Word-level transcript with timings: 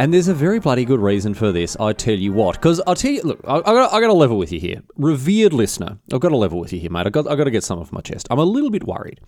And 0.00 0.14
there's 0.14 0.28
a 0.28 0.34
very 0.34 0.60
bloody 0.60 0.86
good 0.86 0.98
reason 0.98 1.34
for 1.34 1.52
this, 1.52 1.76
I 1.78 1.92
tell 1.92 2.14
you 2.14 2.32
what. 2.32 2.56
Because 2.56 2.80
I'll 2.86 2.94
tell 2.94 3.10
you, 3.10 3.20
look, 3.20 3.38
I, 3.46 3.56
I, 3.56 3.60
got, 3.60 3.92
I 3.92 4.00
got 4.00 4.06
to 4.06 4.14
level 4.14 4.38
with 4.38 4.50
you 4.50 4.58
here. 4.58 4.80
Revered 4.96 5.52
listener, 5.52 5.98
I've 6.10 6.20
got 6.20 6.30
to 6.30 6.38
level 6.38 6.58
with 6.58 6.72
you 6.72 6.80
here, 6.80 6.90
mate. 6.90 7.04
I've 7.04 7.12
got, 7.12 7.28
i 7.28 7.36
got 7.36 7.44
to 7.44 7.50
get 7.50 7.64
some 7.64 7.78
off 7.78 7.92
my 7.92 8.00
chest. 8.00 8.26
I'm 8.30 8.38
a 8.38 8.44
little 8.44 8.70
bit 8.70 8.84
worried. 8.84 9.20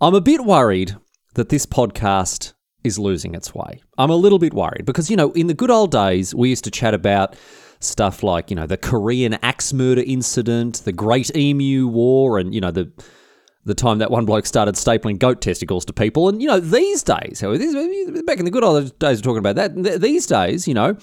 I'm 0.00 0.14
a 0.14 0.22
bit 0.22 0.46
worried 0.46 0.96
that 1.34 1.50
this 1.50 1.66
podcast 1.66 2.54
is 2.82 2.98
losing 2.98 3.34
its 3.34 3.54
way. 3.54 3.82
I'm 3.98 4.08
a 4.08 4.16
little 4.16 4.38
bit 4.38 4.54
worried 4.54 4.86
because, 4.86 5.10
you 5.10 5.16
know, 5.16 5.30
in 5.32 5.46
the 5.46 5.52
good 5.52 5.70
old 5.70 5.90
days, 5.90 6.34
we 6.34 6.48
used 6.48 6.64
to 6.64 6.70
chat 6.70 6.94
about 6.94 7.36
stuff 7.78 8.22
like, 8.22 8.48
you 8.48 8.56
know, 8.56 8.66
the 8.66 8.78
Korean 8.78 9.34
axe 9.42 9.74
murder 9.74 10.02
incident, 10.06 10.76
the 10.86 10.92
Great 10.92 11.36
Emu 11.36 11.86
War, 11.86 12.38
and, 12.38 12.54
you 12.54 12.62
know, 12.62 12.70
the 12.70 12.90
the 13.64 13.74
time 13.74 13.98
that 13.98 14.10
one 14.10 14.24
bloke 14.24 14.46
started 14.46 14.74
stapling 14.74 15.18
goat 15.18 15.40
testicles 15.40 15.84
to 15.84 15.92
people. 15.92 16.28
And, 16.28 16.42
you 16.42 16.48
know, 16.48 16.60
these 16.60 17.02
days, 17.02 17.40
back 17.40 18.38
in 18.38 18.44
the 18.44 18.50
good 18.50 18.64
old 18.64 18.98
days, 18.98 19.18
we're 19.18 19.22
talking 19.22 19.38
about 19.38 19.56
that. 19.56 20.00
These 20.00 20.26
days, 20.26 20.66
you 20.66 20.74
know, 20.74 20.96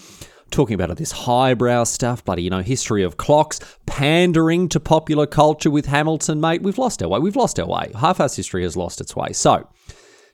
talking 0.52 0.74
about 0.74 0.90
all 0.90 0.96
this 0.96 1.12
highbrow 1.12 1.86
stuff, 1.86 2.26
bloody, 2.26 2.44
you 2.44 2.50
know, 2.50 2.62
history 2.62 3.04
of 3.04 3.18
clocks, 3.18 3.60
pandering 3.86 4.68
to 4.70 4.80
popular 4.80 5.26
culture 5.26 5.72
with 5.72 5.86
Hamilton, 5.86 6.42
mate. 6.42 6.62
We've 6.62 6.78
lost 6.78 7.02
our 7.02 7.10
way. 7.10 7.20
We've 7.20 7.36
lost 7.36 7.60
our 7.60 7.68
way. 7.68 7.92
Half 7.98 8.20
our 8.20 8.30
history 8.30 8.64
has 8.64 8.76
lost 8.76 9.00
its 9.00 9.16
way. 9.16 9.32
So, 9.32 9.70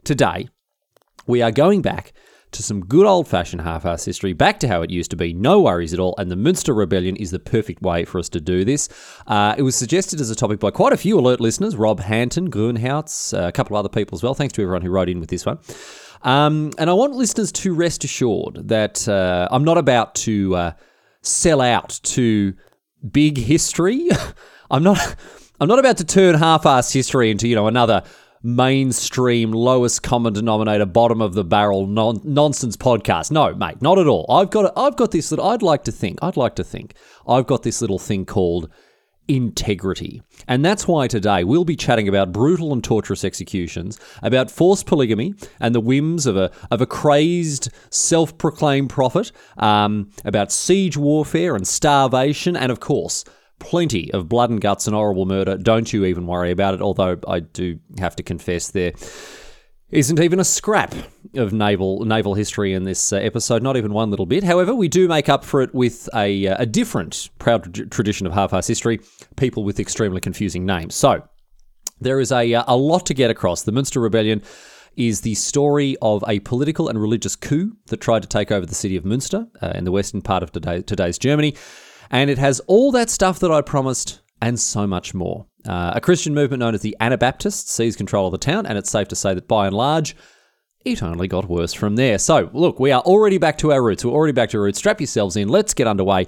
today, 0.04 0.50
we 1.28 1.42
are 1.42 1.52
going 1.52 1.82
back 1.82 2.14
to 2.56 2.64
some 2.64 2.82
good 2.86 3.06
old 3.06 3.28
fashioned 3.28 3.62
half 3.62 3.86
ass 3.86 4.06
history, 4.06 4.34
back 4.34 4.60
to 4.62 4.68
how 4.68 4.82
it 4.82 4.90
used 4.90 5.12
to 5.12 5.18
be, 5.18 5.34
no 5.34 5.62
worries 5.62 5.94
at 5.94 6.00
all. 6.00 6.16
And 6.18 6.32
the 6.32 6.36
Munster 6.36 6.74
Rebellion 6.74 7.16
is 7.16 7.32
the 7.32 7.40
perfect 7.40 7.82
way 7.82 8.06
for 8.06 8.20
us 8.20 8.30
to 8.30 8.42
do 8.42 8.66
this. 8.66 8.90
Uh, 9.28 9.56
it 9.58 9.62
was 9.62 9.76
suggested 9.76 10.20
as 10.20 10.30
a 10.30 10.36
topic 10.36 10.60
by 10.60 10.72
quite 10.72 10.94
a 10.94 10.98
few 10.98 11.20
alert 11.20 11.40
listeners 11.40 11.76
Rob 11.76 12.00
Hanton, 12.00 12.50
Grunhautz, 12.50 13.38
uh, 13.38 13.48
a 13.48 13.52
couple 13.52 13.76
of 13.76 13.80
other 13.80 13.90
people 13.90 14.16
as 14.16 14.24
well. 14.24 14.34
Thanks 14.34 14.54
to 14.54 14.62
everyone 14.62 14.82
who 14.82 14.90
wrote 14.90 15.10
in 15.10 15.20
with 15.20 15.30
this 15.30 15.46
one. 15.46 15.60
Um, 16.24 16.72
and 16.78 16.90
I 16.90 16.94
want 16.94 17.14
listeners 17.14 17.52
to 17.52 17.74
rest 17.74 18.04
assured 18.04 18.68
that 18.68 19.08
uh, 19.08 19.48
I'm 19.52 19.64
not 19.64 19.78
about 19.78 20.16
to 20.16 20.56
uh, 20.56 20.72
sell 21.22 21.62
out 21.62 22.00
to 22.04 22.54
big 23.12 23.38
history. 23.38 24.10
I'm 24.72 24.84
not. 24.84 25.16
I'm 25.58 25.70
not 25.70 25.80
about 25.80 25.96
to 26.00 26.04
turn 26.04 26.36
half-ass 26.36 26.92
history 26.92 27.32
into, 27.32 27.48
you 27.48 27.56
know, 27.56 27.68
another 27.68 28.04
mainstream, 28.46 29.52
lowest 29.52 30.04
common 30.04 30.32
denominator, 30.32 30.86
bottom 30.86 31.20
of 31.20 31.34
the 31.34 31.44
barrel 31.44 31.88
non- 31.88 32.22
nonsense 32.24 32.78
podcast. 32.78 33.32
No, 33.32 33.54
mate, 33.56 33.82
not 33.82 33.98
at 33.98 34.08
all. 34.08 34.26
I've 34.30 34.52
got 34.52 34.72
I've 34.78 34.96
got 34.96 35.12
this 35.12 35.30
that 35.30 35.40
I'd 35.40 35.64
like 35.64 35.84
to 35.86 35.92
think. 35.92 36.20
I'd 36.22 36.38
like 36.38 36.56
to 36.56 36.64
think 36.64 36.94
I've 37.28 37.48
got 37.48 37.64
this 37.64 37.82
little 37.82 38.00
thing 38.00 38.26
called 38.26 38.70
integrity. 39.28 40.22
And 40.48 40.64
that's 40.64 40.88
why 40.88 41.08
today 41.08 41.44
we'll 41.44 41.66
be 41.66 41.76
chatting 41.76 42.08
about 42.08 42.32
brutal 42.32 42.72
and 42.72 42.84
torturous 42.84 43.24
executions, 43.24 44.00
about 44.22 44.52
forced 44.52 44.86
polygamy 44.86 45.34
and 45.60 45.74
the 45.74 45.80
whims 45.80 46.28
of 46.28 46.38
a, 46.38 46.52
of 46.70 46.82
a 46.82 46.86
crazed, 46.86 47.70
self 47.90 48.38
proclaimed 48.38 48.92
prophet, 48.92 49.32
um, 49.58 50.12
about 50.24 50.52
siege 50.52 50.98
warfare 50.98 51.56
and 51.56 51.68
starvation, 51.68 52.56
and 52.56 52.72
of 52.72 52.80
course, 52.80 53.26
plenty 53.60 54.12
of 54.14 54.30
blood 54.30 54.50
and 54.50 54.62
guts 54.62 54.88
and 54.88 54.96
horrible 54.96 55.26
murder. 55.26 55.58
Don't 55.58 55.92
you 55.92 56.06
even 56.06 56.28
worry 56.28 56.52
about 56.52 56.74
it, 56.74 56.82
although 56.82 57.18
I 57.28 57.40
do 57.40 57.80
have 58.00 58.16
to 58.18 58.24
confess 58.24 58.72
there 58.72 58.94
isn't 59.92 60.20
even 60.20 60.40
a 60.40 60.44
scrap 60.44 60.94
of 61.36 61.54
naval 61.54 62.06
naval 62.06 62.34
history 62.34 62.74
in 62.74 62.84
this 62.84 63.14
uh, 63.14 63.18
episode, 63.18 63.62
not 63.62 63.78
even 63.78 63.94
one 63.94 64.10
little 64.10 64.26
bit. 64.26 64.44
However, 64.44 64.74
we 64.74 64.88
do 64.88 65.08
make 65.08 65.30
up 65.30 65.44
for 65.44 65.62
it 65.62 65.74
with 65.74 66.10
a, 66.14 66.48
uh, 66.48 66.56
a 66.60 66.66
different 66.66 67.30
proud 67.40 67.92
tradition 67.92 68.26
of 68.26 68.34
half-ass 68.34 68.68
history, 68.68 69.00
people 69.36 69.64
with 69.64 69.80
extremely 69.80 70.22
confusing 70.22 70.66
names. 70.66 70.96
So, 70.96 71.24
there 72.02 72.20
is 72.20 72.32
a, 72.32 72.54
uh, 72.54 72.64
a 72.68 72.76
lot 72.76 73.06
to 73.08 73.14
get 73.14 73.30
across. 73.30 73.64
The 73.64 73.72
Munster 73.72 74.00
Rebellion 74.00 74.42
is 74.98 75.22
the 75.22 75.36
story 75.36 75.98
of 76.02 76.24
a 76.28 76.40
political 76.40 76.88
and 76.88 77.00
religious 77.02 77.36
coup 77.36 77.76
that 77.88 78.02
tried 78.02 78.22
to 78.22 78.28
take 78.28 78.52
over 78.52 78.66
the 78.66 78.76
city 78.76 78.96
of 78.96 79.06
Munster 79.06 79.48
uh, 79.62 79.74
in 79.76 79.84
the 79.84 79.92
western 79.92 80.22
part 80.22 80.42
of 80.42 80.52
today, 80.52 80.82
today's 80.82 81.18
Germany. 81.18 81.56
And 82.12 82.30
it 82.30 82.38
has 82.38 82.60
all 82.62 82.92
that 82.92 83.10
stuff 83.10 83.40
that 83.40 83.52
I 83.52 83.62
promised 83.62 84.22
and 84.42 84.60
so 84.60 84.86
much 84.86 85.14
more. 85.14 85.48
Uh, 85.68 85.94
a 85.96 86.02
Christian 86.02 86.34
movement 86.34 86.60
known 86.60 86.76
as 86.76 86.82
the 86.82 86.96
Anabaptists 87.00 87.72
seized 87.72 87.98
control 87.98 88.28
of 88.28 88.32
the 88.32 88.38
town, 88.38 88.66
and 88.66 88.78
it's 88.78 88.92
safe 88.92 89.08
to 89.08 89.16
say 89.16 89.34
that 89.34 89.48
by 89.48 89.66
and 89.66 89.76
large, 89.76 90.16
it 90.84 91.02
only 91.02 91.28
got 91.28 91.50
worse 91.50 91.74
from 91.74 91.96
there. 91.96 92.20
So, 92.20 92.50
look, 92.54 92.80
we 92.80 92.92
are 92.92 93.02
already 93.02 93.40
back 93.40 93.58
to 93.60 93.72
our 93.72 93.82
roots. 93.82 94.06
We're 94.06 94.12
already 94.12 94.34
back 94.34 94.52
to 94.52 94.58
our 94.58 94.64
roots. 94.64 94.78
Strap 94.78 95.02
yourselves 95.02 95.36
in. 95.36 95.50
Let's 95.50 95.74
get 95.74 95.88
underway 95.88 96.28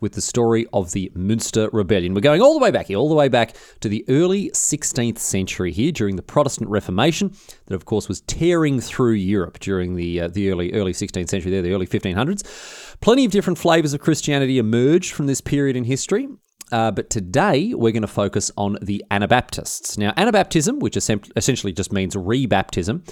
with 0.00 0.12
the 0.12 0.20
story 0.20 0.66
of 0.74 0.92
the 0.92 1.10
Munster 1.14 1.70
Rebellion. 1.72 2.12
We're 2.12 2.20
going 2.20 2.42
all 2.42 2.52
the 2.52 2.62
way 2.62 2.70
back 2.70 2.88
here, 2.88 2.98
all 2.98 3.08
the 3.08 3.14
way 3.14 3.28
back 3.28 3.56
to 3.80 3.88
the 3.88 4.04
early 4.08 4.50
16th 4.50 5.18
century 5.18 5.72
here 5.72 5.92
during 5.92 6.16
the 6.16 6.22
Protestant 6.22 6.68
Reformation, 6.68 7.34
that 7.66 7.74
of 7.74 7.86
course 7.86 8.06
was 8.06 8.20
tearing 8.22 8.80
through 8.80 9.12
Europe 9.12 9.58
during 9.60 9.94
the 9.94 10.20
uh, 10.20 10.28
the 10.28 10.50
early 10.50 10.74
early 10.74 10.92
16th 10.92 11.30
century, 11.30 11.50
there, 11.50 11.62
the 11.62 11.72
early 11.72 11.86
1500s. 11.86 12.93
Plenty 13.04 13.26
of 13.26 13.32
different 13.32 13.58
flavors 13.58 13.92
of 13.92 14.00
Christianity 14.00 14.56
emerged 14.56 15.12
from 15.12 15.26
this 15.26 15.42
period 15.42 15.76
in 15.76 15.84
history. 15.84 16.26
Uh, 16.72 16.90
but 16.90 17.10
today 17.10 17.74
we're 17.74 17.92
going 17.92 18.00
to 18.00 18.08
focus 18.08 18.50
on 18.56 18.78
the 18.80 19.04
Anabaptists. 19.10 19.98
Now, 19.98 20.12
Anabaptism, 20.12 20.80
which 20.80 20.96
essentially 20.96 21.74
just 21.74 21.92
means 21.92 22.14
rebaptism, 22.14 23.06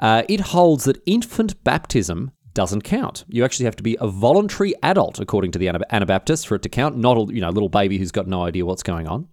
uh, 0.00 0.24
it 0.28 0.40
holds 0.40 0.86
that 0.86 1.00
infant 1.06 1.62
baptism 1.62 2.32
doesn't 2.52 2.82
count. 2.82 3.24
You 3.28 3.44
actually 3.44 3.66
have 3.66 3.76
to 3.76 3.84
be 3.84 3.96
a 4.00 4.08
voluntary 4.08 4.74
adult, 4.82 5.20
according 5.20 5.52
to 5.52 5.58
the 5.60 5.68
Anabaptists, 5.68 6.44
for 6.44 6.56
it 6.56 6.62
to 6.62 6.68
count, 6.68 6.96
not 6.96 7.16
a 7.16 7.32
you 7.32 7.40
know 7.40 7.50
little 7.50 7.68
baby 7.68 7.96
who's 7.96 8.10
got 8.10 8.26
no 8.26 8.42
idea 8.42 8.66
what's 8.66 8.82
going 8.82 9.06
on. 9.06 9.28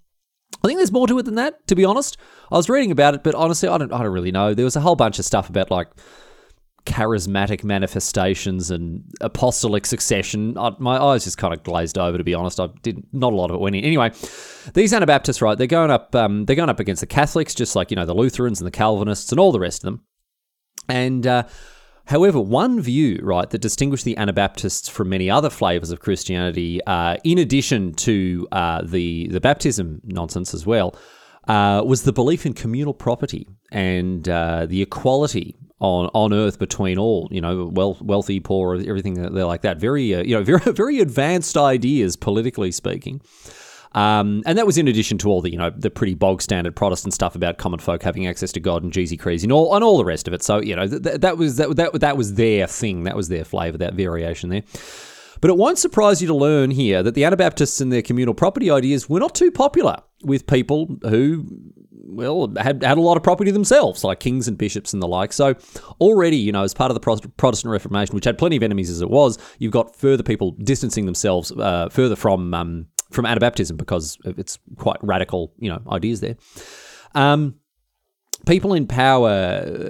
I 0.64 0.68
think 0.68 0.78
there's 0.78 0.92
more 0.92 1.08
to 1.08 1.18
it 1.18 1.24
than 1.24 1.34
that, 1.36 1.66
to 1.66 1.76
be 1.76 1.84
honest. 1.84 2.18
I 2.52 2.58
was 2.58 2.70
reading 2.70 2.92
about 2.92 3.16
it, 3.16 3.24
but 3.24 3.34
honestly, 3.34 3.70
I 3.70 3.80
don't, 3.80 3.92
I 3.92 4.04
don't 4.04 4.14
really 4.14 4.32
know. 4.32 4.54
There 4.54 4.66
was 4.66 4.76
a 4.76 4.82
whole 4.82 4.96
bunch 4.96 5.18
of 5.18 5.26
stuff 5.26 5.50
about 5.50 5.72
like 5.72 5.88
charismatic 6.86 7.64
manifestations 7.64 8.72
and 8.72 9.04
apostolic 9.22 9.86
succession. 9.86 10.58
I, 10.58 10.72
my 10.80 10.98
eyes 10.98 11.24
just 11.24 11.38
kind 11.38 11.54
of 11.54 11.64
glazed 11.64 11.98
over, 11.98 12.18
to 12.18 12.24
be 12.24 12.34
honest. 12.34 12.60
I 12.60 12.68
did 12.82 13.04
not 13.12 13.34
a 13.34 13.36
lot 13.36 13.50
of 13.50 13.56
it 13.56 13.60
went 13.60 13.76
in. 13.76 13.84
Anyway, 13.84 14.12
these 14.74 14.94
Anabaptists, 14.94 15.42
right? 15.42 15.58
They're 15.58 15.68
going 15.68 15.92
up. 15.92 16.16
Um, 16.16 16.46
they're 16.46 16.56
going 16.56 16.70
up 16.70 16.80
against 16.80 17.02
the 17.02 17.08
Catholics, 17.08 17.56
just 17.56 17.76
like 17.76 17.92
you 17.92 17.96
know 17.96 18.06
the 18.06 18.16
Lutherans 18.16 18.60
and 18.60 18.68
the 18.68 18.72
Calvinists 18.72 19.32
and 19.32 19.40
all 19.40 19.52
the 19.52 19.60
rest 19.60 19.84
of 19.84 19.88
them. 19.88 20.02
And 20.88 21.26
uh, 21.26 21.44
However, 22.06 22.40
one 22.40 22.82
view, 22.82 23.20
right, 23.24 23.50
that 23.50 23.62
distinguished 23.62 24.06
the 24.06 24.16
Anabaptists 24.18 24.88
from 24.88 25.10
many 25.10 25.30
other 25.30 25.50
flavors 25.50 25.90
of 25.90 26.00
Christianity, 26.00 26.80
uh, 26.86 27.18
in 27.24 27.40
addition 27.40 27.94
to 27.96 28.48
uh, 28.52 28.82
the 28.84 29.28
the 29.30 29.42
baptism 29.42 30.02
nonsense 30.04 30.54
as 30.54 30.68
well, 30.68 30.96
uh, 31.48 31.82
was 31.86 32.04
the 32.04 32.14
belief 32.14 32.46
in 32.46 32.54
communal 32.54 32.94
property 32.94 33.48
and 33.72 34.30
uh, 34.30 34.68
the 34.68 34.84
equality 34.84 35.56
on 35.80 36.10
on 36.14 36.34
earth 36.34 36.58
between 36.60 36.98
all, 36.98 37.28
you 37.32 37.42
know, 37.42 37.66
wealth, 37.66 38.02
wealthy, 38.02 38.40
poor, 38.40 38.76
everything 38.76 39.16
they're 39.16 39.46
like 39.46 39.62
that. 39.62 39.78
Very, 39.78 40.16
uh, 40.16 40.24
you 40.24 40.36
know, 40.36 40.44
very 40.58 40.72
very 40.72 41.00
advanced 41.00 41.58
ideas 41.58 42.16
politically 42.16 42.72
speaking. 42.72 43.22
Um, 43.96 44.44
and 44.46 44.58
that 44.58 44.66
was 44.66 44.78
in 44.78 44.90
addition 44.90 45.18
to 45.20 45.30
all 45.30 45.42
the, 45.42 45.50
you 45.50 45.58
know, 45.58 45.70
the 45.70 45.90
pretty 45.90 46.16
bog 46.16 46.42
standard 46.42 46.76
Protestant 46.76 47.14
stuff 47.14 47.34
about 47.34 47.58
common 47.58 47.80
folk 47.80 48.04
having 48.04 48.28
access 48.28 48.52
to 48.52 48.60
God 48.60 48.84
and 48.84 48.92
Jeezy 48.92 49.18
Crees 49.18 49.42
and 49.42 49.54
all, 49.54 49.74
and 49.74 49.86
all 49.86 49.98
the 49.98 50.04
rest 50.04 50.28
of 50.28 50.34
it. 50.34 50.44
So, 50.44 50.60
you 50.60 50.76
know, 50.76 50.86
th- 50.86 51.22
that 51.22 51.38
was 51.38 51.56
that, 51.56 51.74
that 51.78 52.02
that 52.02 52.18
was 52.18 52.34
their 52.34 52.68
thing. 52.68 53.04
That 53.04 53.16
was 53.16 53.30
their 53.30 53.46
flavour, 53.46 53.78
that 53.78 53.94
variation 53.94 54.50
there. 54.50 54.64
But 55.46 55.52
it 55.52 55.58
won't 55.58 55.78
surprise 55.78 56.24
you 56.24 56.28
to 56.30 56.34
learn 56.34 56.72
here 56.72 57.04
that 57.04 57.14
the 57.14 57.24
Anabaptists 57.24 57.80
and 57.80 57.94
their 57.94 58.02
communal 58.02 58.34
property 58.34 58.72
ideas 58.72 59.08
were 59.08 59.20
not 59.20 59.36
too 59.36 59.52
popular 59.52 60.02
with 60.24 60.48
people 60.48 60.98
who, 61.04 61.46
well, 61.92 62.52
had, 62.58 62.82
had 62.84 62.98
a 62.98 63.02
lot 63.02 63.16
of 63.16 63.22
property 63.22 63.52
themselves, 63.52 64.04
like 64.04 64.20
kings 64.20 64.48
and 64.48 64.58
bishops 64.58 64.92
and 64.92 65.04
the 65.04 65.08
like. 65.08 65.32
So 65.32 65.54
already, 66.02 66.38
you 66.38 66.52
know, 66.52 66.64
as 66.64 66.74
part 66.74 66.90
of 66.90 66.96
the 67.00 67.30
Protestant 67.38 67.72
Reformation, 67.72 68.16
which 68.16 68.26
had 68.26 68.40
plenty 68.40 68.56
of 68.56 68.64
enemies 68.64 68.90
as 68.90 69.02
it 69.02 69.10
was, 69.12 69.38
you've 69.60 69.72
got 69.72 69.96
further 69.96 70.24
people 70.24 70.56
distancing 70.64 71.06
themselves 71.06 71.52
uh, 71.52 71.90
further 71.90 72.16
from 72.16 72.52
um, 72.56 72.88
from 73.12 73.26
Anabaptism 73.26 73.78
because 73.78 74.18
it's 74.26 74.58
quite 74.78 74.98
radical, 75.04 75.54
you 75.60 75.70
know, 75.70 75.80
ideas 75.92 76.22
there. 76.22 76.38
Um, 77.14 77.60
people 78.46 78.74
in 78.74 78.88
power, 78.88 79.30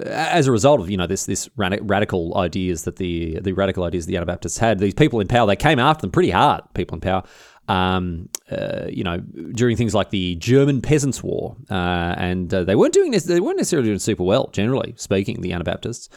as 0.06 0.46
a 0.46 0.52
result 0.52 0.80
of 0.80 0.90
you 0.90 0.96
know 0.96 1.06
this 1.06 1.26
this 1.26 1.48
radical 1.56 2.36
ideas 2.36 2.84
that 2.84 2.96
the 2.96 3.38
the 3.40 3.52
radical 3.52 3.84
ideas 3.84 4.06
the 4.06 4.16
Anabaptists 4.16 4.58
had, 4.58 4.78
these 4.78 4.94
people 4.94 5.20
in 5.20 5.28
power 5.28 5.46
they 5.46 5.56
came 5.56 5.78
after 5.78 6.02
them 6.02 6.10
pretty 6.10 6.30
hard. 6.30 6.62
People 6.74 6.96
in 6.96 7.00
power. 7.00 7.22
Um, 7.68 8.28
uh, 8.48 8.86
you 8.88 9.02
know, 9.02 9.18
during 9.52 9.76
things 9.76 9.92
like 9.92 10.10
the 10.10 10.36
German 10.36 10.80
Peasants' 10.80 11.20
War, 11.20 11.56
uh, 11.68 12.14
and 12.16 12.52
uh, 12.54 12.62
they 12.62 12.76
weren't 12.76 12.94
doing 12.94 13.10
this. 13.10 13.24
They 13.24 13.40
weren't 13.40 13.56
necessarily 13.56 13.88
doing 13.88 13.98
super 13.98 14.22
well, 14.22 14.50
generally 14.52 14.94
speaking, 14.96 15.40
the 15.40 15.52
Anabaptists. 15.52 16.08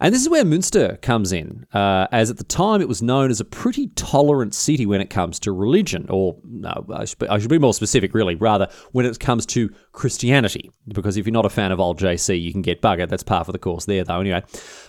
And 0.00 0.14
this 0.14 0.22
is 0.22 0.28
where 0.28 0.44
Münster 0.44 1.00
comes 1.00 1.32
in, 1.32 1.66
uh, 1.72 2.06
as 2.12 2.30
at 2.30 2.36
the 2.36 2.44
time 2.44 2.80
it 2.80 2.88
was 2.88 3.02
known 3.02 3.30
as 3.30 3.40
a 3.40 3.44
pretty 3.44 3.88
tolerant 3.88 4.54
city 4.54 4.86
when 4.86 5.00
it 5.00 5.10
comes 5.10 5.38
to 5.40 5.52
religion, 5.52 6.06
or 6.10 6.36
no, 6.44 6.86
I 6.94 7.04
should, 7.04 7.18
be, 7.18 7.28
I 7.28 7.38
should 7.38 7.50
be 7.50 7.58
more 7.58 7.74
specific, 7.74 8.14
really, 8.14 8.34
rather, 8.34 8.68
when 8.92 9.06
it 9.06 9.18
comes 9.18 9.46
to 9.46 9.70
Christianity. 9.92 10.70
Because 10.88 11.16
if 11.16 11.26
you're 11.26 11.32
not 11.32 11.46
a 11.46 11.50
fan 11.50 11.72
of 11.72 11.80
old 11.80 11.98
JC, 11.98 12.40
you 12.40 12.52
can 12.52 12.62
get 12.62 12.82
buggered. 12.82 13.08
That's 13.08 13.22
par 13.22 13.44
for 13.44 13.52
the 13.52 13.58
course 13.58 13.86
there, 13.86 14.04
though. 14.04 14.20
Anyway, 14.20 14.42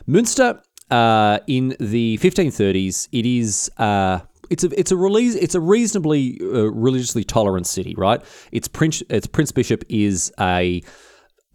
Münster 0.08 0.62
uh, 0.92 1.40
in 1.48 1.76
the 1.80 2.18
1530s, 2.18 3.08
it 3.12 3.26
is. 3.26 3.72
Uh, 3.78 4.20
it's 4.50 4.64
a 4.64 4.80
it's 4.80 4.92
a 4.94 4.96
release 4.96 5.36
it's 5.36 5.56
a 5.56 5.60
reasonably 5.60 6.40
uh, 6.42 6.72
religiously 6.72 7.26
tolerant 7.26 7.68
city, 7.68 7.94
right? 7.98 8.22
Its 8.54 8.70
prince 8.70 9.04
its 9.10 9.28
prince 9.28 9.52
bishop 9.52 9.84
is 9.90 10.32
a 10.40 10.82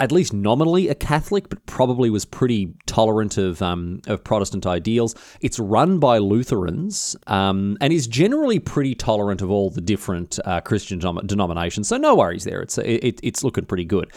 at 0.02 0.10
least 0.10 0.32
nominally 0.32 0.88
a 0.88 0.96
Catholic, 0.96 1.48
but 1.48 1.64
probably 1.66 2.10
was 2.10 2.24
pretty 2.24 2.74
tolerant 2.86 3.38
of 3.38 3.62
um, 3.62 4.00
of 4.08 4.24
Protestant 4.24 4.66
ideals. 4.66 5.14
It's 5.40 5.60
run 5.60 6.00
by 6.00 6.18
Lutherans 6.18 7.14
um, 7.28 7.78
and 7.80 7.92
is 7.92 8.08
generally 8.08 8.58
pretty 8.58 8.96
tolerant 8.96 9.42
of 9.42 9.50
all 9.50 9.70
the 9.70 9.80
different 9.80 10.40
uh, 10.44 10.60
Christian 10.60 10.98
denom- 10.98 11.24
denominations. 11.26 11.86
So 11.86 11.96
no 11.96 12.16
worries 12.16 12.42
there. 12.42 12.60
It's 12.60 12.78
it, 12.78 13.20
it's 13.22 13.44
looking 13.44 13.64
pretty 13.64 13.84
good. 13.84 14.12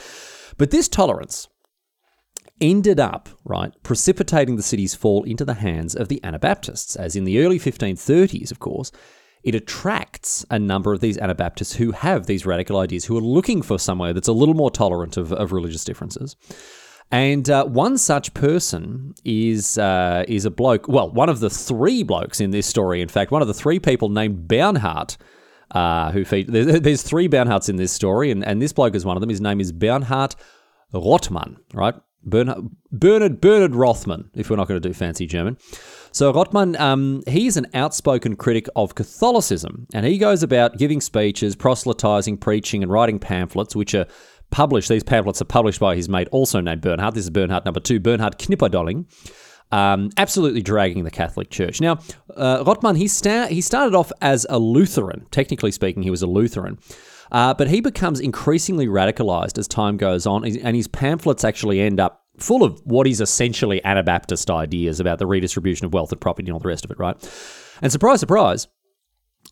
But 0.58 0.72
this 0.72 0.88
tolerance 0.88 1.48
ended 2.60 3.00
up, 3.00 3.30
right, 3.44 3.72
precipitating 3.84 4.56
the 4.56 4.64
city's 4.64 4.96
fall 4.96 5.24
into 5.24 5.46
the 5.46 5.56
hands 5.56 5.96
of 5.96 6.08
the 6.08 6.24
Anabaptists, 6.24 6.96
as 6.96 7.16
in 7.16 7.26
the 7.26 7.40
early 7.42 7.60
1530s, 7.60 8.50
of 8.50 8.60
course, 8.60 8.92
it 9.46 9.54
attracts 9.54 10.44
a 10.50 10.58
number 10.58 10.92
of 10.92 11.00
these 11.00 11.20
Anabaptists 11.20 11.76
who 11.76 11.92
have 11.92 12.26
these 12.26 12.48
radical 12.48 12.80
ideas, 12.80 13.06
who 13.06 13.16
are 13.16 13.22
looking 13.22 13.62
for 13.62 13.78
somewhere 13.78 14.12
that's 14.12 14.28
a 14.28 14.34
little 14.34 14.56
more 14.56 14.72
tolerant 14.72 15.18
of, 15.18 15.32
of 15.32 15.52
religious 15.52 15.86
differences. 15.86 16.36
And 17.12 17.48
uh, 17.48 17.66
one 17.66 18.00
such 18.00 18.34
person 18.34 19.14
is 19.24 19.78
uh, 19.78 20.26
is 20.28 20.46
a 20.46 20.50
bloke. 20.50 20.88
Well, 20.88 21.12
one 21.12 21.30
of 21.30 21.40
the 21.40 21.52
three 21.52 22.02
blokes 22.02 22.42
in 22.42 22.50
this 22.50 22.66
story. 22.66 23.00
In 23.02 23.08
fact, 23.08 23.30
one 23.30 23.44
of 23.44 23.48
the 23.48 23.54
three 23.54 23.80
people 23.80 24.10
named 24.10 24.48
Bernhard, 24.48 25.16
uh, 25.70 26.12
who 26.12 26.26
feed, 26.26 26.48
there's 26.48 27.04
three 27.04 27.28
Bernhards 27.28 27.70
in 27.70 27.76
this 27.76 27.92
story, 27.92 28.32
and, 28.32 28.44
and 28.44 28.60
this 28.60 28.74
bloke 28.74 28.96
is 28.96 29.06
one 29.06 29.16
of 29.16 29.22
them. 29.22 29.30
His 29.30 29.42
name 29.42 29.62
is 29.62 29.72
Bernhard 29.72 30.36
Rothmann, 30.92 31.58
right? 31.76 31.94
Bernhard, 32.24 32.70
Bernard 32.92 33.40
Bernard 33.40 33.76
Rothman, 33.76 34.32
if 34.34 34.50
we're 34.50 34.56
not 34.56 34.68
going 34.68 34.82
to 34.82 34.90
do 34.90 34.94
fancy 34.94 35.28
German. 35.28 35.58
So 36.16 36.32
Rothman, 36.32 36.78
um, 36.78 37.24
he's 37.28 37.58
an 37.58 37.68
outspoken 37.74 38.38
critic 38.38 38.68
of 38.78 38.96
Catholicism, 38.96 39.86
and 39.94 40.06
he 40.06 40.18
goes 40.18 40.44
about 40.44 40.78
giving 40.78 41.02
speeches, 41.02 41.58
proselytizing, 41.58 42.38
preaching, 42.38 42.84
and 42.84 42.90
writing 42.90 43.20
pamphlets, 43.20 43.76
which 43.76 43.94
are 43.94 44.06
published. 44.50 44.88
These 44.88 45.04
pamphlets 45.04 45.42
are 45.42 45.46
published 45.46 45.82
by 45.82 45.94
his 45.94 46.08
mate, 46.08 46.30
also 46.32 46.62
named 46.62 46.80
Bernhard. 46.80 47.16
This 47.16 47.26
is 47.26 47.30
Bernhard 47.32 47.66
number 47.66 47.82
two, 47.82 48.00
Bernhard 48.00 48.38
Knipperdolling. 48.38 49.08
Um, 49.74 50.10
absolutely 50.16 50.62
dragging 50.62 51.04
the 51.04 51.12
Catholic 51.12 51.50
Church. 51.50 51.82
Now, 51.82 52.00
uh, 52.38 52.64
Rothman, 52.66 52.96
he, 52.96 53.10
sta- 53.10 53.48
he 53.48 53.60
started 53.60 53.94
off 53.94 54.14
as 54.22 54.48
a 54.50 54.58
Lutheran. 54.58 55.26
Technically 55.32 55.74
speaking, 55.74 56.02
he 56.02 56.12
was 56.12 56.22
a 56.22 56.28
Lutheran. 56.28 56.80
Uh, 57.30 57.54
but 57.54 57.68
he 57.68 57.82
becomes 57.82 58.22
increasingly 58.22 58.88
radicalized 58.88 59.58
as 59.58 59.68
time 59.68 59.98
goes 59.98 60.26
on, 60.26 60.46
and 60.46 60.78
his 60.78 60.88
pamphlets 60.88 61.44
actually 61.44 61.82
end 61.82 62.00
up 62.00 62.25
full 62.38 62.64
of 62.64 62.82
what 62.86 63.08
is 63.08 63.22
essentially 63.22 63.84
Anabaptist 63.84 64.50
ideas 64.50 65.00
about 65.00 65.20
the 65.20 65.26
redistribution 65.26 65.86
of 65.86 65.94
wealth 65.94 66.12
and 66.12 66.22
property 66.22 66.48
and 66.48 66.54
all 66.54 66.60
the 66.60 66.68
rest 66.68 66.86
of 66.86 66.92
it, 66.92 67.00
right? 67.00 67.16
And 67.82 67.92
surprise, 67.92 68.20
surprise, 68.20 68.68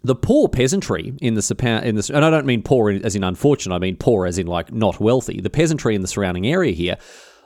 the 0.04 0.16
poor 0.16 0.50
peasantry 0.50 1.14
in 1.22 1.36
the 1.36 1.82
in 1.84 1.96
the 1.96 2.12
and 2.14 2.26
I 2.26 2.30
don't 2.30 2.46
mean 2.46 2.62
poor 2.62 2.92
as 2.92 3.16
in 3.16 3.24
unfortunate, 3.24 3.76
I 3.76 3.80
mean 3.80 3.96
poor 3.96 4.26
as 4.26 4.38
in 4.38 4.48
like 4.48 4.74
not 4.74 5.00
wealthy. 5.00 5.40
The 5.40 5.50
peasantry 5.50 5.96
in 5.96 6.02
the 6.02 6.08
surrounding 6.08 6.48
area 6.48 6.74
here, 6.74 6.98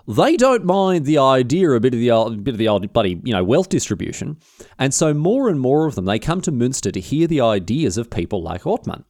they 0.07 0.37
don't 0.37 0.65
mind 0.65 1.05
the 1.05 1.17
idea 1.17 1.69
a 1.71 1.79
bit 1.79 1.93
of 1.93 1.99
the 1.99 2.11
old, 2.11 2.43
bit 2.43 2.55
of 2.55 2.57
the 2.57 2.67
old 2.67 2.91
bloody 2.93 3.21
you 3.23 3.33
know 3.33 3.43
wealth 3.43 3.69
distribution, 3.69 4.37
and 4.79 4.93
so 4.93 5.13
more 5.13 5.49
and 5.49 5.59
more 5.59 5.85
of 5.85 5.95
them 5.95 6.05
they 6.05 6.19
come 6.19 6.41
to 6.41 6.51
Münster 6.51 6.91
to 6.91 6.99
hear 6.99 7.27
the 7.27 7.41
ideas 7.41 7.97
of 7.97 8.09
people 8.09 8.41
like 8.41 8.65
Rothman. 8.65 9.03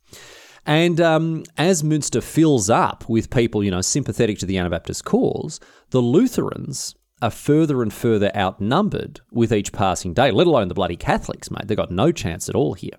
And 0.65 0.99
um, 0.99 1.43
as 1.57 1.81
Münster 1.81 2.21
fills 2.21 2.69
up 2.69 3.07
with 3.07 3.29
people, 3.29 3.63
you 3.63 3.71
know, 3.71 3.79
sympathetic 3.79 4.37
to 4.39 4.45
the 4.45 4.57
Anabaptist 4.57 5.05
cause, 5.05 5.61
the 5.89 6.01
Lutherans 6.01 6.95
are 7.21 7.31
further 7.31 7.81
and 7.81 7.91
further 7.91 8.31
outnumbered 8.35 9.21
with 9.31 9.51
each 9.51 9.71
passing 9.71 10.13
day, 10.13 10.29
let 10.31 10.47
alone 10.47 10.67
the 10.67 10.73
bloody 10.73 10.95
Catholics, 10.95 11.49
mate. 11.49 11.67
They've 11.67 11.77
got 11.77 11.91
no 11.91 12.11
chance 12.11 12.47
at 12.47 12.55
all 12.55 12.73
here. 12.73 12.93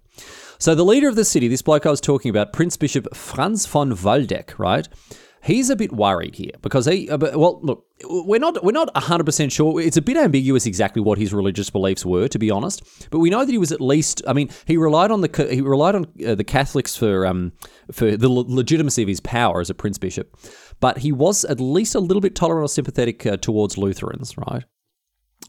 So 0.59 0.75
the 0.75 0.85
leader 0.85 1.09
of 1.09 1.15
the 1.15 1.25
city, 1.25 1.47
this 1.47 1.63
bloke 1.63 1.87
I 1.87 1.91
was 1.91 2.01
talking 2.01 2.31
about, 2.31 2.53
Prince 2.53 2.77
Bishop 2.77 3.15
Franz 3.15 3.67
von 3.67 3.93
Waldeck, 3.93 4.59
right? 4.59 4.89
He's 5.41 5.71
a 5.71 5.77
bit 5.77 5.93
worried 5.93 6.35
here 6.35 6.51
because 6.63 6.87
he, 6.87 7.09
uh, 7.09 7.17
well, 7.17 7.61
look, 7.63 7.87
we're 8.05 8.41
not 8.41 8.63
we're 8.65 8.73
not 8.73 8.93
100% 8.95 9.53
sure. 9.53 9.81
It's 9.81 9.97
a 9.97 10.03
bit 10.03 10.17
ambiguous 10.17 10.67
exactly 10.67 11.01
what 11.01 11.17
his 11.17 11.33
religious 11.33 11.71
beliefs 11.71 12.05
were, 12.05 12.27
to 12.29 12.39
be 12.39 12.51
honest. 12.51 12.83
But 13.11 13.21
we 13.21 13.31
know 13.31 13.45
that 13.45 13.53
he 13.53 13.59
was 13.59 13.71
at 13.71 13.81
least. 13.81 14.21
I 14.27 14.33
mean, 14.33 14.51
he 14.67 14.77
relied 14.77 15.13
on 15.13 15.21
the 15.21 15.49
he 15.49 15.61
relied 15.61 15.95
on 15.95 16.07
uh, 16.27 16.35
the 16.35 16.45
Catholics 16.45 16.97
for 16.97 17.25
um 17.25 17.53
for 17.93 18.17
the 18.17 18.29
legitimacy 18.29 19.03
of 19.03 19.09
his 19.09 19.21
power 19.21 19.61
as 19.61 19.71
a 19.71 19.75
prince 19.75 19.97
bishop. 19.97 20.37
But 20.81 20.99
he 20.99 21.13
was 21.13 21.45
at 21.45 21.61
least 21.61 21.95
a 21.95 22.01
little 22.01 22.21
bit 22.21 22.35
tolerant 22.35 22.65
or 22.65 22.69
sympathetic 22.69 23.27
uh, 23.27 23.37
towards 23.37 23.77
Lutherans, 23.77 24.37
right? 24.39 24.65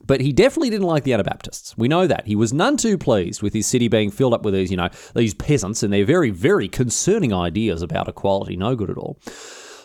But 0.05 0.21
he 0.21 0.31
definitely 0.31 0.69
didn't 0.69 0.87
like 0.87 1.03
the 1.03 1.13
Anabaptists. 1.13 1.77
We 1.77 1.87
know 1.87 2.07
that. 2.07 2.25
He 2.25 2.35
was 2.35 2.53
none 2.53 2.77
too 2.77 2.97
pleased 2.97 3.41
with 3.41 3.53
his 3.53 3.67
city 3.67 3.87
being 3.87 4.11
filled 4.11 4.33
up 4.33 4.43
with 4.43 4.53
these, 4.53 4.71
you 4.71 4.77
know, 4.77 4.89
these 5.13 5.33
peasants 5.33 5.83
and 5.83 5.91
their 5.91 6.05
very, 6.05 6.29
very 6.29 6.67
concerning 6.67 7.33
ideas 7.33 7.81
about 7.81 8.07
equality. 8.07 8.55
No 8.55 8.75
good 8.75 8.89
at 8.89 8.97
all. 8.97 9.19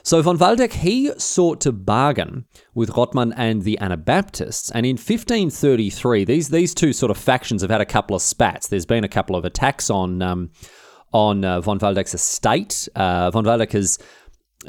So 0.02 0.20
von 0.20 0.36
Waldeck, 0.36 0.72
he 0.72 1.10
sought 1.18 1.62
to 1.62 1.72
bargain 1.72 2.44
with 2.74 2.90
Rothman 2.90 3.32
and 3.32 3.62
the 3.62 3.78
Anabaptists. 3.78 4.70
And 4.70 4.84
in 4.84 4.96
1533, 4.96 6.26
these, 6.26 6.50
these 6.50 6.74
two 6.74 6.92
sort 6.92 7.10
of 7.10 7.16
factions 7.16 7.62
have 7.62 7.70
had 7.70 7.80
a 7.80 7.86
couple 7.86 8.14
of 8.14 8.20
spats. 8.20 8.68
There's 8.68 8.84
been 8.84 9.04
a 9.04 9.08
couple 9.08 9.34
of 9.34 9.46
attacks 9.46 9.88
on, 9.88 10.20
um, 10.20 10.50
on 11.14 11.42
uh, 11.42 11.62
von 11.62 11.78
Waldeck's 11.78 12.12
estate. 12.12 12.86
Uh, 12.94 13.30
von 13.30 13.44
Waldeck 13.44 13.72
has 13.72 13.98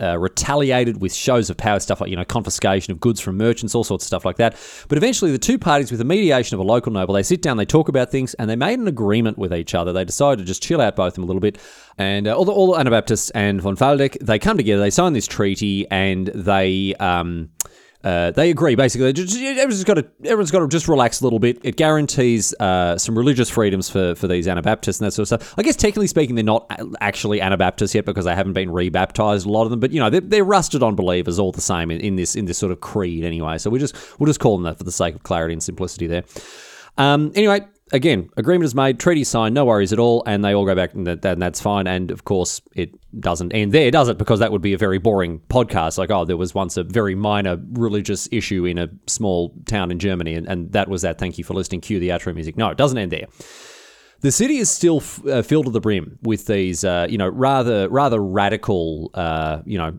uh, 0.01 0.17
retaliated 0.17 1.01
with 1.01 1.13
shows 1.13 1.49
of 1.49 1.57
power, 1.57 1.79
stuff 1.79 2.01
like, 2.01 2.09
you 2.09 2.15
know, 2.15 2.25
confiscation 2.25 2.91
of 2.91 2.99
goods 2.99 3.19
from 3.19 3.37
merchants, 3.37 3.75
all 3.75 3.83
sorts 3.83 4.03
of 4.03 4.07
stuff 4.07 4.25
like 4.25 4.37
that. 4.37 4.55
But 4.87 4.97
eventually, 4.97 5.31
the 5.31 5.37
two 5.37 5.57
parties, 5.57 5.91
with 5.91 5.99
the 5.99 6.05
mediation 6.05 6.55
of 6.55 6.59
a 6.59 6.63
local 6.63 6.91
noble, 6.91 7.13
they 7.13 7.23
sit 7.23 7.41
down, 7.41 7.57
they 7.57 7.65
talk 7.65 7.89
about 7.89 8.11
things, 8.11 8.33
and 8.35 8.49
they 8.49 8.55
made 8.55 8.79
an 8.79 8.87
agreement 8.87 9.37
with 9.37 9.53
each 9.53 9.75
other. 9.75 9.93
They 9.93 10.05
decided 10.05 10.39
to 10.39 10.45
just 10.45 10.63
chill 10.63 10.81
out 10.81 10.95
both 10.95 11.09
of 11.09 11.13
them 11.15 11.23
a 11.23 11.27
little 11.27 11.39
bit. 11.39 11.59
And 11.97 12.27
uh, 12.27 12.35
all, 12.35 12.45
the, 12.45 12.51
all 12.51 12.73
the 12.73 12.79
Anabaptists 12.79 13.29
and 13.31 13.61
von 13.61 13.75
Waldeck, 13.75 14.17
they 14.19 14.39
come 14.39 14.57
together, 14.57 14.81
they 14.81 14.89
sign 14.89 15.13
this 15.13 15.27
treaty, 15.27 15.89
and 15.89 16.27
they. 16.27 16.95
Um, 16.95 17.49
uh, 18.05 18.29
they 18.29 18.51
agree 18.51 18.75
basically. 18.75 19.09
Everyone's 19.09 19.83
got 19.83 19.95
to 19.95 20.05
everyone's 20.23 20.51
got 20.51 20.59
to 20.59 20.67
just 20.67 20.87
relax 20.87 21.21
a 21.21 21.23
little 21.23 21.39
bit. 21.39 21.59
It 21.63 21.75
guarantees 21.75 22.53
uh, 22.59 22.99
some 22.99 23.17
religious 23.17 23.49
freedoms 23.49 23.89
for 23.89 24.13
for 24.13 24.27
these 24.27 24.47
Anabaptists 24.47 25.01
and 25.01 25.07
that 25.07 25.11
sort 25.11 25.23
of 25.31 25.41
stuff. 25.41 25.55
I 25.57 25.63
guess 25.63 25.75
technically 25.75 26.05
speaking, 26.05 26.35
they're 26.35 26.43
not 26.45 26.71
actually 27.01 27.41
Anabaptists 27.41 27.95
yet 27.95 28.05
because 28.05 28.25
they 28.25 28.35
haven't 28.35 28.53
been 28.53 28.69
rebaptized. 28.69 29.47
A 29.47 29.49
lot 29.49 29.63
of 29.63 29.71
them, 29.71 29.79
but 29.79 29.91
you 29.91 29.99
know 29.99 30.11
they're, 30.11 30.21
they're 30.21 30.43
rusted 30.43 30.83
on 30.83 30.95
believers 30.95 31.39
all 31.39 31.51
the 31.51 31.61
same 31.61 31.89
in, 31.89 31.99
in, 31.99 32.15
this 32.15 32.35
in 32.35 32.45
this 32.45 32.59
sort 32.59 32.71
of 32.71 32.79
creed 32.79 33.23
anyway. 33.23 33.57
So 33.57 33.71
we 33.71 33.79
just 33.79 33.95
we'll 34.19 34.27
just 34.27 34.39
call 34.39 34.55
them 34.55 34.65
that 34.65 34.77
for 34.77 34.83
the 34.83 34.91
sake 34.91 35.15
of 35.15 35.23
clarity 35.23 35.53
and 35.53 35.63
simplicity 35.63 36.05
there. 36.05 36.25
Um, 36.99 37.31
anyway, 37.33 37.61
again, 37.95 38.29
agreement 38.37 38.65
is 38.65 38.75
made, 38.75 38.99
treaty 38.99 39.23
signed, 39.23 39.55
no 39.55 39.65
worries 39.65 39.93
at 39.93 39.99
all, 39.99 40.21
and 40.27 40.43
they 40.43 40.53
all 40.53 40.65
go 40.65 40.75
back, 40.75 40.93
and, 40.93 41.07
that, 41.07 41.25
and 41.25 41.41
that's 41.41 41.61
fine. 41.61 41.87
And 41.87 42.11
of 42.11 42.25
course, 42.25 42.61
it 42.75 42.91
doesn't 43.19 43.53
end 43.53 43.71
there, 43.71 43.89
does 43.89 44.09
it? 44.09 44.17
Because 44.17 44.39
that 44.39 44.51
would 44.51 44.61
be 44.61 44.73
a 44.73 44.77
very 44.77 44.99
boring 44.99 45.39
podcast. 45.49 45.97
Like, 45.97 46.11
oh, 46.11 46.25
there 46.25 46.37
was 46.37 46.53
once 46.53 46.77
a 46.77 46.83
very 46.83 47.15
minor 47.15 47.57
religious 47.71 48.27
issue 48.31 48.65
in 48.65 48.77
a 48.77 48.89
small 49.07 49.55
town 49.65 49.91
in 49.91 49.99
Germany, 49.99 50.35
and, 50.35 50.47
and 50.47 50.71
that 50.73 50.89
was 50.89 51.01
that. 51.03 51.17
Thank 51.17 51.37
you 51.37 51.43
for 51.43 51.53
listening. 51.53 51.81
Cue 51.81 51.99
the 51.99 52.09
outro 52.09 52.35
music. 52.35 52.57
No, 52.57 52.69
it 52.69 52.77
doesn't 52.77 52.97
end 52.97 53.11
there. 53.11 53.27
The 54.21 54.31
city 54.31 54.57
is 54.57 54.69
still 54.69 54.97
f- 54.97 55.25
uh, 55.27 55.41
filled 55.41 55.65
to 55.65 55.71
the 55.71 55.81
brim 55.81 56.17
with 56.21 56.47
these, 56.47 56.83
uh, 56.83 57.07
you 57.09 57.17
know, 57.17 57.27
rather 57.27 57.87
rather 57.89 58.19
radical, 58.21 59.11
uh, 59.13 59.61
you 59.65 59.77
know. 59.77 59.97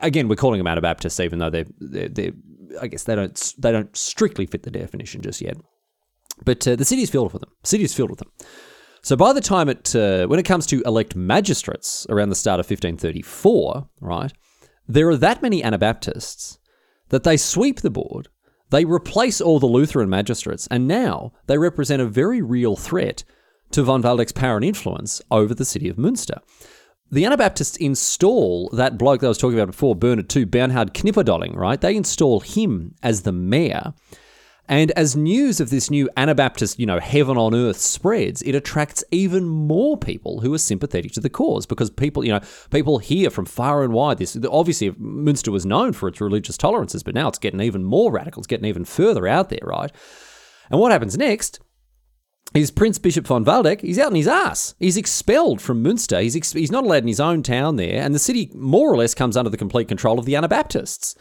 Again, 0.00 0.28
we're 0.28 0.36
calling 0.36 0.58
them 0.58 0.66
Anabaptists, 0.66 1.18
even 1.18 1.38
though 1.38 1.50
they're, 1.50 1.66
they're, 1.80 2.08
they're 2.08 2.32
I 2.80 2.86
guess 2.86 3.04
they 3.04 3.14
don't 3.14 3.54
they 3.58 3.72
don't 3.72 3.94
strictly 3.96 4.46
fit 4.46 4.62
the 4.62 4.70
definition 4.70 5.22
just 5.22 5.40
yet. 5.40 5.56
But 6.44 6.66
uh, 6.66 6.76
the 6.76 6.84
city 6.84 7.02
is 7.02 7.10
filled 7.10 7.32
with 7.32 7.42
them. 7.42 7.52
The 7.62 7.68
city 7.68 7.84
is 7.84 7.94
filled 7.94 8.10
with 8.10 8.18
them. 8.18 8.30
So 9.02 9.16
by 9.16 9.34
the 9.34 9.40
time 9.40 9.68
it, 9.68 9.94
uh, 9.94 10.26
when 10.26 10.38
it 10.38 10.46
comes 10.46 10.66
to 10.66 10.82
elect 10.86 11.14
magistrates 11.14 12.06
around 12.08 12.30
the 12.30 12.34
start 12.34 12.58
of 12.58 12.64
1534, 12.64 13.88
right, 14.00 14.32
there 14.88 15.08
are 15.08 15.16
that 15.16 15.42
many 15.42 15.62
Anabaptists 15.62 16.58
that 17.10 17.22
they 17.22 17.36
sweep 17.36 17.80
the 17.80 17.90
board, 17.90 18.28
they 18.70 18.84
replace 18.84 19.40
all 19.40 19.60
the 19.60 19.66
Lutheran 19.66 20.08
magistrates, 20.08 20.66
and 20.68 20.88
now 20.88 21.32
they 21.46 21.58
represent 21.58 22.00
a 22.00 22.06
very 22.06 22.40
real 22.40 22.76
threat 22.76 23.24
to 23.72 23.82
von 23.82 24.02
Waldeck's 24.02 24.32
power 24.32 24.56
and 24.56 24.64
influence 24.64 25.20
over 25.30 25.54
the 25.54 25.64
city 25.64 25.88
of 25.88 25.96
Münster. 25.96 26.38
The 27.10 27.24
Anabaptists 27.24 27.76
install 27.76 28.70
that 28.70 28.98
bloke 28.98 29.20
that 29.20 29.26
I 29.26 29.28
was 29.28 29.38
talking 29.38 29.58
about 29.58 29.70
before, 29.70 29.94
Bernard 29.94 30.34
II, 30.34 30.46
Bernhard 30.46 30.94
Knipperdolling, 30.94 31.54
right? 31.54 31.80
They 31.80 31.94
install 31.94 32.40
him 32.40 32.94
as 33.02 33.22
the 33.22 33.32
mayor 33.32 33.92
And 34.66 34.92
as 34.92 35.14
news 35.14 35.60
of 35.60 35.68
this 35.68 35.90
new 35.90 36.08
Anabaptist, 36.16 36.78
you 36.78 36.86
know, 36.86 36.98
heaven 36.98 37.36
on 37.36 37.54
earth 37.54 37.76
spreads, 37.76 38.40
it 38.42 38.54
attracts 38.54 39.04
even 39.10 39.46
more 39.46 39.98
people 39.98 40.40
who 40.40 40.54
are 40.54 40.58
sympathetic 40.58 41.12
to 41.12 41.20
the 41.20 41.28
cause 41.28 41.66
because 41.66 41.90
people, 41.90 42.24
you 42.24 42.32
know, 42.32 42.40
people 42.70 42.98
hear 42.98 43.28
from 43.28 43.44
far 43.44 43.82
and 43.82 43.92
wide 43.92 44.16
this. 44.16 44.38
Obviously, 44.50 44.94
Munster 44.96 45.50
was 45.50 45.66
known 45.66 45.92
for 45.92 46.08
its 46.08 46.20
religious 46.20 46.56
tolerances, 46.56 47.02
but 47.02 47.14
now 47.14 47.28
it's 47.28 47.38
getting 47.38 47.60
even 47.60 47.84
more 47.84 48.10
radical. 48.10 48.40
It's 48.40 48.46
getting 48.46 48.64
even 48.64 48.86
further 48.86 49.28
out 49.28 49.50
there, 49.50 49.60
right? 49.62 49.92
And 50.70 50.80
what 50.80 50.92
happens 50.92 51.18
next 51.18 51.60
is 52.54 52.70
Prince 52.70 52.98
Bishop 52.98 53.26
von 53.26 53.44
Waldeck, 53.44 53.82
he's 53.82 53.98
out 53.98 54.10
in 54.10 54.16
his 54.16 54.28
ass. 54.28 54.74
He's 54.78 54.96
expelled 54.96 55.60
from 55.60 55.82
Munster. 55.82 56.20
He's, 56.20 56.36
ex- 56.36 56.52
he's 56.52 56.70
not 56.70 56.84
allowed 56.84 57.02
in 57.02 57.08
his 57.08 57.20
own 57.20 57.42
town 57.42 57.76
there, 57.76 58.00
and 58.00 58.14
the 58.14 58.18
city 58.18 58.50
more 58.54 58.90
or 58.90 58.96
less 58.96 59.12
comes 59.12 59.36
under 59.36 59.50
the 59.50 59.56
complete 59.56 59.88
control 59.88 60.18
of 60.18 60.24
the 60.24 60.36
Anabaptists. 60.36 61.16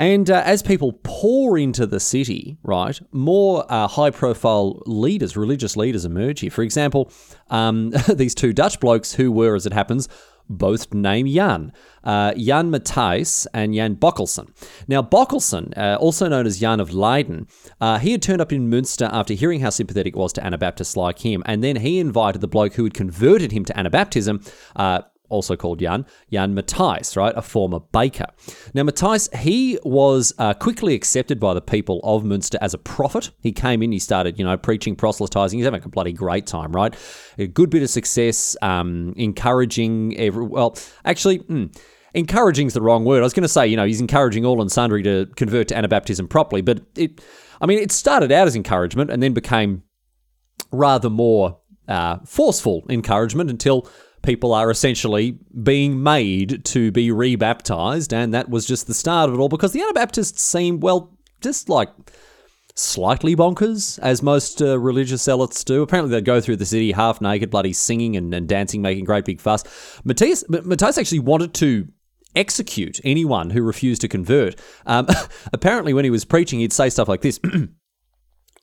And 0.00 0.30
uh, 0.30 0.42
as 0.46 0.62
people 0.62 0.98
pour 1.02 1.58
into 1.58 1.84
the 1.84 2.00
city, 2.00 2.56
right, 2.62 2.98
more 3.12 3.66
uh, 3.68 3.86
high 3.86 4.08
profile 4.08 4.82
leaders, 4.86 5.36
religious 5.36 5.76
leaders 5.76 6.06
emerge 6.06 6.40
here. 6.40 6.50
For 6.50 6.62
example, 6.62 7.12
um, 7.50 7.90
these 8.14 8.34
two 8.34 8.54
Dutch 8.54 8.80
blokes 8.80 9.12
who 9.12 9.30
were, 9.30 9.54
as 9.54 9.66
it 9.66 9.74
happens, 9.74 10.08
both 10.48 10.94
named 10.94 11.28
Jan. 11.28 11.72
Uh, 12.02 12.32
Jan 12.32 12.70
Matthijs 12.70 13.46
and 13.52 13.74
Jan 13.74 13.94
Bokkelsen. 13.94 14.48
Now, 14.88 15.02
Bokkelsen, 15.02 15.76
uh, 15.76 15.98
also 16.00 16.28
known 16.28 16.46
as 16.46 16.60
Jan 16.60 16.80
of 16.80 16.94
Leyden, 16.94 17.46
uh, 17.78 17.98
he 17.98 18.12
had 18.12 18.22
turned 18.22 18.40
up 18.40 18.54
in 18.54 18.70
Münster 18.70 19.08
after 19.12 19.34
hearing 19.34 19.60
how 19.60 19.68
sympathetic 19.68 20.14
it 20.14 20.18
was 20.18 20.32
to 20.32 20.44
Anabaptists 20.44 20.96
like 20.96 21.18
him, 21.18 21.42
and 21.44 21.62
then 21.62 21.76
he 21.76 21.98
invited 21.98 22.40
the 22.40 22.48
bloke 22.48 22.72
who 22.72 22.84
had 22.84 22.94
converted 22.94 23.52
him 23.52 23.66
to 23.66 23.74
Anabaptism, 23.74 24.50
uh, 24.76 25.02
also 25.30 25.56
called 25.56 25.80
Jan, 25.80 26.04
Jan 26.30 26.54
Matthijs, 26.54 27.16
right, 27.16 27.32
a 27.34 27.42
former 27.42 27.80
baker. 27.92 28.26
Now, 28.74 28.82
Matthijs, 28.82 29.34
he 29.36 29.78
was 29.84 30.34
uh, 30.38 30.54
quickly 30.54 30.94
accepted 30.94 31.40
by 31.40 31.54
the 31.54 31.60
people 31.60 32.00
of 32.04 32.24
Munster 32.24 32.58
as 32.60 32.74
a 32.74 32.78
prophet. 32.78 33.30
He 33.40 33.52
came 33.52 33.82
in, 33.82 33.92
he 33.92 33.98
started, 33.98 34.38
you 34.38 34.44
know, 34.44 34.56
preaching, 34.56 34.96
proselytizing. 34.96 35.58
He's 35.58 35.64
having 35.64 35.82
a 35.82 35.88
bloody 35.88 36.12
great 36.12 36.46
time, 36.46 36.72
right? 36.72 36.94
A 37.38 37.46
good 37.46 37.70
bit 37.70 37.82
of 37.82 37.90
success, 37.90 38.56
um, 38.60 39.14
encouraging 39.16 40.16
every, 40.18 40.44
well, 40.44 40.76
actually, 41.04 41.38
mm, 41.38 41.74
encouraging 42.14 42.66
is 42.66 42.74
the 42.74 42.82
wrong 42.82 43.04
word. 43.04 43.20
I 43.20 43.22
was 43.22 43.32
going 43.32 43.42
to 43.42 43.48
say, 43.48 43.66
you 43.66 43.76
know, 43.76 43.86
he's 43.86 44.00
encouraging 44.00 44.44
all 44.44 44.60
and 44.60 44.70
sundry 44.70 45.02
to 45.04 45.26
convert 45.36 45.68
to 45.68 45.74
Anabaptism 45.74 46.28
properly, 46.28 46.62
but 46.62 46.80
it, 46.96 47.20
I 47.60 47.66
mean, 47.66 47.78
it 47.78 47.92
started 47.92 48.32
out 48.32 48.46
as 48.46 48.56
encouragement 48.56 49.10
and 49.10 49.22
then 49.22 49.32
became 49.32 49.82
rather 50.72 51.10
more 51.10 51.58
uh, 51.88 52.18
forceful 52.24 52.84
encouragement 52.88 53.50
until 53.50 53.88
people 54.22 54.52
are 54.52 54.70
essentially 54.70 55.38
being 55.62 56.02
made 56.02 56.64
to 56.66 56.90
be 56.92 57.10
rebaptized, 57.10 58.12
and 58.12 58.34
that 58.34 58.50
was 58.50 58.66
just 58.66 58.86
the 58.86 58.94
start 58.94 59.28
of 59.28 59.34
it 59.34 59.38
all 59.38 59.48
because 59.48 59.72
the 59.72 59.80
Anabaptists 59.82 60.42
seem, 60.42 60.80
well, 60.80 61.16
just 61.40 61.68
like 61.68 61.88
slightly 62.74 63.36
bonkers, 63.36 63.98
as 64.00 64.22
most 64.22 64.62
uh, 64.62 64.78
religious 64.78 65.22
zealots 65.22 65.62
do. 65.64 65.82
Apparently, 65.82 66.10
they'd 66.10 66.24
go 66.24 66.40
through 66.40 66.56
the 66.56 66.66
city 66.66 66.92
half 66.92 67.20
naked, 67.20 67.50
bloody 67.50 67.72
singing 67.72 68.16
and, 68.16 68.32
and 68.34 68.48
dancing, 68.48 68.82
making 68.82 69.04
great 69.04 69.24
big 69.24 69.40
fuss. 69.40 69.64
Matthias, 70.04 70.44
Matthias 70.48 70.98
actually 70.98 71.18
wanted 71.20 71.54
to 71.54 71.88
execute 72.36 73.00
anyone 73.04 73.50
who 73.50 73.62
refused 73.62 74.00
to 74.02 74.08
convert. 74.08 74.56
Um, 74.86 75.06
apparently, 75.52 75.92
when 75.92 76.04
he 76.04 76.10
was 76.10 76.24
preaching, 76.24 76.60
he'd 76.60 76.72
say 76.72 76.90
stuff 76.90 77.08
like 77.08 77.22
this. 77.22 77.40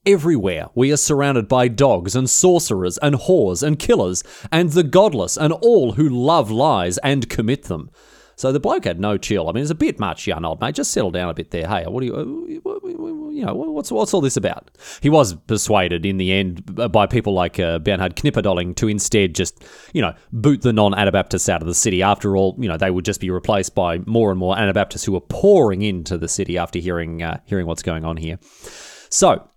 Everywhere 0.06 0.68
we 0.74 0.92
are 0.92 0.98
surrounded 0.98 1.48
by 1.48 1.68
dogs 1.68 2.16
and 2.16 2.30
sorcerers 2.30 2.98
and 3.00 3.16
whores 3.16 3.62
and 3.62 3.77
killers 3.77 4.24
and 4.51 4.72
the 4.72 4.84
godless 4.84 5.38
and 5.38 5.51
all 5.51 5.94
who 5.94 6.08
love 6.08 6.50
lies 6.50 6.98
and 7.00 7.30
commit 7.30 7.63
them. 7.63 7.89
So 8.38 8.51
the 8.51 8.60
bloke 8.60 8.86
had 8.86 9.00
no 9.00 9.18
chill. 9.18 9.50
I 9.50 9.51
mean, 9.51 9.63
it's 9.63 9.72
a 9.72 9.75
bit 9.75 10.00
much, 10.00 10.27
young 10.27 10.46
old 10.46 10.62
mate. 10.62 10.75
Just 10.75 10.92
settle 10.92 11.10
down 11.10 11.27
a 11.27 11.34
bit 11.34 11.50
there. 11.50 11.68
Hey, 11.68 11.86
what 11.88 12.01
do 12.01 12.06
you, 12.06 12.62
you 13.34 13.44
know, 13.44 13.56
what's 13.56 13.92
what's 13.92 14.13
all 14.13 14.22
this 14.22 14.38
about? 14.38 14.70
He 15.01 15.10
was 15.10 15.34
persuaded 15.34 16.06
in 16.06 16.18
the 16.18 16.32
end 16.32 16.92
by 16.92 17.08
people 17.08 17.34
like 17.34 17.60
uh, 17.60 17.80
Bernhard 17.80 18.16
Knipperdolling 18.16 18.75
to 18.75 18.88
instead 18.88 19.34
just, 19.34 19.66
you 19.92 20.04
know, 20.04 20.13
boot 20.32 20.62
the 20.62 20.72
non-Anabaptists 20.72 21.50
out 21.50 21.63
of 21.63 21.68
the 21.68 21.74
city. 21.74 22.04
After 22.04 22.38
all, 22.38 22.56
you 22.60 22.68
know, 22.68 22.77
they 22.77 22.92
would 22.92 23.06
just 23.06 23.22
be 23.22 23.32
replaced 23.32 23.74
by 23.74 23.98
more 24.06 24.30
and 24.30 24.39
more 24.39 24.56
Anabaptists 24.56 25.06
who 25.06 25.13
were 25.13 25.22
pouring 25.22 25.82
into 25.82 26.16
the 26.16 26.27
city 26.27 26.60
after 26.60 26.77
hearing 26.77 27.24
uh, 27.24 27.39
hearing 27.46 27.66
what's 27.66 27.82
going 27.82 28.06
on 28.06 28.18
here. 28.18 28.38
So 29.10 29.50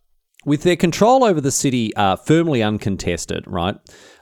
with 0.44 0.62
their 0.62 0.76
control 0.76 1.24
over 1.24 1.40
the 1.40 1.50
city 1.50 1.94
uh, 1.96 2.16
firmly 2.16 2.62
uncontested, 2.62 3.44
right? 3.46 3.76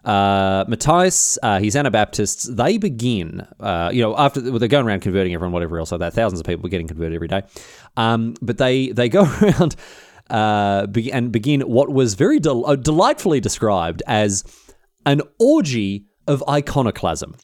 Uh, 0.05 0.65
Matthias, 0.69 1.39
uh, 1.43 1.61
his 1.61 1.77
Anabaptists, 1.77 2.45
they 2.45 2.79
begin, 2.79 3.47
uh, 3.61 3.91
you 3.93 4.03
know, 4.03 4.17
after 4.17 4.41
they're 4.41 4.69
going 4.69 4.87
around 4.87 5.01
converting 5.01 5.35
everyone, 5.35 5.53
whatever 5.53 5.79
else 5.79 5.93
like 5.93 6.01
that. 6.01 6.15
Thousands 6.15 6.41
of 6.41 6.47
people 6.47 6.67
are 6.67 6.71
getting 6.71 6.89
converted 6.89 7.15
every 7.15 7.29
day, 7.29 7.43
um, 7.97 8.35
but 8.41 8.59
they 8.59 8.89
they 8.89 9.09
go 9.09 9.23
around 9.43 9.77
uh, 10.31 10.87
be- 10.87 11.13
and 11.13 11.31
begin 11.31 11.61
what 11.63 11.91
was 11.91 12.15
very 12.15 12.41
del- 12.41 12.67
uh, 12.67 12.77
delightfully 12.77 13.41
described 13.41 14.03
as 14.07 14.45
an 15.07 15.23
orgy 15.39 16.07
of 16.27 16.43
iconoclasm. 16.49 17.37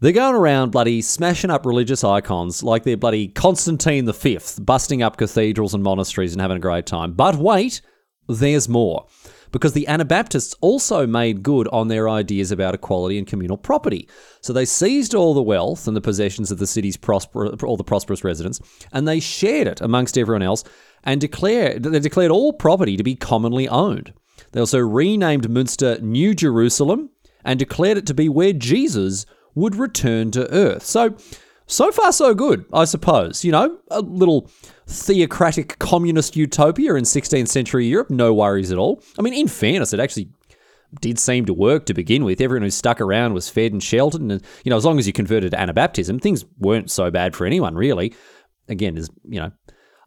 They're 0.00 0.12
going 0.12 0.34
around 0.34 0.72
bloody 0.72 1.00
smashing 1.00 1.50
up 1.50 1.64
religious 1.64 2.04
icons 2.04 2.62
like 2.62 2.82
they're 2.82 2.98
bloody 2.98 3.28
Constantine 3.28 4.10
V, 4.10 4.38
busting 4.60 5.02
up 5.02 5.16
cathedrals 5.16 5.72
and 5.72 5.82
monasteries 5.82 6.32
and 6.32 6.40
having 6.40 6.58
a 6.58 6.60
great 6.60 6.84
time. 6.84 7.12
But 7.12 7.36
wait, 7.36 7.80
there's 8.28 8.68
more. 8.68 9.06
Because 9.52 9.72
the 9.72 9.86
Anabaptists 9.86 10.54
also 10.60 11.06
made 11.06 11.42
good 11.42 11.68
on 11.68 11.88
their 11.88 12.08
ideas 12.08 12.50
about 12.50 12.74
equality 12.74 13.16
and 13.16 13.26
communal 13.26 13.56
property. 13.56 14.08
So 14.40 14.52
they 14.52 14.64
seized 14.64 15.14
all 15.14 15.34
the 15.34 15.42
wealth 15.42 15.86
and 15.86 15.96
the 15.96 16.00
possessions 16.00 16.50
of 16.50 16.58
the 16.58 16.66
city's 16.66 16.96
prosper, 16.96 17.48
all 17.64 17.76
the 17.76 17.84
prosperous 17.84 18.24
residents, 18.24 18.60
and 18.92 19.06
they 19.06 19.20
shared 19.20 19.68
it 19.68 19.80
amongst 19.80 20.18
everyone 20.18 20.42
else 20.42 20.64
and 21.04 21.20
declared 21.20 21.84
they 21.84 22.00
declared 22.00 22.32
all 22.32 22.52
property 22.52 22.96
to 22.96 23.04
be 23.04 23.14
commonly 23.14 23.68
owned. 23.68 24.12
They 24.52 24.60
also 24.60 24.80
renamed 24.80 25.48
Munster 25.48 25.98
New 26.00 26.34
Jerusalem 26.34 27.10
and 27.44 27.58
declared 27.58 27.96
it 27.96 28.06
to 28.06 28.14
be 28.14 28.28
where 28.28 28.52
Jesus 28.52 29.24
would 29.54 29.76
return 29.76 30.32
to 30.32 30.52
earth. 30.52 30.84
So 30.84 31.16
so 31.66 31.90
far 31.90 32.12
so 32.12 32.34
good, 32.34 32.64
I 32.72 32.84
suppose. 32.84 33.44
You 33.44 33.52
know, 33.52 33.78
a 33.90 34.00
little 34.00 34.50
theocratic 34.86 35.78
communist 35.78 36.36
utopia 36.36 36.94
in 36.94 37.04
16th 37.04 37.48
century 37.48 37.86
Europe, 37.86 38.10
no 38.10 38.32
worries 38.32 38.70
at 38.70 38.78
all. 38.78 39.02
I 39.18 39.22
mean, 39.22 39.34
in 39.34 39.48
fairness, 39.48 39.92
it 39.92 40.00
actually 40.00 40.30
did 41.00 41.18
seem 41.18 41.44
to 41.46 41.54
work 41.54 41.86
to 41.86 41.94
begin 41.94 42.24
with. 42.24 42.40
Everyone 42.40 42.62
who 42.62 42.70
stuck 42.70 43.00
around 43.00 43.34
was 43.34 43.48
fed 43.48 43.72
and 43.72 43.82
sheltered, 43.82 44.20
and 44.20 44.42
you 44.64 44.70
know, 44.70 44.76
as 44.76 44.84
long 44.84 44.98
as 44.98 45.06
you 45.06 45.12
converted 45.12 45.50
to 45.50 45.56
Anabaptism, 45.56 46.20
things 46.20 46.44
weren't 46.58 46.90
so 46.90 47.10
bad 47.10 47.34
for 47.34 47.46
anyone 47.46 47.74
really. 47.74 48.14
Again, 48.68 48.96
as 48.96 49.10
you 49.24 49.40
know, 49.40 49.52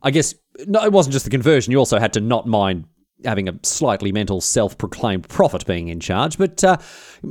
I 0.01 0.11
guess 0.11 0.33
no, 0.65 0.83
it 0.83 0.91
wasn't 0.91 1.13
just 1.13 1.25
the 1.25 1.31
conversion. 1.31 1.71
You 1.71 1.77
also 1.77 1.99
had 1.99 2.13
to 2.13 2.21
not 2.21 2.47
mind 2.47 2.85
having 3.25 3.49
a 3.49 3.59
slightly 3.63 4.11
mental, 4.11 4.39
self-proclaimed 4.39 5.27
prophet 5.27 5.65
being 5.65 5.89
in 5.89 5.99
charge. 5.99 6.37
But 6.37 6.63
uh, 6.63 6.77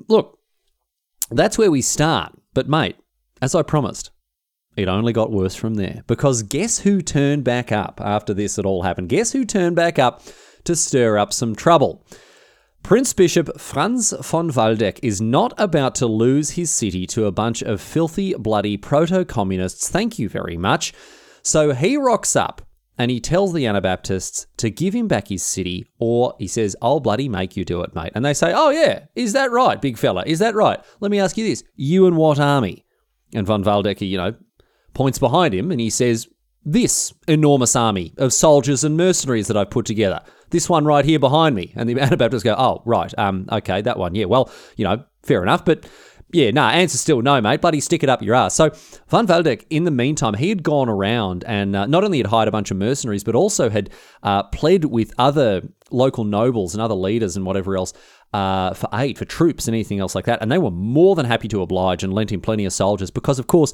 look, 0.08 0.38
that's 1.30 1.56
where 1.56 1.70
we 1.70 1.82
start. 1.82 2.32
But 2.54 2.68
mate, 2.68 2.96
as 3.40 3.54
I 3.54 3.62
promised, 3.62 4.10
it 4.78 4.88
only 4.88 5.12
got 5.12 5.32
worse 5.32 5.56
from 5.56 5.74
there. 5.74 6.04
Because 6.06 6.44
guess 6.44 6.78
who 6.78 7.02
turned 7.02 7.42
back 7.42 7.72
up 7.72 8.00
after 8.02 8.32
this 8.32 8.56
had 8.56 8.64
all 8.64 8.82
happened? 8.82 9.08
Guess 9.08 9.32
who 9.32 9.44
turned 9.44 9.74
back 9.74 9.98
up 9.98 10.22
to 10.64 10.76
stir 10.76 11.18
up 11.18 11.32
some 11.32 11.56
trouble? 11.56 12.06
Prince 12.84 13.12
Bishop 13.12 13.60
Franz 13.60 14.14
von 14.22 14.50
Waldeck 14.50 15.00
is 15.02 15.20
not 15.20 15.52
about 15.58 15.96
to 15.96 16.06
lose 16.06 16.50
his 16.50 16.70
city 16.70 17.08
to 17.08 17.26
a 17.26 17.32
bunch 17.32 17.60
of 17.60 17.80
filthy, 17.80 18.34
bloody 18.34 18.76
proto 18.76 19.24
communists. 19.24 19.90
Thank 19.90 20.16
you 20.16 20.28
very 20.28 20.56
much. 20.56 20.94
So 21.42 21.72
he 21.72 21.96
rocks 21.96 22.36
up 22.36 22.62
and 22.96 23.10
he 23.10 23.18
tells 23.18 23.52
the 23.52 23.66
Anabaptists 23.66 24.46
to 24.58 24.70
give 24.70 24.94
him 24.94 25.08
back 25.08 25.26
his 25.26 25.42
city, 25.42 25.90
or 25.98 26.34
he 26.38 26.46
says, 26.46 26.76
I'll 26.80 27.00
bloody 27.00 27.28
make 27.28 27.56
you 27.56 27.64
do 27.64 27.82
it, 27.82 27.96
mate. 27.96 28.12
And 28.14 28.24
they 28.24 28.34
say, 28.34 28.52
Oh, 28.54 28.70
yeah, 28.70 29.06
is 29.16 29.32
that 29.32 29.50
right, 29.50 29.80
big 29.80 29.98
fella? 29.98 30.22
Is 30.24 30.38
that 30.38 30.54
right? 30.54 30.78
Let 31.00 31.10
me 31.10 31.18
ask 31.18 31.36
you 31.36 31.44
this 31.44 31.64
you 31.74 32.06
and 32.06 32.16
what 32.16 32.38
army? 32.38 32.84
And 33.34 33.46
von 33.46 33.64
Waldeck, 33.64 34.00
you 34.00 34.16
know, 34.16 34.34
points 34.94 35.18
behind 35.18 35.54
him 35.54 35.70
and 35.70 35.80
he 35.80 35.90
says, 35.90 36.28
This 36.64 37.12
enormous 37.26 37.76
army 37.76 38.14
of 38.18 38.32
soldiers 38.32 38.84
and 38.84 38.96
mercenaries 38.96 39.48
that 39.48 39.56
I've 39.56 39.70
put 39.70 39.86
together. 39.86 40.20
This 40.50 40.68
one 40.68 40.84
right 40.84 41.04
here 41.04 41.18
behind 41.18 41.54
me. 41.54 41.72
And 41.76 41.88
the 41.88 42.00
Anabaptists 42.00 42.44
go, 42.44 42.54
Oh, 42.56 42.82
right. 42.84 43.12
Um, 43.18 43.46
okay, 43.50 43.82
that 43.82 43.98
one. 43.98 44.14
Yeah, 44.14 44.26
well, 44.26 44.50
you 44.76 44.84
know, 44.84 45.04
fair 45.22 45.42
enough. 45.42 45.64
But 45.64 45.86
yeah, 46.32 46.50
nah, 46.50 46.70
answer 46.70 46.98
still 46.98 47.22
no, 47.22 47.40
mate. 47.40 47.62
Bloody 47.62 47.80
stick 47.80 48.02
it 48.02 48.08
up 48.08 48.22
your 48.22 48.34
ass. 48.34 48.54
So 48.54 48.70
Van 49.08 49.26
Waldeck, 49.26 49.64
in 49.70 49.84
the 49.84 49.90
meantime, 49.90 50.34
he 50.34 50.50
had 50.50 50.62
gone 50.62 50.88
around 50.88 51.42
and 51.44 51.74
uh, 51.74 51.86
not 51.86 52.04
only 52.04 52.18
had 52.18 52.26
hired 52.26 52.48
a 52.48 52.52
bunch 52.52 52.70
of 52.70 52.76
mercenaries, 52.76 53.24
but 53.24 53.34
also 53.34 53.70
had 53.70 53.90
uh, 54.22 54.42
pled 54.44 54.84
with 54.84 55.12
other 55.18 55.62
local 55.90 56.24
nobles 56.24 56.74
and 56.74 56.82
other 56.82 56.94
leaders 56.94 57.36
and 57.36 57.46
whatever 57.46 57.76
else 57.76 57.94
uh, 58.34 58.74
for 58.74 58.90
aid, 58.92 59.16
for 59.16 59.24
troops 59.24 59.68
and 59.68 59.74
anything 59.74 60.00
else 60.00 60.14
like 60.14 60.26
that. 60.26 60.42
And 60.42 60.52
they 60.52 60.58
were 60.58 60.70
more 60.70 61.14
than 61.14 61.24
happy 61.24 61.48
to 61.48 61.62
oblige 61.62 62.04
and 62.04 62.12
lent 62.12 62.30
him 62.30 62.42
plenty 62.42 62.66
of 62.66 62.74
soldiers 62.74 63.10
because, 63.10 63.38
of 63.38 63.46
course, 63.46 63.72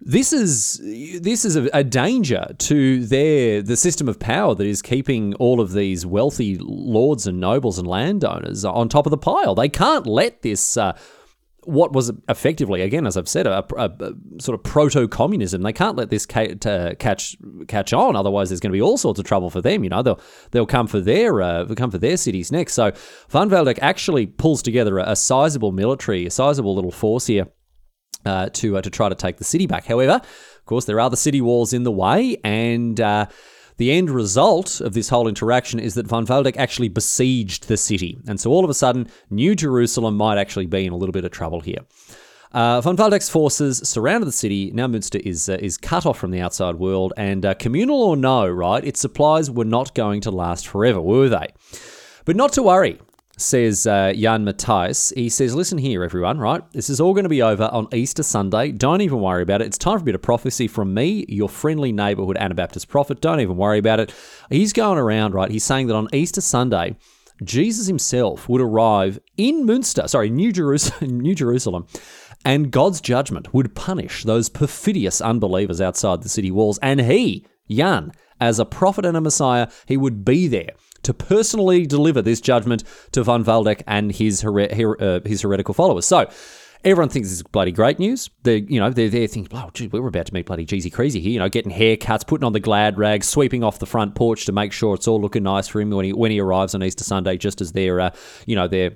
this 0.00 0.32
is 0.32 0.80
this 1.20 1.44
is 1.44 1.56
a, 1.56 1.68
a, 1.74 1.84
danger 1.84 2.46
to 2.56 3.04
their 3.04 3.60
the 3.62 3.76
system 3.76 4.08
of 4.08 4.18
power 4.18 4.54
that 4.54 4.66
is 4.66 4.80
keeping 4.80 5.34
all 5.34 5.60
of 5.60 5.72
these 5.72 6.06
wealthy 6.06 6.56
lords 6.58 7.26
and 7.26 7.38
nobles 7.38 7.78
and 7.78 7.86
landowners 7.86 8.64
on 8.64 8.88
top 8.88 9.06
of 9.06 9.10
the 9.10 9.18
pile. 9.18 9.54
They 9.54 9.68
can't 9.68 10.06
let 10.06 10.40
this 10.40 10.78
uh, 10.78 10.96
what 11.64 11.92
was 11.92 12.10
effectively, 12.30 12.80
again, 12.80 13.06
as 13.06 13.18
I've 13.18 13.28
said, 13.28 13.46
a, 13.46 13.64
a, 13.76 13.90
a 14.00 14.12
sort 14.40 14.58
of 14.58 14.62
proto-communism. 14.62 15.60
They 15.60 15.72
can't 15.74 15.96
let 15.96 16.08
this 16.08 16.24
ca- 16.24 16.54
catch 16.54 17.36
catch 17.68 17.92
on, 17.92 18.16
otherwise 18.16 18.48
there's 18.48 18.60
going 18.60 18.72
to 18.72 18.76
be 18.76 18.82
all 18.82 18.96
sorts 18.96 19.20
of 19.20 19.26
trouble 19.26 19.50
for 19.50 19.60
them. 19.60 19.84
You 19.84 19.90
know, 19.90 20.02
they'll 20.02 20.20
they'll 20.52 20.66
come 20.66 20.86
for 20.86 21.00
their 21.00 21.42
uh, 21.42 21.66
come 21.76 21.90
for 21.90 21.98
their 21.98 22.16
cities 22.16 22.50
next. 22.50 22.72
So 22.72 22.92
Van 23.28 23.50
Waldeck 23.50 23.78
actually 23.82 24.26
pulls 24.26 24.62
together 24.62 24.98
a, 24.98 25.10
a 25.10 25.16
sizable 25.16 25.72
military, 25.72 26.24
a 26.24 26.30
sizable 26.30 26.74
little 26.74 26.90
force 26.90 27.26
here 27.26 27.48
uh, 28.24 28.48
to 28.50 28.78
uh, 28.78 28.82
to 28.82 28.90
try 28.90 29.08
to 29.08 29.14
take 29.14 29.38
the 29.38 29.44
city 29.44 29.66
back. 29.66 29.86
However, 29.86 30.14
of 30.14 30.64
course, 30.66 30.84
there 30.84 31.00
are 31.00 31.10
the 31.10 31.16
city 31.16 31.40
walls 31.40 31.72
in 31.72 31.84
the 31.84 31.92
way, 31.92 32.36
and 32.44 33.00
uh, 33.00 33.26
the 33.76 33.92
end 33.92 34.10
result 34.10 34.80
of 34.80 34.92
this 34.92 35.08
whole 35.08 35.26
interaction 35.26 35.80
is 35.80 35.94
that 35.94 36.06
von 36.06 36.26
Waldeck 36.26 36.56
actually 36.58 36.88
besieged 36.88 37.66
the 37.68 37.76
city. 37.76 38.18
And 38.28 38.38
so 38.38 38.50
all 38.50 38.62
of 38.62 38.70
a 38.70 38.74
sudden, 38.74 39.08
New 39.30 39.54
Jerusalem 39.54 40.16
might 40.16 40.38
actually 40.38 40.66
be 40.66 40.84
in 40.84 40.92
a 40.92 40.96
little 40.96 41.12
bit 41.12 41.24
of 41.24 41.30
trouble 41.30 41.60
here. 41.60 41.78
Uh, 42.52 42.80
Van 42.80 42.96
Waldeck's 42.96 43.30
forces 43.30 43.78
surrounded 43.88 44.26
the 44.26 44.32
city. 44.32 44.70
Now 44.74 44.86
Münster 44.86 45.20
is 45.20 45.48
uh, 45.48 45.56
is 45.60 45.78
cut 45.78 46.04
off 46.04 46.18
from 46.18 46.30
the 46.30 46.40
outside 46.40 46.74
world, 46.74 47.12
and 47.16 47.46
uh, 47.46 47.54
communal 47.54 48.02
or 48.02 48.16
no, 48.16 48.48
right? 48.48 48.84
Its 48.84 49.00
supplies 49.00 49.50
were 49.50 49.64
not 49.64 49.94
going 49.94 50.20
to 50.22 50.30
last 50.30 50.66
forever, 50.66 51.00
were 51.00 51.28
they? 51.28 51.46
But 52.24 52.36
not 52.36 52.52
to 52.54 52.62
worry 52.62 52.98
says 53.40 53.86
uh, 53.86 54.12
Jan 54.16 54.44
Matthijs. 54.44 55.14
He 55.14 55.28
says, 55.28 55.54
Listen 55.54 55.78
here, 55.78 56.04
everyone, 56.04 56.38
right? 56.38 56.62
This 56.72 56.90
is 56.90 57.00
all 57.00 57.14
going 57.14 57.24
to 57.24 57.30
be 57.30 57.42
over 57.42 57.64
on 57.64 57.88
Easter 57.92 58.22
Sunday. 58.22 58.72
Don't 58.72 59.00
even 59.00 59.20
worry 59.20 59.42
about 59.42 59.62
it. 59.62 59.66
It's 59.66 59.78
time 59.78 59.98
for 59.98 60.02
a 60.02 60.06
bit 60.06 60.14
of 60.14 60.22
prophecy 60.22 60.68
from 60.68 60.94
me, 60.94 61.24
your 61.28 61.48
friendly 61.48 61.92
neighborhood 61.92 62.36
Anabaptist 62.36 62.88
prophet. 62.88 63.20
Don't 63.20 63.40
even 63.40 63.56
worry 63.56 63.78
about 63.78 64.00
it. 64.00 64.14
He's 64.50 64.72
going 64.72 64.98
around, 64.98 65.34
right? 65.34 65.50
He's 65.50 65.64
saying 65.64 65.86
that 65.88 65.96
on 65.96 66.08
Easter 66.12 66.40
Sunday, 66.40 66.96
Jesus 67.42 67.86
himself 67.86 68.48
would 68.48 68.60
arrive 68.60 69.18
in 69.36 69.66
Münster, 69.66 70.08
sorry, 70.08 70.30
New 70.30 70.52
New 71.00 71.34
Jerusalem, 71.34 71.86
and 72.44 72.70
God's 72.70 73.00
judgment 73.00 73.52
would 73.54 73.74
punish 73.74 74.24
those 74.24 74.48
perfidious 74.48 75.20
unbelievers 75.20 75.80
outside 75.80 76.22
the 76.22 76.28
city 76.28 76.50
walls. 76.50 76.78
And 76.82 77.00
he, 77.00 77.46
Jan, 77.70 78.12
as 78.40 78.58
a 78.58 78.64
prophet 78.64 79.04
and 79.04 79.16
a 79.16 79.20
Messiah, 79.20 79.68
he 79.86 79.96
would 79.96 80.24
be 80.24 80.48
there 80.48 80.72
to 81.02 81.14
personally 81.14 81.86
deliver 81.86 82.22
this 82.22 82.40
judgment 82.40 82.84
to 83.12 83.22
Van 83.22 83.44
Waldeck 83.44 83.82
and 83.86 84.12
his 84.12 84.42
her- 84.42 85.00
uh, 85.00 85.20
his 85.24 85.42
heretical 85.42 85.74
followers. 85.74 86.06
So. 86.06 86.28
Everyone 86.82 87.10
thinks 87.10 87.28
this 87.28 87.36
is 87.36 87.42
bloody 87.42 87.72
great 87.72 87.98
news. 87.98 88.30
They, 88.42 88.64
you 88.66 88.80
know, 88.80 88.88
they're 88.88 89.10
there 89.10 89.26
thinking, 89.26 89.54
"Oh, 89.54 89.68
gee, 89.74 89.88
we're 89.88 90.06
about 90.06 90.24
to 90.24 90.32
meet 90.32 90.46
bloody 90.46 90.64
Jeezy 90.64 90.90
Crazy 90.90 91.20
here." 91.20 91.32
You 91.32 91.38
know, 91.38 91.50
getting 91.50 91.70
haircuts, 91.70 92.26
putting 92.26 92.42
on 92.42 92.54
the 92.54 92.58
glad 92.58 92.96
rags, 92.96 93.28
sweeping 93.28 93.62
off 93.62 93.78
the 93.78 93.84
front 93.84 94.14
porch 94.14 94.46
to 94.46 94.52
make 94.52 94.72
sure 94.72 94.94
it's 94.94 95.06
all 95.06 95.20
looking 95.20 95.42
nice 95.42 95.68
for 95.68 95.82
him 95.82 95.90
when 95.90 96.06
he 96.06 96.14
when 96.14 96.30
he 96.30 96.40
arrives 96.40 96.74
on 96.74 96.82
Easter 96.82 97.04
Sunday, 97.04 97.36
just 97.36 97.60
as 97.60 97.72
their, 97.72 98.00
uh, 98.00 98.10
you 98.46 98.56
know, 98.56 98.66
their 98.66 98.92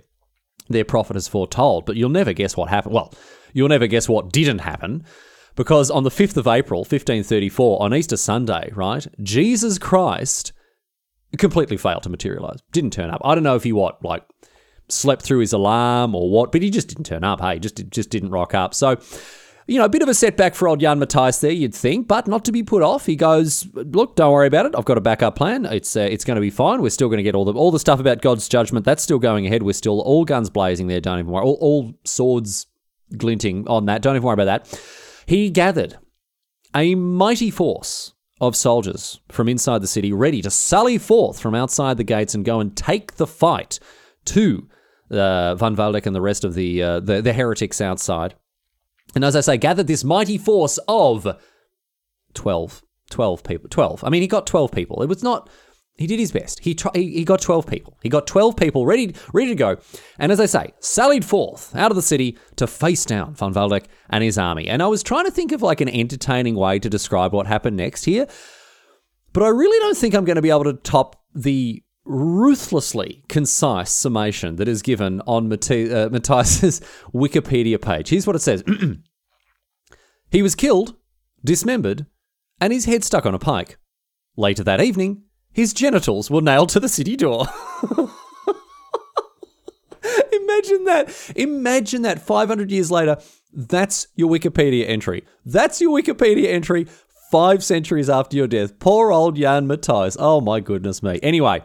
their 0.71 0.87
prophet 0.87 1.15
has 1.15 1.29
foretold. 1.29 1.85
But 1.85 1.97
you'll 1.97 2.09
never 2.09 2.33
guess 2.33 2.57
what 2.57 2.71
happened. 2.71 2.95
Well, 2.95 3.13
you'll 3.53 3.69
never 3.69 3.87
guess 3.87 4.09
what 4.09 4.33
didn't 4.33 4.61
happen. 4.61 5.05
Because 5.55 5.91
on 5.91 6.05
the 6.05 6.11
5th 6.11 6.39
of 6.39 6.47
April, 6.47 6.81
1534, 6.81 7.83
on 7.83 7.95
Easter 7.95 8.17
Sunday, 8.17 8.73
right, 8.75 9.07
Jesus 9.23 9.79
Christ 9.79 10.54
completely 11.39 11.77
failed 11.77 12.03
to 12.05 12.09
materialize. 12.09 12.61
Didn't 12.73 12.93
turn 12.93 13.11
up. 13.11 13.21
I 13.25 13.35
don't 13.35 13.45
know 13.45 13.57
if 13.57 13.65
he 13.65 13.73
what 13.73 14.05
like 14.05 14.25
slept 14.89 15.23
through 15.23 15.41
his 15.41 15.53
alarm 15.53 16.15
or 16.15 16.31
what, 16.31 16.53
but 16.53 16.63
he 16.63 16.71
just 16.71 16.89
didn't 16.89 17.05
turn 17.05 17.25
up. 17.25 17.41
Hey, 17.41 17.59
just 17.59 17.89
just 17.91 18.11
didn't 18.11 18.31
rock 18.31 18.55
up. 18.55 18.75
So. 18.75 18.99
You 19.67 19.79
know, 19.79 19.87
a 19.87 19.89
bit 19.89 20.03
of 20.03 20.11
a 20.11 20.15
setback 20.15 20.55
for 20.55 20.69
old 20.69 20.81
Jan 20.81 21.01
Matthijs 21.01 21.41
there, 21.41 21.51
you'd 21.51 21.75
think, 21.75 22.07
but 22.07 22.27
not 22.27 22.45
to 22.45 22.53
be 22.53 22.63
put 22.63 22.83
off. 22.83 23.07
He 23.07 23.17
goes, 23.17 23.67
"Look, 23.73 24.15
don't 24.15 24.31
worry 24.31 24.47
about 24.47 24.67
it. 24.67 24.75
I've 24.77 24.85
got 24.85 24.99
a 24.99 25.01
backup 25.01 25.37
plan. 25.37 25.65
It's 25.65 25.97
uh, 25.97 26.01
it's 26.01 26.23
going 26.23 26.35
to 26.35 26.43
be 26.43 26.51
fine. 26.51 26.83
We're 26.83 26.91
still 26.91 27.09
going 27.09 27.17
to 27.17 27.23
get 27.23 27.35
all 27.35 27.47
the 27.47 27.55
all 27.55 27.71
the 27.71 27.79
stuff 27.79 27.99
about 27.99 28.21
God's 28.21 28.47
judgment. 28.47 28.85
That's 28.85 29.03
still 29.03 29.19
going 29.19 29.47
ahead. 29.47 29.63
We're 29.63 29.73
still 29.73 30.03
all 30.03 30.27
guns 30.27 30.51
blazing 30.51 30.89
there. 30.89 31.01
Don't 31.01 31.19
even 31.19 31.31
worry. 31.31 31.47
All, 31.47 31.57
all 31.63 31.95
swords 32.05 32.67
glinting 33.17 33.67
on 33.67 33.87
that. 33.87 34.03
Don't 34.03 34.17
even 34.17 34.27
worry 34.27 34.35
about 34.35 34.67
that." 34.67 34.81
He 35.25 35.49
gathered 35.49 35.97
a 36.77 36.95
mighty 36.95 37.51
force 37.51 38.13
of 38.47 38.57
soldiers 38.57 39.21
from 39.29 39.49
inside 39.49 39.81
the 39.83 39.87
city 39.87 40.13
ready 40.13 40.43
to 40.43 40.51
sally 40.51 40.99
forth 40.99 41.41
from 41.41 41.55
outside 41.55 41.97
the 41.97 42.05
gates 42.05 42.35
and 42.35 42.45
go 42.45 42.61
and 42.61 42.77
take 42.77 43.17
the 43.17 43.27
fight 43.27 43.79
to 44.25 44.69
uh, 45.11 45.55
Van 45.55 45.77
Waldeck 45.77 46.07
and 46.07 46.15
the 46.15 46.21
rest 46.21 46.45
of 46.45 46.55
the, 46.55 46.83
uh, 46.83 47.01
the, 47.01 47.21
the 47.23 47.33
heretics 47.33 47.81
outside. 47.81 48.35
And 49.15 49.25
as 49.25 49.37
I 49.37 49.41
say, 49.41 49.57
gathered 49.57 49.87
this 49.87 50.05
mighty 50.05 50.39
force 50.39 50.79
of 50.89 51.39
12, 52.35 52.83
12 53.11 53.45
people. 53.45 53.69
12. 53.69 54.05
I 54.05 54.11
mean, 54.11 54.23
he 54.23 54.29
got 54.29 54.47
12 54.47 54.73
people. 54.73 55.03
It 55.03 55.09
was 55.09 55.23
not 55.23 55.49
he 55.97 56.09
did 56.09 56.19
his 56.19 56.33
best. 56.33 56.61
He, 56.61 56.75
try, 56.75 56.91
he, 56.95 57.25
got 57.25 57.41
12 57.41 57.67
people. 57.67 57.97
He 58.03 58.09
got 58.09 58.27
12 58.27 58.57
people 58.57 58.85
ready 58.85 59.15
ready 59.33 59.51
to 59.51 59.55
go. 59.55 59.77
And 60.19 60.33
as 60.33 60.41
I 60.41 60.47
say, 60.47 60.73
sallied 60.81 61.25
forth 61.25 61.75
out 61.77 61.93
of 61.93 61.97
the 61.97 62.03
city 62.03 62.37
to 62.57 62.67
face 62.67 63.05
down 63.05 63.35
Van 63.35 63.53
Waldeck 63.53 63.85
and 64.11 64.25
his 64.25 64.37
army. 64.37 64.67
And 64.67 64.83
I 64.83 64.89
was 64.89 65.05
trying 65.05 65.25
to 65.25 65.31
think 65.31 65.53
of 65.53 65.63
like 65.63 65.81
an 65.81 65.89
entertaining 65.89 66.57
way 66.57 66.81
to 66.81 66.91
describe 66.91 67.33
what 67.33 67.47
happened 67.47 67.77
next 67.77 68.05
here. 68.07 68.27
But 69.33 69.45
I 69.45 69.49
really 69.49 69.79
don't 69.79 69.97
think 69.97 70.15
I'm 70.15 70.25
going 70.25 70.37
to 70.37 70.43
be 70.43 70.51
able 70.51 70.65
to 70.65 70.75
top 70.75 71.23
the 71.35 71.83
ruthlessly 72.05 73.25
concise 73.29 73.91
summation 73.91 74.57
that 74.57 74.69
is 74.69 74.83
given 74.83 75.21
on 75.23 75.49
Matthias' 75.49 75.93
uh, 75.93 76.11
Wikipedia 77.15 77.81
page. 77.81 78.09
Here's 78.09 78.27
what 78.27 78.37
it 78.37 78.43
says. 78.43 78.65
he 80.31 80.43
was 80.43 80.55
killed, 80.55 80.97
dismembered, 81.45 82.07
and 82.61 82.73
his 82.73 82.85
head 82.85 83.05
stuck 83.05 83.27
on 83.27 83.35
a 83.35 83.39
pike. 83.39 83.79
Later 84.37 84.65
that 84.65 84.81
evening, 84.81 85.24
his 85.55 85.73
genitals 85.73 86.31
were 86.31 86.43
nailed 86.43 86.69
to 86.71 86.81
the 86.81 86.89
city 86.89 87.17
door. 87.17 87.47
Imagine 90.33 90.85
that. 90.85 91.33
Imagine 91.35 92.03
that 92.03 92.21
500 92.21 92.71
years 92.71 92.91
later. 92.91 93.17
That's 93.53 94.09
your 94.17 94.29
Wikipedia 94.29 94.87
entry. 94.89 95.25
That's 95.47 95.81
your 95.81 95.99
Wikipedia 95.99 96.49
entry 96.49 96.87
five 97.31 97.65
centuries 97.65 98.11
after 98.11 98.37
your 98.37 98.47
death. 98.47 98.79
Poor 98.79 99.11
old 99.13 99.37
Jan 99.37 99.67
Matthijs. 99.67 100.17
Oh 100.19 100.41
my 100.41 100.61
goodness 100.61 101.03
me. 101.03 101.19
Anyway, 101.23 101.63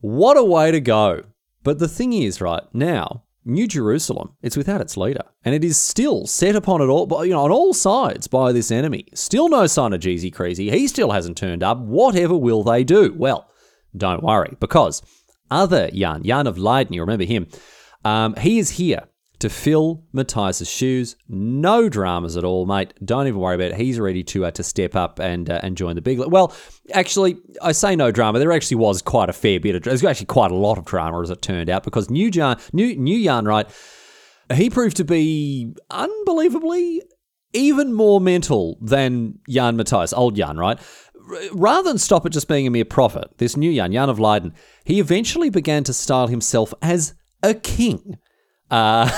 what 0.00 0.36
a 0.36 0.44
way 0.44 0.70
to 0.70 0.80
go. 0.80 1.24
But 1.62 1.78
the 1.78 1.88
thing 1.88 2.12
is, 2.12 2.40
right 2.40 2.62
now, 2.72 3.24
New 3.48 3.68
Jerusalem, 3.68 4.34
it's 4.42 4.56
without 4.56 4.80
its 4.80 4.96
leader, 4.96 5.22
and 5.44 5.54
it 5.54 5.62
is 5.62 5.80
still 5.80 6.26
set 6.26 6.56
upon 6.56 6.82
it 6.82 6.86
all, 6.86 7.24
you 7.24 7.32
know, 7.32 7.44
on 7.44 7.52
all 7.52 7.72
sides 7.72 8.26
by 8.26 8.50
this 8.52 8.72
enemy. 8.72 9.06
Still 9.14 9.48
no 9.48 9.68
sign 9.68 9.92
of 9.92 10.00
Jeezy 10.00 10.32
Crazy. 10.32 10.68
He 10.68 10.88
still 10.88 11.12
hasn't 11.12 11.36
turned 11.36 11.62
up. 11.62 11.78
Whatever 11.78 12.36
will 12.36 12.64
they 12.64 12.82
do? 12.82 13.14
Well, 13.16 13.48
don't 13.96 14.24
worry, 14.24 14.56
because 14.58 15.00
other 15.48 15.88
Jan, 15.92 16.24
Jan 16.24 16.48
of 16.48 16.58
Leiden, 16.58 16.92
you 16.92 17.00
remember 17.02 17.24
him, 17.24 17.46
um, 18.04 18.34
he 18.34 18.58
is 18.58 18.70
here 18.70 19.04
to 19.46 19.54
fill 19.54 20.02
Matthijs' 20.12 20.68
shoes. 20.68 21.16
No 21.28 21.88
dramas 21.88 22.36
at 22.36 22.44
all, 22.44 22.66
mate. 22.66 22.92
Don't 23.04 23.26
even 23.28 23.38
worry 23.38 23.54
about 23.54 23.70
it. 23.70 23.76
He's 23.76 24.00
ready 24.00 24.24
to 24.24 24.46
uh, 24.46 24.50
to 24.52 24.62
step 24.62 24.96
up 24.96 25.20
and 25.20 25.48
uh, 25.48 25.60
and 25.62 25.76
join 25.76 25.94
the 25.94 26.02
big. 26.02 26.18
Well, 26.18 26.54
actually, 26.92 27.36
I 27.62 27.72
say 27.72 27.94
no 27.94 28.10
drama. 28.10 28.40
There 28.40 28.52
actually 28.52 28.78
was 28.78 29.02
quite 29.02 29.28
a 29.28 29.32
fair 29.32 29.60
bit 29.60 29.76
of. 29.76 29.82
Drama. 29.82 29.96
There's 29.96 30.10
actually 30.10 30.26
quite 30.26 30.50
a 30.50 30.56
lot 30.56 30.78
of 30.78 30.84
drama 30.84 31.20
as 31.22 31.30
it 31.30 31.42
turned 31.42 31.70
out 31.70 31.84
because 31.84 32.10
New 32.10 32.30
Jan, 32.30 32.58
New 32.72 32.96
New 32.96 33.22
Jan, 33.22 33.44
right? 33.44 33.70
He 34.52 34.68
proved 34.68 34.96
to 34.96 35.04
be 35.04 35.74
unbelievably 35.90 37.02
even 37.52 37.92
more 37.94 38.20
mental 38.20 38.78
than 38.80 39.38
Jan 39.48 39.76
Matthias, 39.76 40.12
old 40.12 40.34
Jan, 40.34 40.56
right? 40.56 40.78
Rather 41.52 41.88
than 41.88 41.98
stop 41.98 42.26
at 42.26 42.32
just 42.32 42.48
being 42.48 42.66
a 42.66 42.70
mere 42.70 42.84
prophet, 42.84 43.26
this 43.38 43.56
new 43.56 43.74
Jan, 43.74 43.92
Jan 43.92 44.08
of 44.08 44.20
Leiden, 44.20 44.54
he 44.84 45.00
eventually 45.00 45.50
began 45.50 45.82
to 45.84 45.92
style 45.92 46.28
himself 46.28 46.74
as 46.82 47.14
a 47.42 47.54
king 47.54 48.18
uh, 48.70 49.10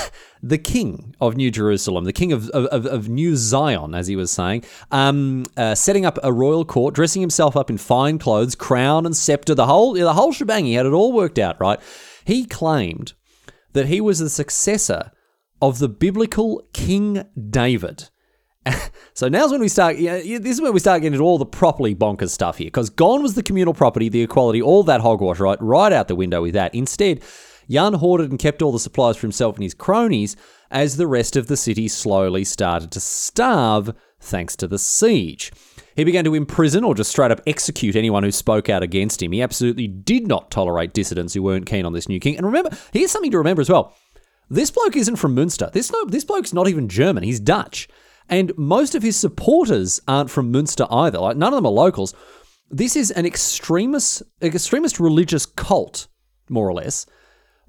the 0.43 0.57
king 0.57 1.15
of 1.19 1.35
New 1.35 1.51
Jerusalem, 1.51 2.05
the 2.05 2.13
king 2.13 2.31
of, 2.31 2.49
of, 2.49 2.85
of 2.85 3.09
New 3.09 3.35
Zion, 3.35 3.95
as 3.95 4.07
he 4.07 4.15
was 4.15 4.31
saying, 4.31 4.63
um, 4.91 5.45
uh, 5.57 5.75
setting 5.75 6.05
up 6.05 6.17
a 6.23 6.31
royal 6.31 6.65
court, 6.65 6.95
dressing 6.95 7.21
himself 7.21 7.57
up 7.57 7.69
in 7.69 7.77
fine 7.77 8.19
clothes, 8.19 8.55
crown 8.55 9.05
and 9.05 9.15
scepter, 9.15 9.55
the 9.55 9.65
whole, 9.65 9.93
the 9.93 10.13
whole 10.13 10.31
shebang. 10.31 10.65
He 10.65 10.73
had 10.73 10.85
it 10.85 10.93
all 10.93 11.11
worked 11.11 11.39
out, 11.39 11.59
right? 11.59 11.79
He 12.25 12.45
claimed 12.45 13.13
that 13.73 13.87
he 13.87 14.01
was 14.01 14.19
the 14.19 14.29
successor 14.29 15.11
of 15.61 15.79
the 15.79 15.89
biblical 15.89 16.67
King 16.73 17.25
David. 17.49 18.09
so 19.13 19.27
now's 19.27 19.51
when 19.51 19.61
we 19.61 19.67
start. 19.67 19.97
This 19.97 20.45
is 20.45 20.61
where 20.61 20.71
we 20.71 20.79
start 20.79 21.01
getting 21.01 21.13
into 21.13 21.25
all 21.25 21.37
the 21.37 21.45
properly 21.45 21.95
bonkers 21.95 22.29
stuff 22.29 22.57
here, 22.57 22.67
because 22.67 22.89
gone 22.89 23.23
was 23.23 23.35
the 23.35 23.43
communal 23.43 23.73
property, 23.73 24.09
the 24.09 24.21
equality, 24.21 24.61
all 24.61 24.83
that 24.83 25.01
hogwash, 25.01 25.39
right? 25.39 25.57
Right 25.61 25.91
out 25.91 26.07
the 26.07 26.15
window 26.15 26.41
with 26.41 26.53
that. 26.53 26.73
Instead, 26.75 27.21
Jan 27.69 27.93
hoarded 27.93 28.31
and 28.31 28.39
kept 28.39 28.61
all 28.61 28.71
the 28.71 28.79
supplies 28.79 29.17
for 29.17 29.21
himself 29.21 29.55
and 29.55 29.63
his 29.63 29.73
cronies 29.73 30.35
as 30.71 30.97
the 30.97 31.07
rest 31.07 31.35
of 31.35 31.47
the 31.47 31.57
city 31.57 31.87
slowly 31.87 32.43
started 32.43 32.91
to 32.91 32.99
starve 32.99 33.93
thanks 34.19 34.55
to 34.57 34.67
the 34.67 34.79
siege. 34.79 35.51
He 35.95 36.03
began 36.03 36.23
to 36.25 36.35
imprison 36.35 36.83
or 36.83 36.95
just 36.95 37.11
straight 37.11 37.31
up 37.31 37.41
execute 37.45 37.95
anyone 37.95 38.23
who 38.23 38.31
spoke 38.31 38.69
out 38.69 38.83
against 38.83 39.21
him. 39.21 39.31
He 39.31 39.41
absolutely 39.41 39.87
did 39.87 40.27
not 40.27 40.51
tolerate 40.51 40.93
dissidents 40.93 41.33
who 41.33 41.43
weren't 41.43 41.65
keen 41.65 41.85
on 41.85 41.93
this 41.93 42.09
new 42.09 42.19
king. 42.19 42.37
And 42.37 42.45
remember, 42.45 42.69
here's 42.93 43.11
something 43.11 43.31
to 43.31 43.37
remember 43.37 43.61
as 43.61 43.69
well. 43.69 43.95
This 44.49 44.71
bloke 44.71 44.95
isn't 44.95 45.17
from 45.17 45.35
Münster. 45.35 45.71
This, 45.71 45.91
no, 45.91 46.05
this 46.05 46.23
bloke's 46.23 46.53
not 46.53 46.67
even 46.67 46.89
German. 46.89 47.23
He's 47.23 47.39
Dutch. 47.39 47.87
And 48.29 48.51
most 48.57 48.95
of 48.95 49.03
his 49.03 49.17
supporters 49.17 49.99
aren't 50.07 50.29
from 50.29 50.53
Münster 50.53 50.87
either. 50.89 51.19
Like 51.19 51.37
none 51.37 51.53
of 51.53 51.57
them 51.57 51.65
are 51.65 51.71
locals. 51.71 52.13
This 52.69 52.95
is 52.95 53.11
an 53.11 53.25
extremist, 53.25 54.23
extremist 54.41 54.99
religious 54.99 55.45
cult, 55.45 56.07
more 56.47 56.67
or 56.67 56.73
less, 56.73 57.05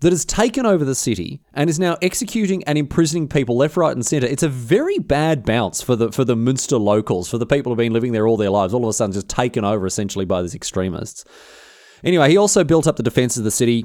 that 0.00 0.12
has 0.12 0.24
taken 0.24 0.64
over 0.64 0.84
the 0.84 0.94
city 0.94 1.42
and 1.52 1.68
is 1.68 1.78
now 1.78 1.96
executing 2.00 2.64
and 2.64 2.78
imprisoning 2.78 3.28
people 3.28 3.56
left, 3.56 3.76
right, 3.76 3.94
and 3.94 4.04
centre. 4.04 4.26
It's 4.26 4.42
a 4.42 4.48
very 4.48 4.98
bad 4.98 5.44
bounce 5.44 5.82
for 5.82 5.94
the 5.94 6.10
for 6.10 6.24
the 6.24 6.36
Munster 6.36 6.78
locals, 6.78 7.28
for 7.28 7.38
the 7.38 7.46
people 7.46 7.70
who've 7.70 7.78
been 7.78 7.92
living 7.92 8.12
there 8.12 8.26
all 8.26 8.36
their 8.36 8.50
lives. 8.50 8.72
All 8.72 8.84
of 8.84 8.88
a 8.88 8.92
sudden, 8.92 9.12
just 9.12 9.28
taken 9.28 9.64
over 9.64 9.86
essentially 9.86 10.24
by 10.24 10.42
these 10.42 10.54
extremists. 10.54 11.24
Anyway, 12.02 12.30
he 12.30 12.36
also 12.36 12.64
built 12.64 12.86
up 12.86 12.96
the 12.96 13.02
defence 13.02 13.36
of 13.36 13.44
the 13.44 13.50
city, 13.50 13.84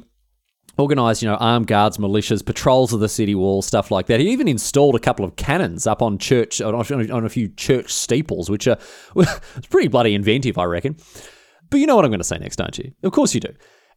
organised, 0.78 1.20
you 1.20 1.28
know, 1.28 1.36
armed 1.36 1.66
guards, 1.66 1.98
militias, 1.98 2.44
patrols 2.44 2.94
of 2.94 3.00
the 3.00 3.10
city 3.10 3.34
wall, 3.34 3.60
stuff 3.60 3.90
like 3.90 4.06
that. 4.06 4.20
He 4.20 4.30
even 4.30 4.48
installed 4.48 4.94
a 4.94 5.00
couple 5.00 5.24
of 5.24 5.36
cannons 5.36 5.86
up 5.86 6.00
on 6.00 6.16
church 6.16 6.62
on, 6.62 6.74
on 6.74 7.24
a 7.26 7.28
few 7.28 7.48
church 7.48 7.92
steeples, 7.92 8.48
which 8.48 8.66
are 8.66 8.78
it's 9.16 9.66
pretty 9.68 9.88
bloody 9.88 10.14
inventive, 10.14 10.56
I 10.56 10.64
reckon. 10.64 10.96
But 11.68 11.80
you 11.80 11.86
know 11.86 11.96
what 11.96 12.04
I'm 12.04 12.10
going 12.10 12.20
to 12.20 12.24
say 12.24 12.38
next, 12.38 12.56
don't 12.56 12.78
you? 12.78 12.92
Of 13.02 13.12
course 13.12 13.34
you 13.34 13.40
do. 13.40 13.52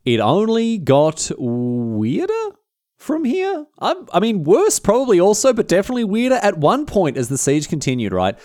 It 0.10 0.20
only 0.20 0.80
got 0.80 1.30
weirder 1.38 2.50
from 2.98 3.26
here. 3.26 3.68
I, 3.80 3.94
I 4.12 4.20
mean, 4.20 4.44
worse 4.44 4.80
probably 4.80 5.20
also, 5.20 5.54
but 5.54 5.68
definitely 5.68 6.04
weirder 6.04 6.40
at 6.42 6.58
one 6.58 6.88
point 6.88 7.16
as 7.16 7.30
the 7.30 7.38
siege 7.38 7.70
continued, 7.70 8.12
right? 8.12 8.36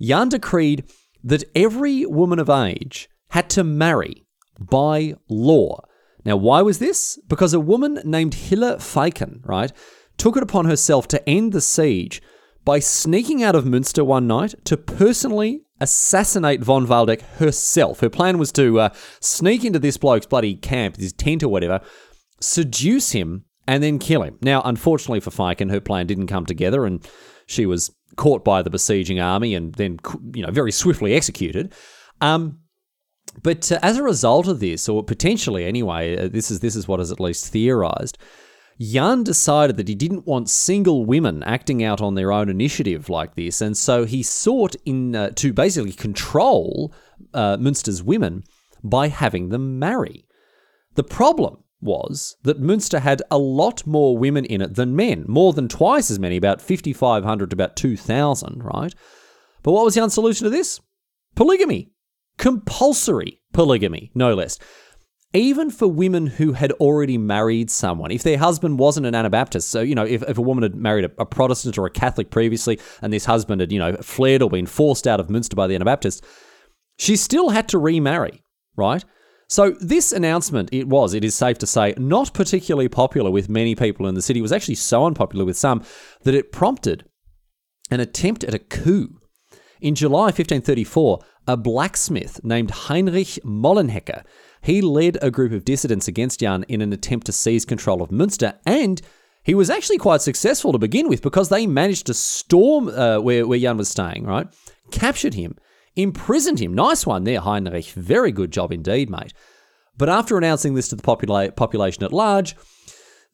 Jan 0.00 0.30
decreed 0.30 0.84
that 1.22 1.44
every 1.54 2.06
woman 2.06 2.38
of 2.38 2.48
age 2.48 3.10
had 3.32 3.50
to 3.50 3.62
marry 3.62 4.24
by 4.58 5.14
law. 5.28 5.82
Now, 6.24 6.36
why 6.36 6.62
was 6.62 6.78
this? 6.78 7.18
Because 7.28 7.52
a 7.52 7.60
woman 7.60 8.00
named 8.02 8.32
Hilla 8.32 8.76
Feiken, 8.76 9.46
right, 9.46 9.72
took 10.16 10.38
it 10.38 10.42
upon 10.42 10.64
herself 10.64 11.06
to 11.08 11.28
end 11.28 11.52
the 11.52 11.60
siege 11.60 12.22
by 12.64 12.78
sneaking 12.78 13.42
out 13.42 13.54
of 13.54 13.64
Münster 13.64 14.06
one 14.06 14.26
night 14.26 14.54
to 14.64 14.78
personally 14.78 15.64
assassinate 15.80 16.62
von 16.62 16.86
Waldeck 16.86 17.22
herself. 17.38 18.00
Her 18.00 18.10
plan 18.10 18.38
was 18.38 18.52
to 18.52 18.80
uh, 18.80 18.88
sneak 19.20 19.64
into 19.64 19.78
this 19.78 19.96
bloke's 19.96 20.26
bloody 20.26 20.54
camp, 20.54 20.96
his 20.96 21.12
tent 21.12 21.42
or 21.42 21.48
whatever, 21.48 21.80
seduce 22.40 23.12
him, 23.12 23.44
and 23.66 23.82
then 23.82 23.98
kill 23.98 24.22
him. 24.22 24.38
Now, 24.42 24.62
unfortunately 24.64 25.20
for 25.20 25.30
Feiken, 25.30 25.70
her 25.70 25.80
plan 25.80 26.06
didn't 26.06 26.26
come 26.26 26.46
together, 26.46 26.86
and 26.86 27.06
she 27.46 27.66
was 27.66 27.90
caught 28.16 28.44
by 28.44 28.62
the 28.62 28.70
besieging 28.70 29.20
army 29.20 29.54
and 29.54 29.74
then, 29.74 29.98
you 30.34 30.44
know, 30.44 30.50
very 30.50 30.72
swiftly 30.72 31.14
executed. 31.14 31.72
Um, 32.20 32.58
but 33.42 33.70
uh, 33.70 33.78
as 33.82 33.96
a 33.96 34.02
result 34.02 34.48
of 34.48 34.60
this, 34.60 34.88
or 34.88 35.04
potentially 35.04 35.64
anyway, 35.64 36.16
uh, 36.16 36.28
this 36.28 36.50
is 36.50 36.60
this 36.60 36.76
is 36.76 36.88
what 36.88 37.00
is 37.00 37.12
at 37.12 37.20
least 37.20 37.52
theorized. 37.52 38.18
Jan 38.80 39.24
decided 39.24 39.76
that 39.76 39.88
he 39.88 39.94
didn't 39.94 40.26
want 40.26 40.48
single 40.48 41.04
women 41.04 41.42
acting 41.42 41.84
out 41.84 42.00
on 42.00 42.14
their 42.14 42.32
own 42.32 42.48
initiative 42.48 43.10
like 43.10 43.34
this, 43.34 43.60
and 43.60 43.76
so 43.76 44.04
he 44.06 44.22
sought 44.22 44.74
in 44.86 45.14
uh, 45.14 45.30
to 45.36 45.52
basically 45.52 45.92
control 45.92 46.92
uh, 47.34 47.58
Münster's 47.58 48.02
women 48.02 48.42
by 48.82 49.08
having 49.08 49.50
them 49.50 49.78
marry. 49.78 50.24
The 50.94 51.04
problem 51.04 51.62
was 51.82 52.36
that 52.42 52.62
Münster 52.62 53.00
had 53.00 53.22
a 53.30 53.38
lot 53.38 53.86
more 53.86 54.16
women 54.16 54.46
in 54.46 54.62
it 54.62 54.76
than 54.76 54.96
men, 54.96 55.26
more 55.28 55.52
than 55.52 55.68
twice 55.68 56.10
as 56.10 56.18
many, 56.18 56.38
about 56.38 56.62
5,500 56.62 57.50
to 57.50 57.54
about 57.54 57.76
2,000, 57.76 58.62
right? 58.62 58.94
But 59.62 59.72
what 59.72 59.84
was 59.84 59.94
Jan's 59.94 60.14
solution 60.14 60.44
to 60.44 60.50
this? 60.50 60.80
Polygamy. 61.34 61.92
Compulsory 62.38 63.42
polygamy, 63.52 64.10
no 64.14 64.34
less 64.34 64.58
even 65.32 65.70
for 65.70 65.86
women 65.86 66.26
who 66.26 66.52
had 66.52 66.72
already 66.72 67.16
married 67.16 67.70
someone, 67.70 68.10
if 68.10 68.24
their 68.24 68.38
husband 68.38 68.78
wasn't 68.78 69.06
an 69.06 69.14
Anabaptist, 69.14 69.68
so, 69.68 69.80
you 69.80 69.94
know, 69.94 70.04
if, 70.04 70.22
if 70.24 70.38
a 70.38 70.42
woman 70.42 70.62
had 70.62 70.74
married 70.74 71.04
a, 71.04 71.10
a, 71.18 71.26
Protestant 71.26 71.78
or 71.78 71.86
a 71.86 71.90
Catholic 71.90 72.30
previously, 72.30 72.80
and 73.00 73.12
this 73.12 73.26
husband 73.26 73.60
had, 73.60 73.70
you 73.70 73.78
know, 73.78 73.94
fled 73.96 74.42
or 74.42 74.50
been 74.50 74.66
forced 74.66 75.06
out 75.06 75.20
of 75.20 75.28
Münster 75.28 75.54
by 75.54 75.68
the 75.68 75.74
Anabaptists, 75.76 76.20
she 76.98 77.14
still 77.14 77.50
had 77.50 77.68
to 77.68 77.78
remarry, 77.78 78.42
right? 78.76 79.04
So 79.48 79.70
this 79.80 80.12
announcement, 80.12 80.68
it 80.72 80.88
was, 80.88 81.14
it 81.14 81.24
is 81.24 81.34
safe 81.34 81.58
to 81.58 81.66
say, 81.66 81.94
not 81.96 82.34
particularly 82.34 82.88
popular 82.88 83.30
with 83.30 83.48
many 83.48 83.74
people 83.74 84.06
in 84.06 84.14
the 84.14 84.22
city. 84.22 84.40
It 84.40 84.42
was 84.42 84.52
actually 84.52 84.76
so 84.76 85.06
unpopular 85.06 85.44
with 85.44 85.56
some 85.56 85.84
that 86.22 86.34
it 86.34 86.52
prompted 86.52 87.04
an 87.90 88.00
attempt 88.00 88.44
at 88.44 88.54
a 88.54 88.58
coup. 88.58 89.20
In 89.80 89.94
July 89.94 90.26
1534, 90.26 91.20
a 91.46 91.56
blacksmith 91.56 92.44
named 92.44 92.70
Heinrich 92.70 93.38
Mollenhecker 93.44 94.24
he 94.60 94.80
led 94.80 95.18
a 95.22 95.30
group 95.30 95.52
of 95.52 95.64
dissidents 95.64 96.08
against 96.08 96.40
Jan 96.40 96.64
in 96.68 96.80
an 96.82 96.92
attempt 96.92 97.26
to 97.26 97.32
seize 97.32 97.64
control 97.64 98.02
of 98.02 98.10
Münster, 98.10 98.58
and 98.66 99.00
he 99.42 99.54
was 99.54 99.70
actually 99.70 99.98
quite 99.98 100.20
successful 100.20 100.72
to 100.72 100.78
begin 100.78 101.08
with 101.08 101.22
because 101.22 101.48
they 101.48 101.66
managed 101.66 102.06
to 102.06 102.14
storm 102.14 102.88
uh, 102.88 103.20
where, 103.20 103.46
where 103.46 103.58
Jan 103.58 103.78
was 103.78 103.88
staying, 103.88 104.24
right? 104.24 104.46
Captured 104.90 105.34
him, 105.34 105.56
imprisoned 105.96 106.60
him. 106.60 106.74
Nice 106.74 107.06
one 107.06 107.24
there, 107.24 107.40
Heinrich. 107.40 107.86
Very 107.86 108.32
good 108.32 108.50
job 108.50 108.72
indeed, 108.72 109.08
mate. 109.08 109.32
But 109.96 110.08
after 110.08 110.36
announcing 110.36 110.74
this 110.74 110.88
to 110.88 110.96
the 110.96 111.02
popula- 111.02 111.54
population 111.56 112.04
at 112.04 112.12
large, 112.12 112.54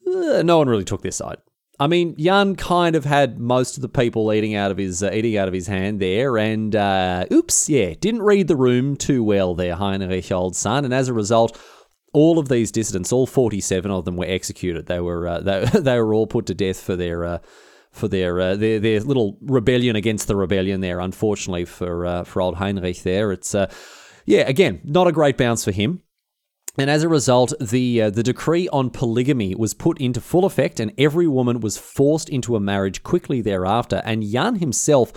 uh, 0.07 0.41
no 0.43 0.59
one 0.59 0.69
really 0.69 0.83
took 0.83 1.01
their 1.01 1.11
side. 1.11 1.37
I 1.79 1.87
mean, 1.87 2.15
Jan 2.17 2.55
kind 2.55 2.95
of 2.95 3.05
had 3.05 3.39
most 3.39 3.77
of 3.77 3.81
the 3.81 3.89
people 3.89 4.33
eating 4.33 4.55
out 4.55 4.71
of 4.71 4.77
his 4.77 5.03
uh, 5.03 5.11
eating 5.13 5.37
out 5.37 5.47
of 5.47 5.53
his 5.53 5.67
hand 5.67 5.99
there, 5.99 6.37
and 6.37 6.75
uh, 6.75 7.25
oops, 7.31 7.69
yeah, 7.69 7.93
didn't 7.99 8.23
read 8.23 8.47
the 8.47 8.55
room 8.55 8.95
too 8.95 9.23
well 9.23 9.53
there, 9.53 9.75
Heinrich, 9.75 10.31
old 10.31 10.55
son, 10.55 10.85
and 10.85 10.93
as 10.93 11.07
a 11.07 11.13
result, 11.13 11.59
all 12.13 12.39
of 12.39 12.49
these 12.49 12.71
dissidents, 12.71 13.13
all 13.13 13.27
forty-seven 13.27 13.91
of 13.91 14.05
them, 14.05 14.17
were 14.17 14.25
executed. 14.25 14.87
They 14.87 14.99
were 14.99 15.27
uh, 15.27 15.39
they, 15.41 15.65
they 15.65 15.99
were 15.99 16.15
all 16.15 16.27
put 16.27 16.47
to 16.47 16.55
death 16.55 16.81
for 16.81 16.95
their 16.95 17.23
uh, 17.23 17.37
for 17.91 18.07
their, 18.07 18.39
uh, 18.39 18.55
their 18.55 18.79
their 18.79 18.99
little 19.01 19.37
rebellion 19.41 19.95
against 19.95 20.27
the 20.27 20.35
rebellion 20.35 20.81
there. 20.81 20.99
Unfortunately 20.99 21.65
for 21.65 22.07
uh, 22.07 22.23
for 22.23 22.41
old 22.41 22.55
Heinrich 22.55 23.03
there, 23.03 23.31
it's 23.31 23.53
yeah, 24.25 24.41
again, 24.41 24.81
not 24.83 25.07
a 25.07 25.11
great 25.13 25.37
bounce 25.37 25.63
for 25.63 25.71
him. 25.71 26.01
And 26.77 26.89
as 26.91 27.03
a 27.03 27.09
result, 27.09 27.53
the 27.59 28.03
uh, 28.03 28.09
the 28.11 28.23
decree 28.23 28.69
on 28.69 28.91
polygamy 28.91 29.55
was 29.55 29.73
put 29.73 29.99
into 29.99 30.21
full 30.21 30.45
effect, 30.45 30.79
and 30.79 30.93
every 30.97 31.27
woman 31.27 31.59
was 31.59 31.77
forced 31.77 32.29
into 32.29 32.55
a 32.55 32.59
marriage 32.59 33.01
quickly 33.01 33.41
thereafter. 33.41 34.01
And 34.05 34.23
Jan 34.23 34.55
himself 34.55 35.11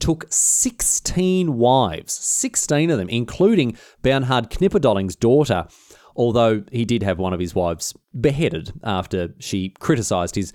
took 0.00 0.26
16 0.28 1.56
wives, 1.56 2.14
16 2.14 2.90
of 2.90 2.98
them, 2.98 3.08
including 3.08 3.76
Bernhard 4.02 4.50
Knipperdolling's 4.50 5.14
daughter, 5.14 5.68
although 6.16 6.64
he 6.72 6.84
did 6.84 7.04
have 7.04 7.20
one 7.20 7.32
of 7.32 7.38
his 7.38 7.54
wives 7.54 7.94
beheaded 8.20 8.72
after 8.82 9.34
she 9.38 9.68
criticised 9.78 10.34
his 10.34 10.52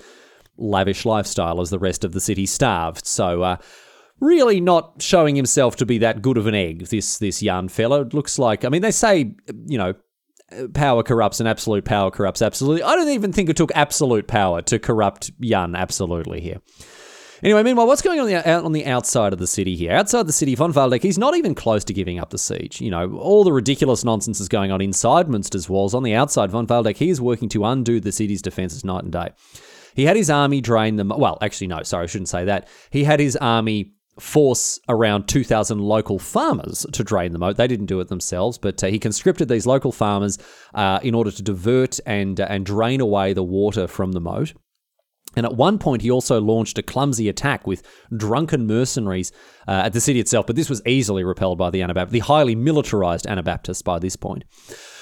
lavish 0.58 1.06
lifestyle 1.06 1.62
as 1.62 1.70
the 1.70 1.80
rest 1.80 2.04
of 2.04 2.12
the 2.12 2.20
city 2.20 2.46
starved. 2.46 3.08
So, 3.08 3.44
uh, 3.44 3.58
really 4.20 4.60
not 4.60 5.02
showing 5.02 5.38
himself 5.38 5.78
to 5.78 5.86
be 5.86 6.00
that 6.00 6.22
good 6.22 6.38
of 6.38 6.46
an 6.46 6.56
egg, 6.56 6.88
this, 6.88 7.18
this 7.20 7.42
young 7.42 7.70
fellow. 7.70 8.02
It 8.02 8.14
looks 8.14 8.38
like, 8.38 8.66
I 8.66 8.70
mean, 8.70 8.82
they 8.82 8.92
say, 8.92 9.34
you 9.66 9.78
know, 9.78 9.94
power 10.74 11.04
corrupts 11.04 11.40
and 11.40 11.50
absolute 11.50 11.86
power 11.86 12.12
corrupts 12.12 12.42
absolutely. 12.42 12.84
I 12.84 12.96
don't 12.96 13.10
even 13.10 13.34
think 13.34 13.50
it 13.50 13.58
took 13.58 13.72
absolute 13.76 14.28
power 14.28 14.62
to 14.64 14.80
corrupt 14.80 15.32
Jan 15.42 15.76
absolutely 15.76 16.42
here. 16.42 16.62
Anyway, 17.42 17.64
meanwhile, 17.64 17.88
what's 17.88 18.02
going 18.02 18.20
on 18.20 18.28
the, 18.28 18.36
out 18.36 18.66
on 18.66 18.74
the 18.74 18.86
outside 18.86 19.32
of 19.32 19.40
the 19.40 19.48
city 19.48 19.76
here? 19.76 19.94
Outside 19.94 20.28
the 20.28 20.34
city, 20.34 20.56
von 20.56 20.74
Waldeck, 20.74 21.02
he's 21.02 21.18
not 21.18 21.38
even 21.38 21.56
close 21.56 21.86
to 21.86 21.94
giving 21.94 22.20
up 22.20 22.32
the 22.32 22.38
siege. 22.38 22.82
You 22.82 22.92
know, 22.92 23.14
all 23.14 23.46
the 23.46 23.54
ridiculous 23.54 24.04
nonsense 24.04 24.42
is 24.42 24.50
going 24.50 24.72
on 24.72 24.82
inside 24.82 25.28
Münster's 25.28 25.70
walls. 25.70 25.94
On 25.94 26.04
the 26.04 26.16
outside, 26.16 26.52
von 26.52 26.68
Waldeck, 26.68 26.98
he 26.98 27.10
is 27.10 27.22
working 27.22 27.48
to 27.50 27.64
undo 27.64 28.02
the 28.02 28.12
city's 28.12 28.42
defences 28.42 28.84
night 28.84 29.04
and 29.04 29.14
day. 29.14 29.30
He 29.96 30.06
had 30.06 30.18
his 30.18 30.30
army 30.30 30.60
drain 30.60 30.98
them. 30.98 31.14
Well, 31.16 31.38
actually, 31.42 31.68
no, 31.68 31.82
sorry, 31.84 32.04
I 32.04 32.08
shouldn't 32.08 32.30
say 32.30 32.46
that. 32.46 32.68
He 32.90 33.06
had 33.06 33.22
his 33.22 33.38
army 33.38 33.94
force 34.20 34.80
around 34.88 35.28
2,000 35.28 35.80
local 35.80 36.20
farmers 36.20 36.86
to 36.92 37.04
drain 37.04 37.32
the 37.32 37.40
moat. 37.40 37.58
They 37.58 37.68
didn't 37.68 37.88
do 37.88 38.00
it 38.00 38.08
themselves, 38.08 38.58
but 38.58 38.84
uh, 38.84 38.88
he 38.88 39.00
conscripted 39.00 39.50
these 39.50 39.66
local 39.66 39.92
farmers 39.92 40.38
uh, 40.74 41.00
in 41.04 41.16
order 41.16 41.32
to 41.32 41.42
divert 41.42 42.00
and, 42.06 42.40
uh, 42.40 42.48
and 42.50 42.66
drain 42.66 43.02
away 43.02 43.34
the 43.34 43.44
water 43.44 43.88
from 43.88 44.12
the 44.12 44.22
moat. 44.22 44.54
And 45.36 45.46
at 45.46 45.56
one 45.56 45.78
point, 45.78 46.02
he 46.02 46.10
also 46.10 46.42
launched 46.42 46.78
a 46.78 46.84
clumsy 46.84 47.30
attack 47.30 47.68
with 47.68 47.84
drunken 48.16 48.66
mercenaries 48.66 49.32
uh, 49.68 49.84
at 49.86 49.94
the 49.94 50.02
city 50.02 50.20
itself, 50.20 50.48
but 50.48 50.56
this 50.56 50.70
was 50.70 50.82
easily 50.86 51.24
repelled 51.24 51.58
by 51.58 51.70
the 51.70 51.82
Anabaptists, 51.82 52.14
the 52.14 52.20
highly 52.20 52.56
militarized 52.56 53.28
Anabaptists 53.28 53.82
by 53.84 54.00
this 54.00 54.16
point. 54.16 54.44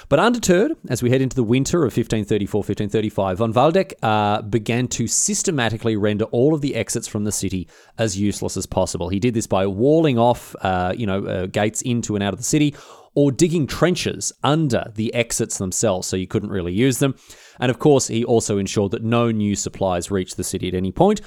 But 0.09 0.19
undeterred, 0.19 0.71
as 0.87 1.03
we 1.03 1.09
head 1.09 1.21
into 1.21 1.35
the 1.35 1.43
winter 1.43 1.79
of 1.79 1.91
1534 1.91 2.59
1535, 2.59 3.37
von 3.37 3.51
Waldeck 3.51 3.93
uh, 4.01 4.41
began 4.41 4.87
to 4.89 5.05
systematically 5.05 5.97
render 5.97 6.25
all 6.25 6.53
of 6.53 6.61
the 6.61 6.75
exits 6.75 7.07
from 7.07 7.25
the 7.25 7.31
city 7.31 7.67
as 7.97 8.17
useless 8.17 8.55
as 8.55 8.65
possible. 8.65 9.09
He 9.09 9.19
did 9.19 9.33
this 9.33 9.47
by 9.47 9.67
walling 9.67 10.17
off, 10.17 10.55
uh, 10.61 10.93
you 10.95 11.05
know, 11.05 11.25
uh, 11.25 11.45
gates 11.47 11.81
into 11.81 12.15
and 12.15 12.23
out 12.23 12.33
of 12.33 12.39
the 12.39 12.45
city, 12.45 12.73
or 13.17 13.31
digging 13.31 13.65
trenches 13.65 14.31
under 14.43 14.91
the 14.93 15.11
exits 15.15 15.57
themselves 15.57 16.07
so 16.07 16.15
you 16.15 16.27
couldn't 16.27 16.51
really 16.51 16.71
use 16.71 16.99
them. 16.99 17.15
And 17.59 17.71
of 17.71 17.79
course, 17.79 18.05
he 18.05 18.23
also 18.23 18.59
ensured 18.59 18.91
that 18.91 19.03
no 19.03 19.31
new 19.31 19.55
supplies 19.55 20.11
reached 20.11 20.37
the 20.37 20.43
city 20.43 20.67
at 20.67 20.75
any 20.75 20.91
point. 20.91 21.21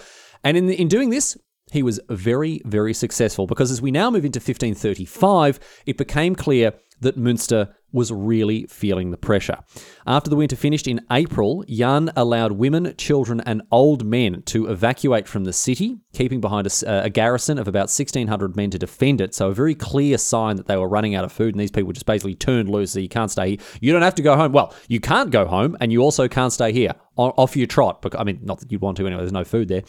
And 0.44 0.56
in, 0.56 0.68
the, 0.68 0.80
in 0.80 0.86
doing 0.86 1.10
this, 1.10 1.36
he 1.70 1.82
was 1.82 2.00
very, 2.08 2.62
very 2.64 2.94
successful 2.94 3.46
because 3.46 3.70
as 3.70 3.80
we 3.80 3.90
now 3.90 4.10
move 4.10 4.24
into 4.24 4.38
1535, 4.38 5.60
it 5.86 5.96
became 5.96 6.34
clear 6.34 6.72
that 7.00 7.18
Münster 7.18 7.72
was 7.92 8.12
really 8.12 8.66
feeling 8.66 9.10
the 9.10 9.16
pressure. 9.16 9.58
After 10.06 10.30
the 10.30 10.36
winter 10.36 10.56
finished 10.56 10.86
in 10.86 11.00
April, 11.10 11.64
Jan 11.68 12.10
allowed 12.14 12.52
women, 12.52 12.94
children, 12.96 13.40
and 13.40 13.62
old 13.72 14.04
men 14.04 14.42
to 14.46 14.66
evacuate 14.66 15.26
from 15.26 15.44
the 15.44 15.52
city, 15.52 15.98
keeping 16.12 16.40
behind 16.40 16.66
a, 16.66 17.04
a, 17.04 17.10
garrison 17.10 17.58
of 17.58 17.66
about 17.66 17.88
1,600 17.88 18.54
men 18.54 18.70
to 18.70 18.78
defend 18.78 19.20
it. 19.20 19.34
So, 19.34 19.48
a 19.48 19.54
very 19.54 19.74
clear 19.74 20.18
sign 20.18 20.56
that 20.56 20.66
they 20.66 20.76
were 20.76 20.88
running 20.88 21.14
out 21.14 21.24
of 21.24 21.32
food, 21.32 21.54
and 21.54 21.60
these 21.60 21.70
people 21.70 21.92
just 21.92 22.06
basically 22.06 22.34
turned 22.34 22.68
loose. 22.68 22.92
So, 22.92 23.00
you 23.00 23.08
can't 23.08 23.30
stay 23.30 23.50
here. 23.50 23.58
You 23.80 23.92
don't 23.92 24.02
have 24.02 24.14
to 24.16 24.22
go 24.22 24.36
home. 24.36 24.52
Well, 24.52 24.74
you 24.88 25.00
can't 25.00 25.30
go 25.30 25.46
home, 25.46 25.76
and 25.80 25.90
you 25.90 26.00
also 26.02 26.28
can't 26.28 26.52
stay 26.52 26.72
here. 26.72 26.94
Off 27.16 27.56
your 27.56 27.66
trot. 27.66 28.04
I 28.16 28.24
mean, 28.24 28.40
not 28.42 28.60
that 28.60 28.72
you'd 28.72 28.80
want 28.80 28.96
to 28.96 29.06
anyway, 29.06 29.20
there's 29.20 29.32
no 29.32 29.44
food 29.44 29.68
there. 29.68 29.82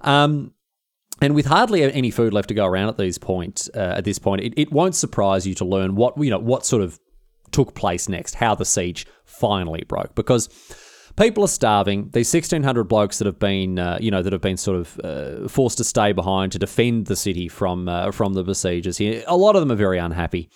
Um, 0.00 0.52
and 1.20 1.34
with 1.34 1.46
hardly 1.46 1.82
any 1.82 2.10
food 2.10 2.32
left 2.32 2.48
to 2.48 2.54
go 2.54 2.66
around 2.66 2.88
at 2.88 2.98
these 2.98 3.18
point, 3.18 3.68
uh, 3.74 3.94
at 3.96 4.04
this 4.04 4.18
point, 4.18 4.42
it, 4.42 4.52
it 4.56 4.72
won't 4.72 4.94
surprise 4.94 5.46
you 5.46 5.54
to 5.54 5.64
learn 5.64 5.94
what 5.94 6.16
you 6.18 6.30
know 6.30 6.38
what 6.38 6.66
sort 6.66 6.82
of 6.82 6.98
took 7.50 7.74
place 7.74 8.08
next, 8.08 8.34
how 8.34 8.54
the 8.54 8.64
siege 8.64 9.06
finally 9.24 9.84
broke, 9.86 10.14
because 10.14 10.48
people 11.16 11.44
are 11.44 11.48
starving. 11.48 12.10
These 12.12 12.28
sixteen 12.28 12.62
hundred 12.62 12.84
blokes 12.84 13.18
that 13.18 13.26
have 13.26 13.38
been, 13.38 13.78
uh, 13.78 13.98
you 14.00 14.10
know, 14.10 14.22
that 14.22 14.32
have 14.32 14.42
been 14.42 14.56
sort 14.56 14.80
of 14.80 15.00
uh, 15.04 15.48
forced 15.48 15.78
to 15.78 15.84
stay 15.84 16.12
behind 16.12 16.52
to 16.52 16.58
defend 16.58 17.06
the 17.06 17.16
city 17.16 17.48
from 17.48 17.88
uh, 17.88 18.10
from 18.10 18.34
the 18.34 18.42
besiegers 18.42 18.98
here. 18.98 19.22
A 19.26 19.36
lot 19.36 19.54
of 19.54 19.62
them 19.62 19.70
are 19.70 19.76
very 19.76 19.98
unhappy. 19.98 20.50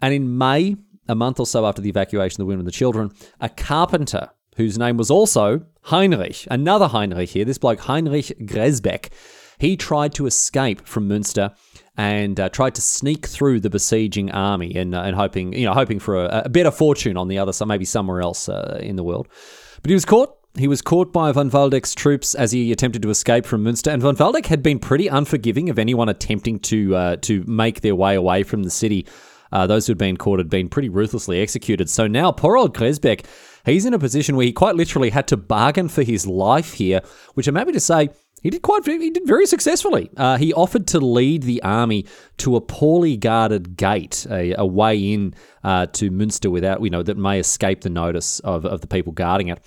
And 0.00 0.12
in 0.12 0.36
May, 0.36 0.76
a 1.08 1.14
month 1.14 1.38
or 1.38 1.46
so 1.46 1.64
after 1.64 1.80
the 1.80 1.88
evacuation 1.88 2.34
of 2.34 2.46
the 2.46 2.46
women 2.46 2.60
and 2.60 2.66
the 2.66 2.72
children, 2.72 3.12
a 3.40 3.48
carpenter 3.48 4.30
whose 4.56 4.78
name 4.78 4.96
was 4.96 5.10
also 5.10 5.64
Heinrich, 5.82 6.46
another 6.50 6.88
Heinrich 6.88 7.30
here, 7.30 7.44
this 7.44 7.58
bloke 7.58 7.80
Heinrich 7.80 8.36
Gresbeck 8.40 9.12
he 9.62 9.76
tried 9.76 10.12
to 10.12 10.26
escape 10.26 10.84
from 10.88 11.08
Münster 11.08 11.54
and 11.96 12.40
uh, 12.40 12.48
tried 12.48 12.74
to 12.74 12.80
sneak 12.80 13.26
through 13.26 13.60
the 13.60 13.70
besieging 13.70 14.28
army 14.32 14.74
and, 14.74 14.92
uh, 14.92 15.02
and 15.02 15.14
hoping, 15.14 15.52
you 15.52 15.64
know, 15.64 15.72
hoping 15.72 16.00
for 16.00 16.24
a, 16.24 16.42
a, 16.46 16.48
better 16.48 16.72
fortune 16.72 17.16
on 17.16 17.28
the 17.28 17.38
other 17.38 17.52
side, 17.52 17.68
maybe 17.68 17.84
somewhere 17.84 18.20
else 18.20 18.48
uh, 18.48 18.80
in 18.82 18.96
the 18.96 19.04
world. 19.04 19.28
But 19.80 19.90
he 19.90 19.94
was 19.94 20.04
caught. 20.04 20.36
He 20.58 20.66
was 20.66 20.82
caught 20.82 21.12
by 21.12 21.30
von 21.30 21.48
Waldeck's 21.48 21.94
troops 21.94 22.34
as 22.34 22.50
he 22.50 22.72
attempted 22.72 23.02
to 23.02 23.10
escape 23.10 23.46
from 23.46 23.64
Münster, 23.64 23.92
and 23.92 24.02
von 24.02 24.16
Waldeck 24.16 24.46
had 24.46 24.64
been 24.64 24.80
pretty 24.80 25.06
unforgiving 25.06 25.70
of 25.70 25.78
anyone 25.78 26.08
attempting 26.08 26.58
to 26.60 26.96
uh, 26.96 27.16
to 27.22 27.44
make 27.46 27.82
their 27.82 27.94
way 27.94 28.16
away 28.16 28.42
from 28.42 28.64
the 28.64 28.70
city. 28.70 29.06
Uh, 29.52 29.66
those 29.68 29.86
who 29.86 29.92
had 29.92 29.98
been 29.98 30.16
caught 30.16 30.40
had 30.40 30.50
been 30.50 30.68
pretty 30.68 30.88
ruthlessly 30.88 31.40
executed. 31.40 31.88
So 31.88 32.08
now, 32.08 32.32
poor 32.32 32.56
old 32.56 32.76
Gresbeck, 32.76 33.24
he's 33.64 33.86
in 33.86 33.94
a 33.94 33.98
position 33.98 34.34
where 34.34 34.46
he 34.46 34.52
quite 34.52 34.74
literally 34.74 35.10
had 35.10 35.28
to 35.28 35.36
bargain 35.36 35.88
for 35.88 36.02
his 36.02 36.26
life 36.26 36.72
here, 36.74 37.00
which 37.34 37.46
I'm 37.46 37.54
happy 37.54 37.72
to 37.72 37.80
say 37.80 38.08
he 38.42 38.50
did 38.50 38.62
quite. 38.62 38.84
He 38.84 39.10
did 39.10 39.26
very 39.26 39.46
successfully. 39.46 40.10
Uh, 40.16 40.36
he 40.36 40.52
offered 40.52 40.86
to 40.88 41.00
lead 41.00 41.44
the 41.44 41.62
army 41.62 42.06
to 42.38 42.56
a 42.56 42.60
poorly 42.60 43.16
guarded 43.16 43.76
gate, 43.76 44.26
a, 44.30 44.54
a 44.54 44.66
way 44.66 45.12
in 45.12 45.34
uh, 45.62 45.86
to 45.86 46.10
Münster 46.10 46.50
without, 46.50 46.82
you 46.82 46.90
know, 46.90 47.04
that 47.04 47.16
may 47.16 47.38
escape 47.38 47.82
the 47.82 47.90
notice 47.90 48.40
of, 48.40 48.66
of 48.66 48.80
the 48.80 48.88
people 48.88 49.12
guarding 49.12 49.48
it. 49.48 49.62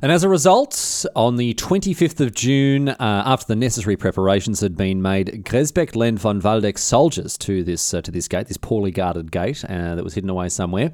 And 0.00 0.10
as 0.10 0.24
a 0.24 0.28
result, 0.28 1.04
on 1.14 1.36
the 1.36 1.52
25th 1.54 2.20
of 2.20 2.34
June, 2.34 2.88
uh, 2.88 2.96
after 2.98 3.46
the 3.48 3.56
necessary 3.56 3.96
preparations 3.96 4.60
had 4.60 4.74
been 4.74 5.02
made, 5.02 5.44
Gresbeck 5.44 5.94
lent 5.94 6.18
von 6.18 6.40
Waldeck's 6.40 6.82
soldiers 6.82 7.36
to 7.38 7.62
this 7.62 7.92
uh, 7.92 8.00
to 8.00 8.10
this 8.10 8.26
gate, 8.26 8.46
this 8.46 8.56
poorly 8.56 8.90
guarded 8.90 9.30
gate 9.30 9.64
uh, 9.66 9.94
that 9.94 10.04
was 10.04 10.14
hidden 10.14 10.30
away 10.30 10.48
somewhere. 10.48 10.92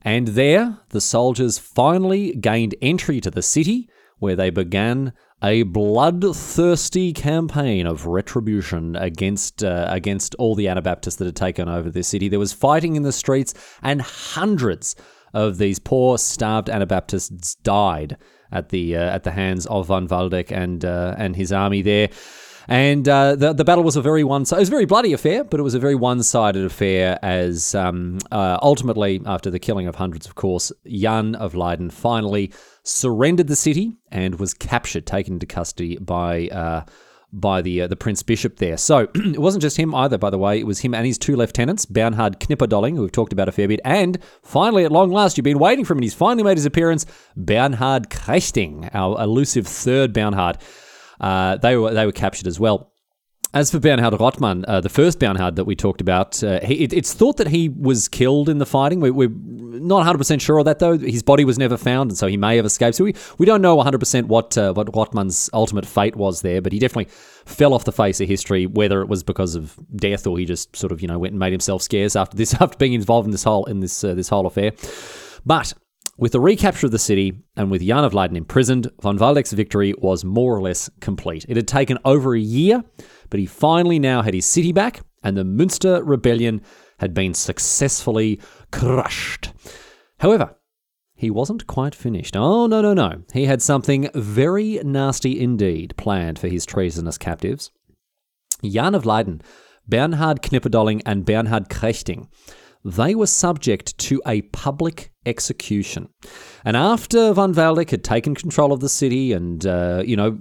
And 0.00 0.28
there, 0.28 0.78
the 0.90 1.00
soldiers 1.00 1.58
finally 1.58 2.34
gained 2.34 2.74
entry 2.82 3.20
to 3.22 3.30
the 3.30 3.42
city, 3.42 3.88
where 4.24 4.34
they 4.34 4.50
began 4.50 5.12
a 5.42 5.62
bloodthirsty 5.62 7.12
campaign 7.12 7.86
of 7.86 8.06
retribution 8.06 8.96
against 8.96 9.62
uh, 9.62 9.86
against 9.88 10.34
all 10.36 10.54
the 10.54 10.68
Anabaptists 10.68 11.16
that 11.16 11.26
had 11.26 11.36
taken 11.36 11.68
over 11.68 11.90
the 11.90 12.02
city. 12.02 12.28
There 12.28 12.38
was 12.38 12.54
fighting 12.54 12.96
in 12.96 13.02
the 13.02 13.12
streets, 13.12 13.52
and 13.82 14.00
hundreds 14.00 14.96
of 15.34 15.58
these 15.58 15.78
poor, 15.78 16.16
starved 16.16 16.70
Anabaptists 16.70 17.56
died 17.56 18.16
at 18.50 18.70
the 18.70 18.96
uh, 18.96 19.00
at 19.00 19.24
the 19.24 19.32
hands 19.32 19.66
of 19.66 19.88
von 19.88 20.08
Waldeck 20.08 20.50
and 20.50 20.82
uh, 20.84 21.14
and 21.18 21.36
his 21.36 21.52
army 21.52 21.82
there. 21.82 22.08
And 22.68 23.08
uh, 23.08 23.36
the 23.36 23.52
the 23.52 23.64
battle 23.64 23.84
was 23.84 23.96
a 23.96 24.02
very 24.02 24.24
one. 24.24 24.42
It 24.42 24.52
was 24.52 24.68
a 24.68 24.70
very 24.70 24.86
bloody 24.86 25.12
affair, 25.12 25.44
but 25.44 25.60
it 25.60 25.62
was 25.62 25.74
a 25.74 25.78
very 25.78 25.94
one 25.94 26.22
sided 26.22 26.64
affair. 26.64 27.18
As 27.22 27.74
um, 27.74 28.18
uh, 28.30 28.58
ultimately, 28.62 29.20
after 29.26 29.50
the 29.50 29.58
killing 29.58 29.86
of 29.86 29.96
hundreds, 29.96 30.26
of 30.26 30.34
course, 30.34 30.72
Jan 30.86 31.34
of 31.34 31.54
Leyden 31.54 31.90
finally 31.90 32.52
surrendered 32.82 33.48
the 33.48 33.56
city 33.56 33.96
and 34.10 34.38
was 34.38 34.54
captured, 34.54 35.06
taken 35.06 35.34
into 35.34 35.46
custody 35.46 35.98
by. 35.98 36.48
Uh, 36.48 36.84
by 37.36 37.60
the 37.60 37.82
uh, 37.82 37.86
the 37.88 37.96
Prince 37.96 38.22
Bishop 38.22 38.58
there. 38.58 38.76
So 38.76 39.08
it 39.14 39.40
wasn't 39.40 39.62
just 39.62 39.76
him 39.76 39.94
either, 39.94 40.16
by 40.16 40.30
the 40.30 40.38
way. 40.38 40.60
It 40.60 40.66
was 40.66 40.80
him 40.80 40.94
and 40.94 41.04
his 41.04 41.18
two 41.18 41.34
lieutenants, 41.34 41.84
Bernhard 41.84 42.38
Knipperdolling, 42.38 42.94
who 42.94 43.02
we've 43.02 43.12
talked 43.12 43.32
about 43.32 43.48
a 43.48 43.52
fair 43.52 43.66
bit, 43.66 43.80
and 43.84 44.18
finally, 44.42 44.84
at 44.84 44.92
long 44.92 45.10
last, 45.10 45.36
you've 45.36 45.44
been 45.44 45.58
waiting 45.58 45.84
for 45.84 45.94
him, 45.94 45.98
and 45.98 46.04
he's 46.04 46.14
finally 46.14 46.44
made 46.44 46.56
his 46.56 46.66
appearance, 46.66 47.06
Bernhard 47.36 48.08
Krechting, 48.08 48.88
our 48.94 49.20
elusive 49.20 49.66
third 49.66 50.12
Bernhard. 50.12 50.58
Uh, 51.20 51.56
they 51.56 51.76
were 51.76 51.92
they 51.92 52.06
were 52.06 52.12
captured 52.12 52.46
as 52.46 52.58
well. 52.58 52.90
As 53.54 53.70
for 53.70 53.78
Bernhard 53.78 54.18
Rothmann, 54.18 54.64
uh, 54.66 54.80
the 54.80 54.88
first 54.88 55.20
Bernhard 55.20 55.54
that 55.54 55.64
we 55.64 55.76
talked 55.76 56.00
about, 56.00 56.42
uh, 56.42 56.58
he, 56.64 56.82
it, 56.82 56.92
it's 56.92 57.14
thought 57.14 57.36
that 57.36 57.46
he 57.46 57.68
was 57.68 58.08
killed 58.08 58.48
in 58.48 58.58
the 58.58 58.66
fighting. 58.66 58.98
We, 58.98 59.12
we're 59.12 59.30
not 59.30 60.04
100% 60.04 60.40
sure 60.40 60.58
of 60.58 60.64
that, 60.64 60.80
though. 60.80 60.98
His 60.98 61.22
body 61.22 61.44
was 61.44 61.56
never 61.56 61.76
found, 61.76 62.10
and 62.10 62.18
so 62.18 62.26
he 62.26 62.36
may 62.36 62.56
have 62.56 62.66
escaped. 62.66 62.96
So 62.96 63.04
we, 63.04 63.14
we 63.38 63.46
don't 63.46 63.62
know 63.62 63.76
100% 63.76 64.24
what, 64.24 64.58
uh, 64.58 64.72
what 64.72 64.92
Rothmann's 64.92 65.50
ultimate 65.52 65.86
fate 65.86 66.16
was 66.16 66.42
there, 66.42 66.60
but 66.60 66.72
he 66.72 66.80
definitely 66.80 67.12
fell 67.46 67.74
off 67.74 67.84
the 67.84 67.92
face 67.92 68.20
of 68.20 68.26
history, 68.26 68.66
whether 68.66 69.00
it 69.02 69.08
was 69.08 69.22
because 69.22 69.54
of 69.54 69.78
death 69.94 70.26
or 70.26 70.36
he 70.36 70.46
just 70.46 70.74
sort 70.74 70.90
of, 70.90 71.00
you 71.00 71.06
know, 71.06 71.20
went 71.20 71.30
and 71.30 71.38
made 71.38 71.52
himself 71.52 71.80
scarce 71.80 72.16
after 72.16 72.36
this, 72.36 72.54
after 72.60 72.76
being 72.76 72.94
involved 72.94 73.26
in 73.26 73.30
this 73.30 73.44
whole, 73.44 73.66
in 73.66 73.78
this, 73.78 74.02
uh, 74.02 74.14
this 74.14 74.28
whole 74.28 74.46
affair. 74.46 74.72
But 75.46 75.74
with 76.16 76.32
the 76.32 76.40
recapture 76.40 76.86
of 76.86 76.92
the 76.92 76.98
city 76.98 77.32
and 77.56 77.70
with 77.70 77.82
Jan 77.86 78.04
of 78.04 78.14
Leyden 78.14 78.36
imprisoned, 78.36 78.90
von 79.00 79.18
Waldeck's 79.18 79.52
victory 79.52 79.94
was 79.98 80.24
more 80.24 80.56
or 80.56 80.62
less 80.62 80.88
complete. 81.00 81.44
It 81.48 81.56
had 81.56 81.68
taken 81.68 81.98
over 82.04 82.34
a 82.34 82.40
year, 82.40 82.84
but 83.30 83.40
he 83.40 83.46
finally 83.46 83.98
now 83.98 84.22
had 84.22 84.34
his 84.34 84.46
city 84.46 84.72
back, 84.72 85.00
and 85.22 85.36
the 85.36 85.42
Münster 85.42 86.02
rebellion 86.04 86.60
had 86.98 87.14
been 87.14 87.34
successfully 87.34 88.40
crushed. 88.70 89.52
However, 90.18 90.56
he 91.16 91.30
wasn't 91.30 91.66
quite 91.66 91.94
finished. 91.94 92.36
Oh, 92.36 92.66
no, 92.66 92.80
no, 92.80 92.94
no. 92.94 93.22
He 93.32 93.46
had 93.46 93.62
something 93.62 94.08
very 94.14 94.80
nasty 94.84 95.40
indeed 95.40 95.94
planned 95.96 96.38
for 96.38 96.48
his 96.48 96.66
treasonous 96.66 97.18
captives. 97.18 97.70
Jan 98.62 98.94
of 98.94 99.06
Leyden, 99.06 99.42
Bernhard 99.88 100.42
Knipperdolling, 100.42 101.02
and 101.04 101.24
Bernhard 101.24 101.68
Krechting 101.68 102.28
they 102.84 103.14
were 103.14 103.26
subject 103.26 103.96
to 103.98 104.20
a 104.26 104.42
public 104.42 105.10
execution. 105.26 106.08
And 106.64 106.76
after 106.76 107.32
von 107.32 107.54
Waldeck 107.54 107.90
had 107.90 108.04
taken 108.04 108.34
control 108.34 108.72
of 108.72 108.80
the 108.80 108.88
city 108.88 109.32
and, 109.32 109.64
uh, 109.64 110.02
you 110.04 110.16
know, 110.16 110.38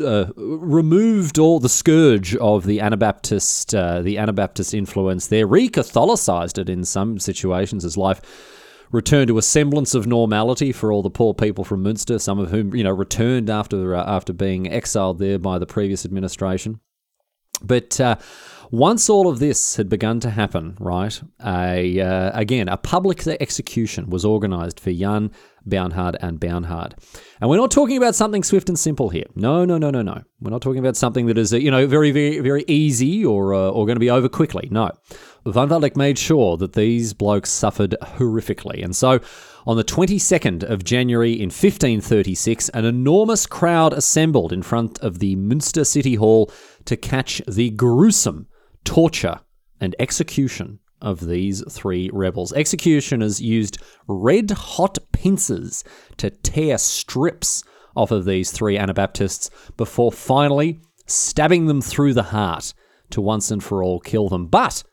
uh, 0.00 0.26
removed 0.36 1.38
all 1.38 1.58
the 1.58 1.68
scourge 1.68 2.36
of 2.36 2.66
the 2.66 2.80
Anabaptist, 2.80 3.74
uh, 3.74 4.00
the 4.00 4.18
Anabaptist 4.18 4.74
influence 4.74 5.26
there, 5.26 5.46
re-Catholicized 5.46 6.58
it 6.58 6.68
in 6.68 6.84
some 6.84 7.18
situations 7.18 7.84
as 7.84 7.96
life 7.96 8.20
returned 8.92 9.28
to 9.28 9.38
a 9.38 9.42
semblance 9.42 9.94
of 9.94 10.06
normality 10.06 10.72
for 10.72 10.92
all 10.92 11.02
the 11.02 11.10
poor 11.10 11.32
people 11.32 11.64
from 11.64 11.82
Münster, 11.82 12.20
some 12.20 12.38
of 12.38 12.50
whom, 12.50 12.74
you 12.74 12.84
know, 12.84 12.90
returned 12.90 13.48
after, 13.48 13.94
uh, 13.94 14.04
after 14.04 14.32
being 14.32 14.70
exiled 14.70 15.18
there 15.18 15.38
by 15.38 15.58
the 15.58 15.66
previous 15.66 16.04
administration. 16.04 16.80
But 17.62 18.00
uh, 18.00 18.16
once 18.70 19.10
all 19.10 19.28
of 19.28 19.40
this 19.40 19.76
had 19.76 19.88
begun 19.88 20.20
to 20.20 20.30
happen, 20.30 20.76
right, 20.78 21.20
a, 21.44 22.00
uh, 22.00 22.30
again, 22.38 22.68
a 22.68 22.76
public 22.76 23.26
execution 23.26 24.08
was 24.08 24.24
organized 24.24 24.78
for 24.78 24.92
Jan, 24.92 25.32
Bernhard, 25.66 26.16
and 26.20 26.38
Bernhard. 26.38 26.94
And 27.40 27.50
we're 27.50 27.56
not 27.56 27.70
talking 27.70 27.96
about 27.96 28.14
something 28.14 28.44
swift 28.44 28.68
and 28.68 28.78
simple 28.78 29.08
here. 29.08 29.26
No, 29.34 29.64
no, 29.64 29.76
no, 29.76 29.90
no, 29.90 30.02
no. 30.02 30.22
We're 30.40 30.50
not 30.50 30.62
talking 30.62 30.78
about 30.78 30.96
something 30.96 31.26
that 31.26 31.36
is, 31.36 31.52
uh, 31.52 31.56
you 31.56 31.70
know, 31.70 31.86
very, 31.86 32.12
very, 32.12 32.38
very 32.38 32.64
easy 32.68 33.24
or, 33.24 33.54
uh, 33.54 33.70
or 33.70 33.86
going 33.86 33.96
to 33.96 34.00
be 34.00 34.10
over 34.10 34.28
quickly. 34.28 34.68
No. 34.70 34.90
Van 35.46 35.68
Waldeck 35.68 35.96
made 35.96 36.18
sure 36.18 36.56
that 36.58 36.74
these 36.74 37.12
blokes 37.12 37.50
suffered 37.50 37.96
horrifically. 38.02 38.84
And 38.84 38.94
so 38.94 39.20
on 39.66 39.76
the 39.76 39.84
22nd 39.84 40.62
of 40.62 40.84
January 40.84 41.32
in 41.32 41.48
1536, 41.48 42.68
an 42.70 42.84
enormous 42.84 43.46
crowd 43.46 43.92
assembled 43.92 44.52
in 44.52 44.62
front 44.62 44.98
of 45.00 45.18
the 45.18 45.36
Münster 45.36 45.86
City 45.86 46.14
Hall 46.14 46.50
to 46.84 46.96
catch 46.96 47.42
the 47.48 47.70
gruesome 47.70 48.46
torture, 48.84 49.40
and 49.80 49.96
execution 49.98 50.78
of 51.00 51.26
these 51.26 51.62
three 51.72 52.10
rebels. 52.12 52.52
Executioners 52.52 53.40
used 53.40 53.78
red 54.06 54.50
hot 54.50 54.98
pincers 55.12 55.82
to 56.18 56.30
tear 56.30 56.76
strips 56.78 57.64
off 57.96 58.10
of 58.10 58.24
these 58.24 58.50
three 58.50 58.76
Anabaptists 58.76 59.50
before 59.76 60.12
finally 60.12 60.80
stabbing 61.06 61.66
them 61.66 61.80
through 61.80 62.14
the 62.14 62.24
heart 62.24 62.72
to 63.10 63.20
once 63.20 63.50
and 63.50 63.64
for 63.64 63.82
all 63.82 64.00
kill 64.00 64.28
them. 64.28 64.46
But 64.46 64.84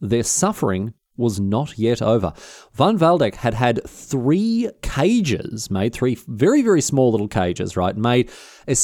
their 0.00 0.24
suffering 0.24 0.94
was 1.16 1.38
not 1.38 1.78
yet 1.78 2.02
over. 2.02 2.32
Van 2.72 2.98
Waldeck 2.98 3.36
had 3.36 3.54
had 3.54 3.88
three 3.88 4.68
cages 4.82 5.70
made, 5.70 5.92
three 5.94 6.18
very, 6.26 6.60
very 6.60 6.80
small 6.80 7.12
little 7.12 7.28
cages, 7.28 7.76
right? 7.76 7.96
Made, 7.96 8.30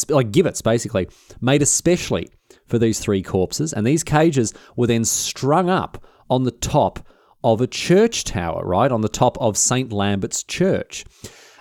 like 0.09 0.31
gibbets 0.31 0.63
basically, 0.63 1.09
made 1.41 1.61
especially 1.61 2.31
for 2.71 2.79
these 2.79 3.01
three 3.01 3.23
corpses, 3.23 3.73
and 3.73 3.87
these 3.87 4.05
cages 4.05 4.55
were 4.77 4.87
then 4.87 5.05
strung 5.05 5.69
up 5.69 6.03
on 6.31 6.45
the 6.45 6.51
top 6.51 7.01
of 7.43 7.61
a 7.61 7.67
church 7.67 8.25
tower, 8.25 8.65
right? 8.65 8.93
On 8.93 9.01
the 9.01 9.09
top 9.09 9.37
of 9.39 9.59
St. 9.59 9.93
Lambert's 9.93 10.43
Church. 10.43 11.05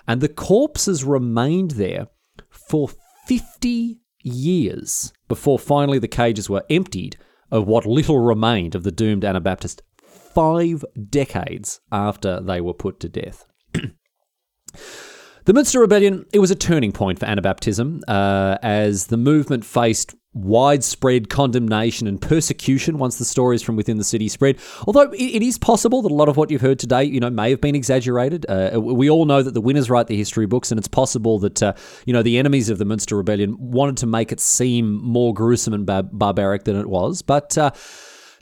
And 0.06 0.20
the 0.20 0.28
corpses 0.28 1.04
remained 1.04 1.72
there 1.72 2.08
for 2.48 2.90
50 3.26 4.00
years 4.22 5.12
before 5.28 5.58
finally 5.58 5.98
the 5.98 6.08
cages 6.08 6.50
were 6.50 6.64
emptied 6.68 7.16
of 7.50 7.66
what 7.66 7.86
little 7.86 8.18
remained 8.18 8.74
of 8.74 8.82
the 8.82 8.92
doomed 8.92 9.24
Anabaptist 9.24 9.82
five 10.02 10.84
decades 11.08 11.80
after 11.90 12.40
they 12.40 12.60
were 12.60 12.74
put 12.74 13.00
to 13.00 13.08
death. 13.08 13.46
the 13.72 15.52
Munster 15.52 15.80
Rebellion, 15.80 16.26
it 16.32 16.38
was 16.38 16.50
a 16.50 16.56
turning 16.56 16.92
point 16.92 17.18
for 17.18 17.26
Anabaptism 17.26 18.02
uh, 18.06 18.58
as 18.62 19.06
the 19.06 19.16
movement 19.16 19.64
faced 19.64 20.14
widespread 20.32 21.28
condemnation 21.28 22.06
and 22.06 22.20
persecution 22.20 22.98
once 22.98 23.18
the 23.18 23.24
stories 23.24 23.62
from 23.62 23.76
within 23.76 23.98
the 23.98 24.04
city 24.04 24.28
spread. 24.28 24.58
Although 24.86 25.10
it 25.12 25.42
is 25.42 25.58
possible 25.58 26.02
that 26.02 26.12
a 26.12 26.14
lot 26.14 26.28
of 26.28 26.36
what 26.36 26.50
you've 26.50 26.60
heard 26.60 26.78
today, 26.78 27.04
you 27.04 27.20
know, 27.20 27.30
may 27.30 27.50
have 27.50 27.60
been 27.60 27.74
exaggerated. 27.74 28.46
Uh, 28.48 28.80
we 28.80 29.10
all 29.10 29.24
know 29.24 29.42
that 29.42 29.54
the 29.54 29.60
winners 29.60 29.90
write 29.90 30.06
the 30.06 30.16
history 30.16 30.46
books, 30.46 30.70
and 30.70 30.78
it's 30.78 30.88
possible 30.88 31.38
that 31.40 31.62
uh, 31.62 31.72
you 32.06 32.12
know 32.12 32.22
the 32.22 32.38
enemies 32.38 32.70
of 32.70 32.78
the 32.78 32.84
Munster 32.84 33.16
Rebellion 33.16 33.56
wanted 33.58 33.96
to 33.98 34.06
make 34.06 34.30
it 34.32 34.40
seem 34.40 35.02
more 35.02 35.34
gruesome 35.34 35.74
and 35.74 35.86
bar- 35.86 36.04
barbaric 36.04 36.64
than 36.64 36.76
it 36.76 36.88
was, 36.88 37.22
but. 37.22 37.56
Uh, 37.56 37.70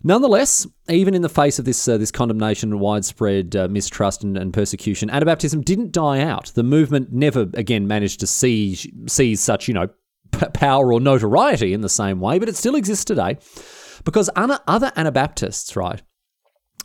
Nonetheless, 0.04 0.64
even 0.88 1.12
in 1.12 1.22
the 1.22 1.28
face 1.28 1.58
of 1.58 1.64
this 1.64 1.88
uh, 1.88 1.98
this 1.98 2.12
condemnation 2.12 2.70
and 2.70 2.80
widespread 2.80 3.56
uh, 3.56 3.66
mistrust 3.66 4.22
and, 4.22 4.38
and, 4.38 4.54
persecution, 4.54 5.08
Anabaptism 5.08 5.64
didn't 5.64 5.90
die 5.90 6.20
out. 6.20 6.52
The 6.54 6.62
movement 6.62 7.12
never 7.12 7.48
again 7.54 7.88
managed 7.88 8.20
to 8.20 8.28
seize 8.28 8.86
seize 9.08 9.40
such 9.40 9.66
you 9.66 9.74
know 9.74 9.88
power 10.52 10.92
or 10.92 11.00
notoriety 11.00 11.72
in 11.72 11.80
the 11.80 11.88
same 11.88 12.20
way, 12.20 12.38
but 12.38 12.48
it 12.48 12.56
still 12.56 12.74
exists 12.74 13.04
today 13.04 13.38
because 14.04 14.30
other 14.36 14.92
Anabaptists, 14.96 15.76
right? 15.76 16.02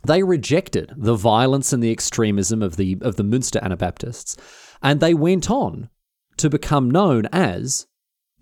They 0.05 0.23
rejected 0.23 0.93
the 0.97 1.15
violence 1.15 1.71
and 1.71 1.81
the 1.81 1.91
extremism 1.91 2.61
of 2.61 2.75
the 2.75 2.97
of 3.01 3.15
the 3.15 3.23
Munster 3.23 3.59
Anabaptists, 3.63 4.35
and 4.81 4.99
they 4.99 5.13
went 5.13 5.49
on 5.49 5.89
to 6.37 6.49
become 6.49 6.91
known 6.91 7.27
as 7.31 7.87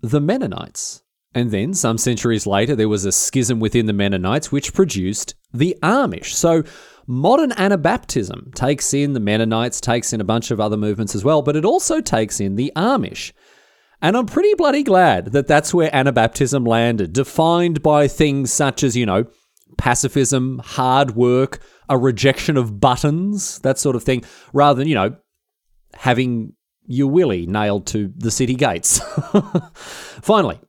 the 0.00 0.20
Mennonites. 0.20 1.02
And 1.34 1.50
then, 1.50 1.72
some 1.72 1.96
centuries 1.96 2.46
later, 2.46 2.74
there 2.74 2.88
was 2.88 3.04
a 3.04 3.12
schism 3.12 3.58
within 3.58 3.86
the 3.86 3.92
Mennonites 3.92 4.52
which 4.52 4.74
produced 4.74 5.34
the 5.54 5.76
Amish. 5.82 6.32
So, 6.34 6.62
modern 7.06 7.52
Anabaptism 7.52 8.54
takes 8.54 8.92
in 8.92 9.14
the 9.14 9.20
Mennonites, 9.20 9.80
takes 9.80 10.12
in 10.12 10.20
a 10.20 10.24
bunch 10.24 10.50
of 10.50 10.60
other 10.60 10.76
movements 10.76 11.14
as 11.14 11.24
well, 11.24 11.40
but 11.40 11.56
it 11.56 11.64
also 11.64 12.00
takes 12.00 12.38
in 12.38 12.56
the 12.56 12.70
Amish. 12.76 13.32
And 14.02 14.16
I'm 14.16 14.26
pretty 14.26 14.52
bloody 14.54 14.82
glad 14.82 15.26
that 15.26 15.46
that's 15.46 15.72
where 15.72 15.88
Anabaptism 15.90 16.66
landed, 16.66 17.12
defined 17.12 17.82
by 17.82 18.08
things 18.08 18.52
such 18.52 18.82
as, 18.82 18.96
you 18.96 19.06
know, 19.06 19.26
pacifism, 19.78 20.58
hard 20.64 21.14
work, 21.14 21.60
a 21.88 21.96
rejection 21.96 22.56
of 22.56 22.80
buttons, 22.80 23.60
that 23.60 23.78
sort 23.78 23.94
of 23.94 24.02
thing, 24.02 24.24
rather 24.52 24.78
than, 24.78 24.88
you 24.88 24.96
know, 24.96 25.16
having 25.94 26.52
your 26.84 27.08
willy 27.08 27.46
nailed 27.46 27.86
to 27.86 28.12
the 28.16 28.32
city 28.32 28.56
gates. 28.56 29.00
Finally, 29.74 30.60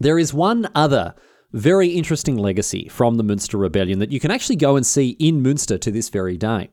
there 0.00 0.18
is 0.18 0.32
one 0.32 0.68
other 0.74 1.14
very 1.52 1.88
interesting 1.88 2.36
legacy 2.36 2.88
from 2.88 3.16
the 3.16 3.22
Munster 3.22 3.58
Rebellion 3.58 3.98
that 3.98 4.12
you 4.12 4.20
can 4.20 4.30
actually 4.30 4.56
go 4.56 4.76
and 4.76 4.86
see 4.86 5.10
in 5.18 5.42
Munster 5.42 5.76
to 5.78 5.90
this 5.90 6.08
very 6.08 6.36
day. 6.36 6.70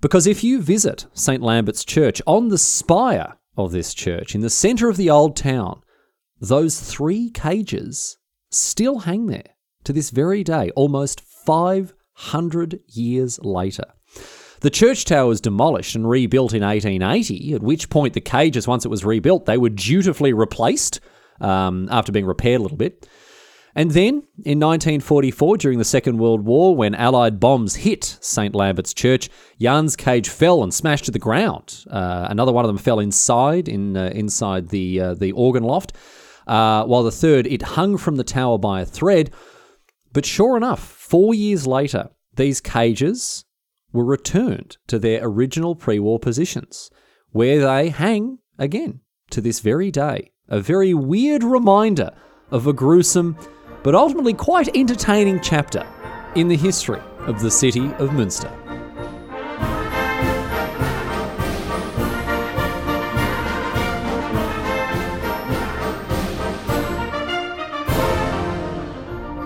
Because 0.00 0.26
if 0.26 0.44
you 0.44 0.60
visit 0.60 1.06
St. 1.12 1.42
Lambert's 1.42 1.84
Church 1.84 2.22
on 2.26 2.48
the 2.48 2.58
spire 2.58 3.37
of 3.58 3.72
this 3.72 3.92
church, 3.92 4.34
in 4.34 4.40
the 4.40 4.48
center 4.48 4.88
of 4.88 4.96
the 4.96 5.10
old 5.10 5.36
town, 5.36 5.82
those 6.40 6.80
three 6.80 7.28
cages 7.30 8.16
still 8.50 9.00
hang 9.00 9.26
there 9.26 9.50
to 9.84 9.92
this 9.92 10.10
very 10.10 10.44
day, 10.44 10.70
almost 10.76 11.20
500 11.20 12.80
years 12.86 13.38
later. 13.42 13.84
The 14.60 14.70
church 14.70 15.04
tower 15.04 15.26
was 15.26 15.40
demolished 15.40 15.94
and 15.94 16.08
rebuilt 16.08 16.52
in 16.52 16.62
1880, 16.62 17.54
at 17.54 17.62
which 17.62 17.90
point 17.90 18.14
the 18.14 18.20
cages, 18.20 18.66
once 18.66 18.84
it 18.84 18.88
was 18.88 19.04
rebuilt, 19.04 19.46
they 19.46 19.58
were 19.58 19.68
dutifully 19.68 20.32
replaced 20.32 21.00
um, 21.40 21.88
after 21.90 22.12
being 22.12 22.26
repaired 22.26 22.60
a 22.60 22.62
little 22.62 22.78
bit. 22.78 23.08
And 23.78 23.92
then 23.92 24.24
in 24.44 24.58
1944, 24.58 25.56
during 25.58 25.78
the 25.78 25.84
Second 25.84 26.18
World 26.18 26.44
War, 26.44 26.74
when 26.74 26.96
Allied 26.96 27.38
bombs 27.38 27.76
hit 27.76 28.18
St. 28.20 28.52
Lambert's 28.52 28.92
Church, 28.92 29.30
Jan's 29.60 29.94
cage 29.94 30.28
fell 30.28 30.64
and 30.64 30.74
smashed 30.74 31.04
to 31.04 31.12
the 31.12 31.20
ground. 31.20 31.84
Uh, 31.88 32.26
another 32.28 32.50
one 32.50 32.64
of 32.64 32.68
them 32.68 32.76
fell 32.76 32.98
inside, 32.98 33.68
in 33.68 33.96
uh, 33.96 34.10
inside 34.12 34.70
the 34.70 35.00
uh, 35.00 35.14
the 35.14 35.30
organ 35.30 35.62
loft, 35.62 35.92
uh, 36.48 36.86
while 36.86 37.04
the 37.04 37.12
third 37.12 37.46
it 37.46 37.62
hung 37.62 37.96
from 37.96 38.16
the 38.16 38.24
tower 38.24 38.58
by 38.58 38.80
a 38.80 38.84
thread. 38.84 39.30
But 40.12 40.26
sure 40.26 40.56
enough, 40.56 40.80
four 40.80 41.32
years 41.32 41.64
later, 41.64 42.10
these 42.34 42.60
cages 42.60 43.44
were 43.92 44.04
returned 44.04 44.78
to 44.88 44.98
their 44.98 45.20
original 45.22 45.76
pre-war 45.76 46.18
positions, 46.18 46.90
where 47.30 47.60
they 47.60 47.90
hang 47.90 48.40
again 48.58 49.02
to 49.30 49.40
this 49.40 49.60
very 49.60 49.92
day. 49.92 50.32
A 50.48 50.58
very 50.58 50.94
weird 50.94 51.44
reminder 51.44 52.10
of 52.50 52.66
a 52.66 52.72
gruesome 52.72 53.36
but 53.82 53.94
ultimately 53.94 54.34
quite 54.34 54.74
entertaining 54.76 55.40
chapter 55.40 55.86
in 56.34 56.48
the 56.48 56.56
history 56.56 57.00
of 57.20 57.40
the 57.40 57.50
city 57.50 57.92
of 57.94 58.12
Munster. 58.12 58.52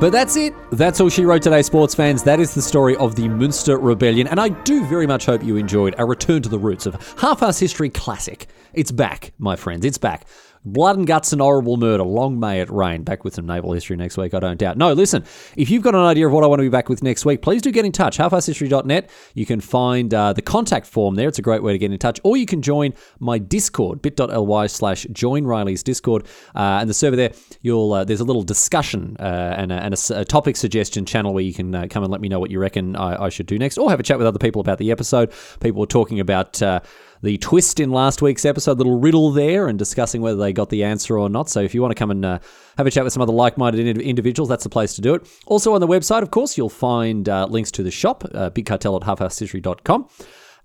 But 0.02 0.10
that's 0.10 0.34
it. 0.34 0.52
That's 0.72 1.00
all 1.00 1.08
she 1.08 1.24
wrote 1.24 1.42
today, 1.42 1.62
sports 1.62 1.94
fans. 1.94 2.24
That 2.24 2.40
is 2.40 2.54
the 2.54 2.60
story 2.60 2.96
of 2.96 3.14
the 3.14 3.28
Munster 3.28 3.78
Rebellion. 3.78 4.26
And 4.26 4.40
I 4.40 4.48
do 4.48 4.84
very 4.86 5.06
much 5.06 5.26
hope 5.26 5.44
you 5.44 5.54
enjoyed 5.56 5.94
a 5.96 6.04
return 6.04 6.42
to 6.42 6.48
the 6.48 6.58
roots 6.58 6.86
of 6.86 6.94
Half-Arsed 7.20 7.60
History 7.60 7.88
Classic. 7.88 8.48
It's 8.74 8.90
back, 8.90 9.32
my 9.38 9.54
friends. 9.54 9.84
It's 9.84 9.98
back. 9.98 10.26
Blood 10.64 10.96
and 10.96 11.06
guts 11.06 11.32
and 11.32 11.42
horrible 11.42 11.76
murder. 11.76 12.04
Long 12.04 12.38
may 12.38 12.60
it 12.60 12.70
reign. 12.70 13.02
Back 13.02 13.24
with 13.24 13.34
some 13.34 13.46
naval 13.46 13.72
history 13.72 13.96
next 13.96 14.16
week, 14.16 14.32
I 14.32 14.38
don't 14.38 14.58
doubt. 14.58 14.76
No, 14.76 14.92
listen, 14.92 15.24
if 15.56 15.70
you've 15.70 15.82
got 15.82 15.96
an 15.96 16.02
idea 16.02 16.26
of 16.26 16.32
what 16.32 16.44
I 16.44 16.46
want 16.46 16.60
to 16.60 16.64
be 16.64 16.68
back 16.68 16.88
with 16.88 17.02
next 17.02 17.24
week, 17.24 17.42
please 17.42 17.62
do 17.62 17.72
get 17.72 17.84
in 17.84 17.90
touch. 17.90 18.18
Halfarsedhistory.net. 18.18 19.10
You 19.34 19.44
can 19.44 19.60
find 19.60 20.14
uh, 20.14 20.32
the 20.32 20.42
contact 20.42 20.86
form 20.86 21.16
there. 21.16 21.26
It's 21.26 21.40
a 21.40 21.42
great 21.42 21.64
way 21.64 21.72
to 21.72 21.78
get 21.78 21.90
in 21.90 21.98
touch. 21.98 22.20
Or 22.22 22.36
you 22.36 22.46
can 22.46 22.62
join 22.62 22.94
my 23.18 23.38
Discord, 23.38 24.02
bit.ly 24.02 24.66
slash 24.68 25.04
join 25.10 25.44
Riley's 25.44 25.82
Discord. 25.82 26.26
Uh, 26.54 26.78
and 26.80 26.88
the 26.88 26.94
server 26.94 27.16
there, 27.16 27.32
you'll 27.62 27.92
uh, 27.92 28.04
there's 28.04 28.20
a 28.20 28.24
little 28.24 28.44
discussion 28.44 29.16
uh, 29.18 29.54
and, 29.56 29.72
a, 29.72 29.74
and 29.74 29.94
a, 29.94 30.20
a, 30.20 30.24
topic 30.24 30.56
suggestion 30.56 31.04
channel 31.04 31.34
where 31.34 31.42
you 31.42 31.52
can 31.52 31.74
uh, 31.74 31.86
come 31.90 32.04
and 32.04 32.12
let 32.12 32.20
me 32.20 32.28
know 32.28 32.38
what 32.38 32.50
you 32.50 32.60
reckon 32.60 32.94
I, 32.94 33.24
I, 33.24 33.28
should 33.30 33.46
do 33.46 33.58
next. 33.58 33.78
Or 33.78 33.90
have 33.90 33.98
a 33.98 34.04
chat 34.04 34.16
with 34.18 34.28
other 34.28 34.38
people 34.38 34.60
about 34.60 34.78
the 34.78 34.92
episode. 34.92 35.32
People 35.60 35.80
were 35.80 35.86
talking 35.86 36.20
about 36.20 36.62
uh, 36.62 36.80
the 37.22 37.38
twist 37.38 37.78
in 37.80 37.90
last 37.90 38.20
week's 38.20 38.44
episode, 38.44 38.78
little 38.78 38.98
riddle 38.98 39.30
there, 39.30 39.68
and 39.68 39.78
discussing 39.78 40.20
whether 40.22 40.38
they 40.38 40.52
got 40.52 40.70
the 40.70 40.84
answer 40.84 41.18
or 41.18 41.28
not. 41.28 41.48
So 41.48 41.60
if 41.60 41.74
you 41.74 41.80
want 41.80 41.92
to 41.92 41.98
come 41.98 42.10
and 42.10 42.24
uh, 42.24 42.38
have 42.76 42.86
a 42.86 42.90
chat 42.90 43.04
with 43.04 43.12
some 43.12 43.22
other 43.22 43.32
like-minded 43.32 43.98
individuals, 43.98 44.48
that's 44.48 44.64
the 44.64 44.70
place 44.70 44.94
to 44.94 45.00
do 45.00 45.14
it. 45.14 45.28
Also 45.46 45.72
on 45.74 45.80
the 45.80 45.86
website, 45.86 46.22
of 46.22 46.30
course, 46.30 46.58
you'll 46.58 46.68
find 46.68 47.28
uh, 47.28 47.46
links 47.46 47.70
to 47.72 47.82
the 47.82 47.90
shop, 47.90 48.24
uh, 48.34 48.50
bigcartel 48.50 49.00
at 49.00 49.06
halfarsedhistory.com 49.06 50.08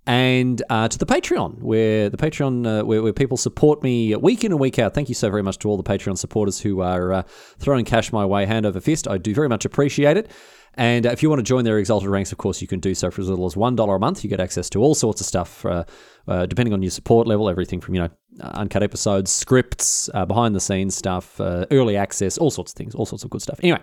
and 0.07 0.63
uh, 0.69 0.87
to 0.87 0.97
the 0.97 1.05
Patreon, 1.05 1.61
where 1.61 2.09
the 2.09 2.15
Patreon, 2.15 2.65
uh, 2.65 2.85
where, 2.85 3.03
where, 3.03 3.11
people 3.11 3.35
support 3.35 3.83
me 3.83 4.15
week 4.15 4.45
in 4.45 4.53
and 4.53 4.59
week 4.59 4.79
out. 4.79 4.93
Thank 4.93 5.09
you 5.09 5.15
so 5.15 5.29
very 5.29 5.43
much 5.43 5.59
to 5.59 5.69
all 5.69 5.75
the 5.75 5.83
Patreon 5.83 6.17
supporters 6.17 6.61
who 6.61 6.79
are 6.79 7.11
uh, 7.11 7.23
throwing 7.59 7.83
cash 7.83 8.13
my 8.13 8.25
way 8.25 8.45
hand 8.45 8.65
over 8.65 8.79
fist. 8.79 9.09
I 9.09 9.17
do 9.17 9.35
very 9.35 9.49
much 9.49 9.65
appreciate 9.65 10.15
it. 10.15 10.31
And 10.75 11.05
uh, 11.05 11.09
if 11.09 11.21
you 11.21 11.29
want 11.29 11.39
to 11.39 11.43
join 11.43 11.65
their 11.65 11.77
exalted 11.77 12.07
ranks, 12.07 12.31
of 12.31 12.37
course, 12.37 12.61
you 12.61 12.69
can 12.69 12.79
do 12.79 12.95
so 12.95 13.11
for 13.11 13.19
as 13.19 13.27
little 13.27 13.45
as 13.47 13.55
$1 13.55 13.95
a 13.95 13.99
month. 13.99 14.23
You 14.23 14.29
get 14.29 14.39
access 14.39 14.69
to 14.69 14.81
all 14.81 14.95
sorts 14.95 15.19
of 15.19 15.27
stuff, 15.27 15.65
uh, 15.65 15.83
uh, 16.29 16.45
depending 16.45 16.73
on 16.73 16.81
your 16.81 16.91
support 16.91 17.27
level, 17.27 17.49
everything 17.49 17.81
from, 17.81 17.95
you 17.95 18.01
know, 18.01 18.09
uncut 18.39 18.83
episodes, 18.83 19.29
scripts, 19.29 20.09
behind 20.27 20.55
the 20.55 20.61
scenes 20.61 20.95
stuff, 20.95 21.41
early 21.41 21.97
access, 21.97 22.37
all 22.37 22.51
sorts 22.51 22.71
of 22.71 22.77
things, 22.77 22.95
all 22.95 23.05
sorts 23.05 23.25
of 23.25 23.29
good 23.29 23.41
stuff. 23.41 23.59
Anyway. 23.61 23.81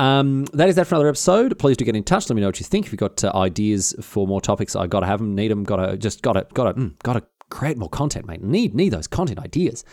Um, 0.00 0.46
that 0.46 0.68
is 0.68 0.76
that 0.76 0.86
for 0.86 0.96
another 0.96 1.08
episode. 1.08 1.58
Please 1.58 1.76
do 1.76 1.84
get 1.84 1.94
in 1.94 2.04
touch. 2.04 2.28
Let 2.28 2.34
me 2.36 2.42
know 2.42 2.48
what 2.48 2.58
you 2.58 2.66
think. 2.66 2.86
If 2.86 2.92
you've 2.92 2.98
got 2.98 3.22
ideas 3.24 3.94
for 4.00 4.26
more 4.26 4.40
topics, 4.40 4.74
I 4.74 4.86
gotta 4.86 5.06
have 5.06 5.20
them, 5.20 5.34
need 5.34 5.50
them, 5.50 5.64
gotta 5.64 5.96
just 5.96 6.22
gotta 6.22 6.46
gotta 6.54 6.74
mm, 6.74 6.98
gotta 7.02 7.22
create 7.50 7.76
more 7.76 7.88
content, 7.88 8.26
mate. 8.26 8.42
Need 8.42 8.74
need 8.74 8.90
those 8.92 9.06
content 9.06 9.38
ideas. 9.38 9.84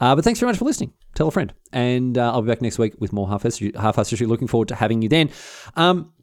Uh, 0.00 0.14
but 0.14 0.24
thanks 0.24 0.40
very 0.40 0.50
much 0.50 0.58
for 0.58 0.64
listening. 0.64 0.94
Tell 1.14 1.28
a 1.28 1.30
friend. 1.30 1.52
And 1.74 2.16
uh, 2.16 2.32
I'll 2.32 2.40
be 2.40 2.48
back 2.48 2.62
next 2.62 2.78
week 2.78 2.94
with 3.00 3.12
more 3.12 3.28
Half-Arsed 3.28 4.10
History. 4.10 4.26
Looking 4.26 4.48
forward 4.48 4.68
to 4.68 4.74
having 4.74 5.02
you 5.02 5.10
then. 5.10 5.28
Um, 5.76 6.14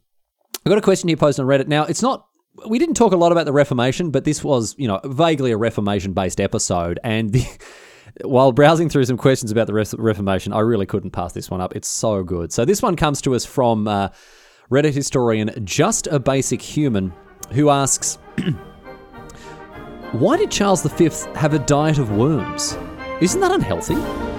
I've 0.66 0.70
got 0.70 0.78
a 0.78 0.82
question 0.82 1.08
here 1.08 1.16
posted 1.16 1.44
on 1.44 1.48
Reddit. 1.48 1.68
Now, 1.68 1.84
it's 1.84 2.02
not, 2.02 2.26
we 2.68 2.80
didn't 2.80 2.96
talk 2.96 3.12
a 3.12 3.16
lot 3.16 3.30
about 3.30 3.44
the 3.44 3.52
Reformation, 3.52 4.10
but 4.10 4.24
this 4.24 4.42
was, 4.42 4.74
you 4.78 4.88
know, 4.88 4.98
vaguely 5.04 5.52
a 5.52 5.56
Reformation 5.56 6.12
based 6.12 6.40
episode. 6.40 6.98
And 7.04 7.30
the, 7.30 7.44
while 8.24 8.52
browsing 8.52 8.88
through 8.88 9.04
some 9.04 9.16
questions 9.16 9.50
about 9.50 9.66
the 9.66 9.74
Reformation, 9.74 10.52
I 10.52 10.60
really 10.60 10.86
couldn't 10.86 11.10
pass 11.10 11.32
this 11.32 11.50
one 11.50 11.60
up. 11.60 11.74
It's 11.76 11.88
so 11.88 12.22
good. 12.22 12.52
So 12.52 12.64
this 12.64 12.82
one 12.82 12.96
comes 12.96 13.20
to 13.22 13.34
us 13.34 13.44
from 13.44 13.88
uh, 13.88 14.08
Reddit 14.70 14.94
historian 14.94 15.50
Just 15.64 16.06
a 16.08 16.18
Basic 16.18 16.60
Human, 16.60 17.12
who 17.52 17.70
asks, 17.70 18.18
Why 20.12 20.36
did 20.36 20.50
Charles 20.50 20.82
V 20.82 21.10
have 21.34 21.54
a 21.54 21.58
diet 21.58 21.98
of 21.98 22.12
worms? 22.12 22.76
Isn't 23.20 23.40
that 23.40 23.52
unhealthy? 23.52 24.37